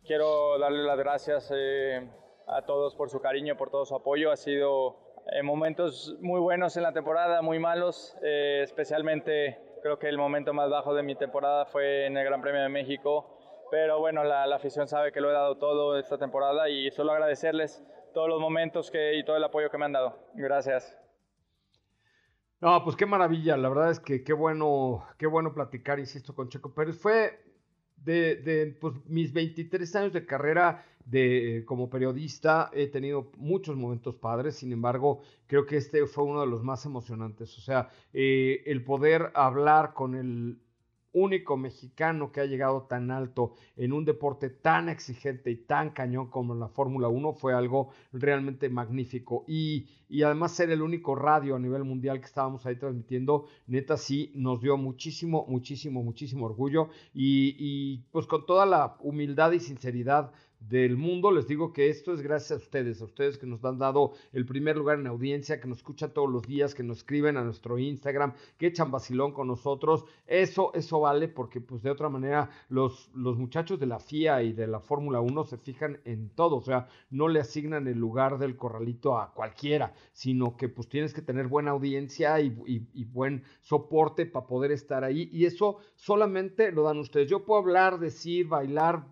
Quiero 0.06 0.58
darle 0.58 0.84
las 0.84 0.98
gracias 0.98 1.52
eh, 1.54 2.08
a 2.48 2.62
todos 2.64 2.96
por 2.96 3.10
su 3.10 3.20
cariño, 3.20 3.58
por 3.58 3.70
todo 3.70 3.86
su 3.86 3.96
apoyo. 3.96 4.32
Ha 4.32 4.38
sido 4.38 4.98
eh, 5.32 5.44
momentos 5.44 6.16
muy 6.22 6.40
buenos 6.40 6.78
en 6.78 6.84
la 6.84 6.94
temporada, 6.94 7.42
muy 7.42 7.60
malos. 7.60 8.16
eh, 8.22 8.62
especialmente 8.64 9.60
creo 9.82 10.00
que 10.00 10.10
el 10.10 10.18
momento 10.18 10.54
más 10.54 10.70
bajo 10.70 10.94
de 10.94 11.04
mi 11.04 11.16
temporada 11.16 11.66
fue 11.66 12.06
en 12.08 12.18
el 12.18 12.26
Gran 12.26 12.42
Premio 12.42 12.62
de 12.62 12.70
México. 12.70 13.34
Pero 13.70 14.00
bueno, 14.00 14.24
la, 14.24 14.48
la 14.48 14.56
afición 14.56 14.88
sabe 14.88 15.12
que 15.12 15.20
lo 15.20 15.30
he 15.30 15.34
dado 15.34 15.58
todo 15.58 15.98
esta 16.00 16.18
temporada 16.18 16.70
y 16.70 16.90
solo 16.92 17.12
agradecerles 17.12 17.84
todos 18.14 18.30
los 18.30 18.40
momentos 18.40 18.90
que, 18.90 19.16
y 19.16 19.26
todo 19.26 19.36
el 19.36 19.44
apoyo 19.44 19.70
que 19.70 19.78
me 19.78 19.86
han 19.86 19.92
dado. 19.92 20.18
Gracias. 20.34 20.98
No, 22.60 22.84
pues 22.84 22.96
qué 22.96 23.06
maravilla, 23.06 23.56
la 23.56 23.70
verdad 23.70 23.92
es 23.92 24.00
que 24.00 24.24
qué 24.24 24.34
bueno, 24.34 25.06
qué 25.20 25.28
bueno 25.28 25.54
platicar, 25.54 26.00
insisto, 26.00 26.34
con 26.34 26.50
Checo 26.50 26.74
Pérez. 26.74 27.00
Fue 27.00 27.40
de, 28.08 28.38
de 28.38 28.68
pues, 28.80 28.96
mis 29.06 29.34
23 29.34 29.96
años 29.98 30.14
de 30.14 30.26
carrera 30.26 30.84
de, 31.06 31.64
como 31.66 31.90
periodista, 31.90 32.72
he 32.74 32.88
tenido 32.88 33.32
muchos 33.38 33.76
momentos 33.76 34.16
padres, 34.16 34.56
sin 34.56 34.72
embargo, 34.72 35.22
creo 35.46 35.66
que 35.66 35.78
este 35.78 36.06
fue 36.06 36.24
uno 36.24 36.42
de 36.42 36.48
los 36.48 36.64
más 36.64 36.86
emocionantes. 36.86 37.58
O 37.58 37.62
sea, 37.62 37.90
eh, 38.14 38.64
el 38.66 38.84
poder 38.84 39.32
hablar 39.36 39.94
con 39.94 40.16
el 40.16 40.58
único 41.14 41.58
mexicano 41.58 42.32
que 42.32 42.42
ha 42.42 42.46
llegado 42.46 42.84
tan 42.84 43.12
alto 43.12 43.54
en 43.76 43.94
un 43.94 44.06
deporte 44.06 44.50
tan 44.50 44.90
exigente 44.90 45.52
y 45.52 45.56
tan 45.56 45.92
cañón 45.92 46.30
como 46.30 46.54
la 46.56 46.68
Fórmula 46.68 47.08
1 47.08 47.34
fue 47.34 47.54
algo 47.54 47.90
realmente 48.14 48.70
magnífico. 48.70 49.44
Y, 49.48 49.88
y, 50.10 50.24
además 50.24 50.52
ser 50.52 50.70
el 50.72 50.82
único 50.82 51.16
radio 51.16 51.56
a 51.56 51.60
nivel 51.60 51.84
mundial 51.84 52.20
que 52.20 52.26
estábamos 52.26 52.66
ahí 52.66 52.76
transmitiendo, 52.76 53.46
neta 53.68 53.98
sí 53.98 54.32
nos 54.36 54.62
dio 54.62 54.78
muchísimo, 54.78 55.46
muchísimo, 55.48 56.04
muchísimo 56.04 56.46
orgullo. 56.46 56.90
Y, 57.14 57.56
y 57.58 57.98
pues 58.12 58.28
con 58.28 58.46
toda 58.46 58.66
la 58.66 58.98
humildad 59.00 59.52
y 59.52 59.60
sinceridad 59.60 60.32
del 60.60 60.98
mundo. 60.98 61.32
Les 61.32 61.48
digo 61.48 61.74
que 61.74 61.90
esto 61.90 62.14
es 62.14 62.22
gracias 62.22 62.52
a 62.52 62.64
ustedes, 62.64 63.02
a 63.02 63.06
ustedes 63.06 63.38
que 63.38 63.48
nos 63.48 63.64
han 63.64 63.78
dado 63.78 64.14
el 64.34 64.46
primer 64.46 64.78
lugar 64.78 65.00
en 65.00 65.08
audiencia, 65.08 65.60
que 65.60 65.68
nos 65.68 65.78
escuchan 65.78 66.14
todos 66.14 66.30
los 66.30 66.44
días, 66.44 66.74
que 66.74 66.84
nos 66.84 66.98
escriben 66.98 67.38
a 67.38 67.44
nuestro 67.44 67.78
Instagram, 67.78 68.34
que 68.58 68.68
echan 68.68 68.92
vacilón 68.92 69.32
con 69.32 69.48
nosotros. 69.48 70.06
Eso, 70.26 70.74
eso 70.74 71.00
vale 71.00 71.28
porque 71.28 71.62
pues 71.62 71.84
de 71.84 71.92
otra 71.92 72.10
manera 72.10 72.50
los, 72.70 73.10
los 73.14 73.38
muchachos 73.38 73.80
de 73.80 73.86
la 73.86 74.00
FIA 74.00 74.44
y 74.44 74.54
de 74.54 74.68
la 74.68 74.80
Fórmula 74.80 75.22
1 75.22 75.44
se 75.46 75.58
fijan 75.58 76.00
en 76.06 76.30
todo, 76.30 76.58
o 76.58 76.62
sea, 76.62 76.88
no 77.10 77.28
le 77.28 77.40
asignan 77.40 77.88
el 77.88 77.98
lugar 77.98 78.38
del 78.38 78.56
corralito 78.56 79.18
a 79.18 79.34
cualquiera, 79.34 79.94
sino 80.12 80.58
que 80.58 80.70
pues 80.70 80.88
tienes 80.90 81.14
que 81.14 81.22
tener 81.22 81.48
buena 81.48 81.72
audiencia 81.72 82.40
y, 82.40 82.50
buen 83.08 83.44
soporte 83.62 84.26
para 84.26 84.46
poder 84.46 84.72
estar 84.72 85.04
ahí 85.04 85.30
y 85.32 85.46
eso 85.46 85.78
solamente 85.96 86.72
lo 86.72 86.84
dan 86.84 87.00
ustedes. 87.00 87.30
Yo 87.30 87.46
puedo 87.46 87.62
hablar, 87.62 88.00
decir, 88.00 88.48
bailar, 88.48 89.08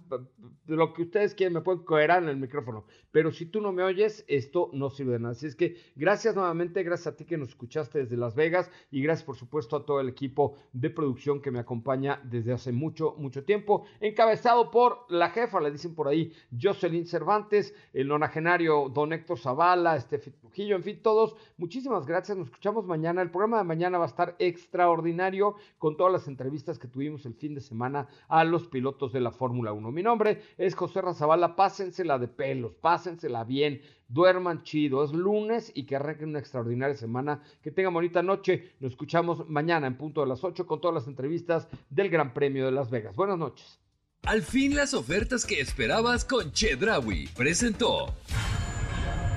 de 0.65 0.75
lo 0.75 0.93
que 0.93 1.03
ustedes 1.03 1.34
quieren, 1.35 1.53
me 1.53 1.61
pueden 1.61 1.83
coherar 1.83 2.23
en 2.23 2.29
el 2.29 2.37
micrófono, 2.37 2.85
pero 3.11 3.31
si 3.31 3.45
tú 3.45 3.61
no 3.61 3.71
me 3.71 3.83
oyes, 3.83 4.25
esto 4.27 4.69
no 4.73 4.89
sirve 4.89 5.13
de 5.13 5.19
nada. 5.19 5.31
Así 5.33 5.47
es 5.47 5.55
que 5.55 5.75
gracias 5.95 6.35
nuevamente, 6.35 6.83
gracias 6.83 7.13
a 7.13 7.15
ti 7.15 7.25
que 7.25 7.37
nos 7.37 7.49
escuchaste 7.49 7.99
desde 7.99 8.17
Las 8.17 8.35
Vegas 8.35 8.71
y 8.91 9.01
gracias 9.01 9.25
por 9.25 9.35
supuesto 9.35 9.75
a 9.75 9.85
todo 9.85 9.99
el 9.99 10.09
equipo 10.09 10.55
de 10.73 10.89
producción 10.89 11.41
que 11.41 11.51
me 11.51 11.59
acompaña 11.59 12.19
desde 12.23 12.53
hace 12.53 12.71
mucho, 12.71 13.15
mucho 13.17 13.43
tiempo, 13.43 13.85
encabezado 13.99 14.71
por 14.71 15.05
la 15.09 15.29
jefa, 15.29 15.59
le 15.59 15.71
dicen 15.71 15.95
por 15.95 16.07
ahí, 16.07 16.31
Jocelyn 16.59 17.05
Cervantes, 17.05 17.73
el 17.93 18.07
nonagenario 18.07 18.89
Don 18.89 19.13
Héctor 19.13 19.37
Zavala, 19.37 19.95
Estefi 19.95 20.31
Trujillo, 20.31 20.75
en 20.75 20.83
fin, 20.83 20.99
todos, 21.01 21.35
muchísimas 21.57 22.05
gracias, 22.05 22.37
nos 22.37 22.47
escuchamos 22.47 22.85
mañana, 22.85 23.21
el 23.21 23.31
programa 23.31 23.57
de 23.57 23.63
mañana 23.63 23.97
va 23.97 24.05
a 24.05 24.07
estar 24.07 24.35
extraordinario 24.39 25.55
con 25.77 25.97
todas 25.97 26.13
las 26.13 26.27
entrevistas 26.27 26.79
que 26.79 26.87
tuvimos 26.87 27.25
el 27.25 27.33
fin 27.35 27.55
de 27.55 27.61
semana 27.61 28.07
a 28.27 28.43
los 28.43 28.67
pilotos 28.67 29.11
de 29.13 29.19
la 29.19 29.31
Fórmula 29.31 29.73
1. 29.73 29.91
Mi 29.91 30.03
nombre 30.03 30.41
es 30.57 30.75
José 30.75 31.01
Razabala, 31.25 31.55
pásensela 31.55 32.19
de 32.19 32.27
pelos, 32.27 32.75
pásensela 32.75 33.43
bien, 33.43 33.81
duerman 34.07 34.61
chido. 34.61 35.03
Es 35.03 35.11
lunes 35.11 35.71
y 35.73 35.87
que 35.87 35.95
arranquen 35.95 36.29
una 36.29 36.39
extraordinaria 36.39 36.95
semana. 36.95 37.41
Que 37.63 37.71
tengan 37.71 37.95
bonita 37.95 38.21
noche. 38.21 38.75
Nos 38.79 38.91
escuchamos 38.91 39.49
mañana 39.49 39.87
en 39.87 39.97
punto 39.97 40.21
de 40.21 40.27
las 40.27 40.43
8 40.43 40.67
con 40.67 40.79
todas 40.79 40.93
las 40.93 41.07
entrevistas 41.07 41.67
del 41.89 42.11
Gran 42.11 42.31
Premio 42.31 42.65
de 42.65 42.71
Las 42.71 42.91
Vegas. 42.91 43.15
Buenas 43.15 43.39
noches. 43.39 43.79
Al 44.21 44.43
fin 44.43 44.75
las 44.75 44.93
ofertas 44.93 45.47
que 45.47 45.59
esperabas 45.59 46.25
con 46.25 46.51
Chedrawi 46.51 47.27
presentó. 47.35 48.13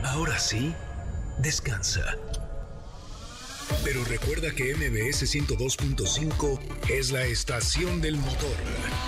Ahora 0.05 0.39
sí, 0.39 0.75
descansa. 1.43 2.19
Pero 3.83 4.05
recuerda 4.05 4.51
que 4.55 4.75
MBS 4.75 5.25
102.5 5.25 6.61
es 6.91 7.13
la 7.13 7.25
estación 7.25 8.03
del 8.03 8.17
motor. 8.19 9.08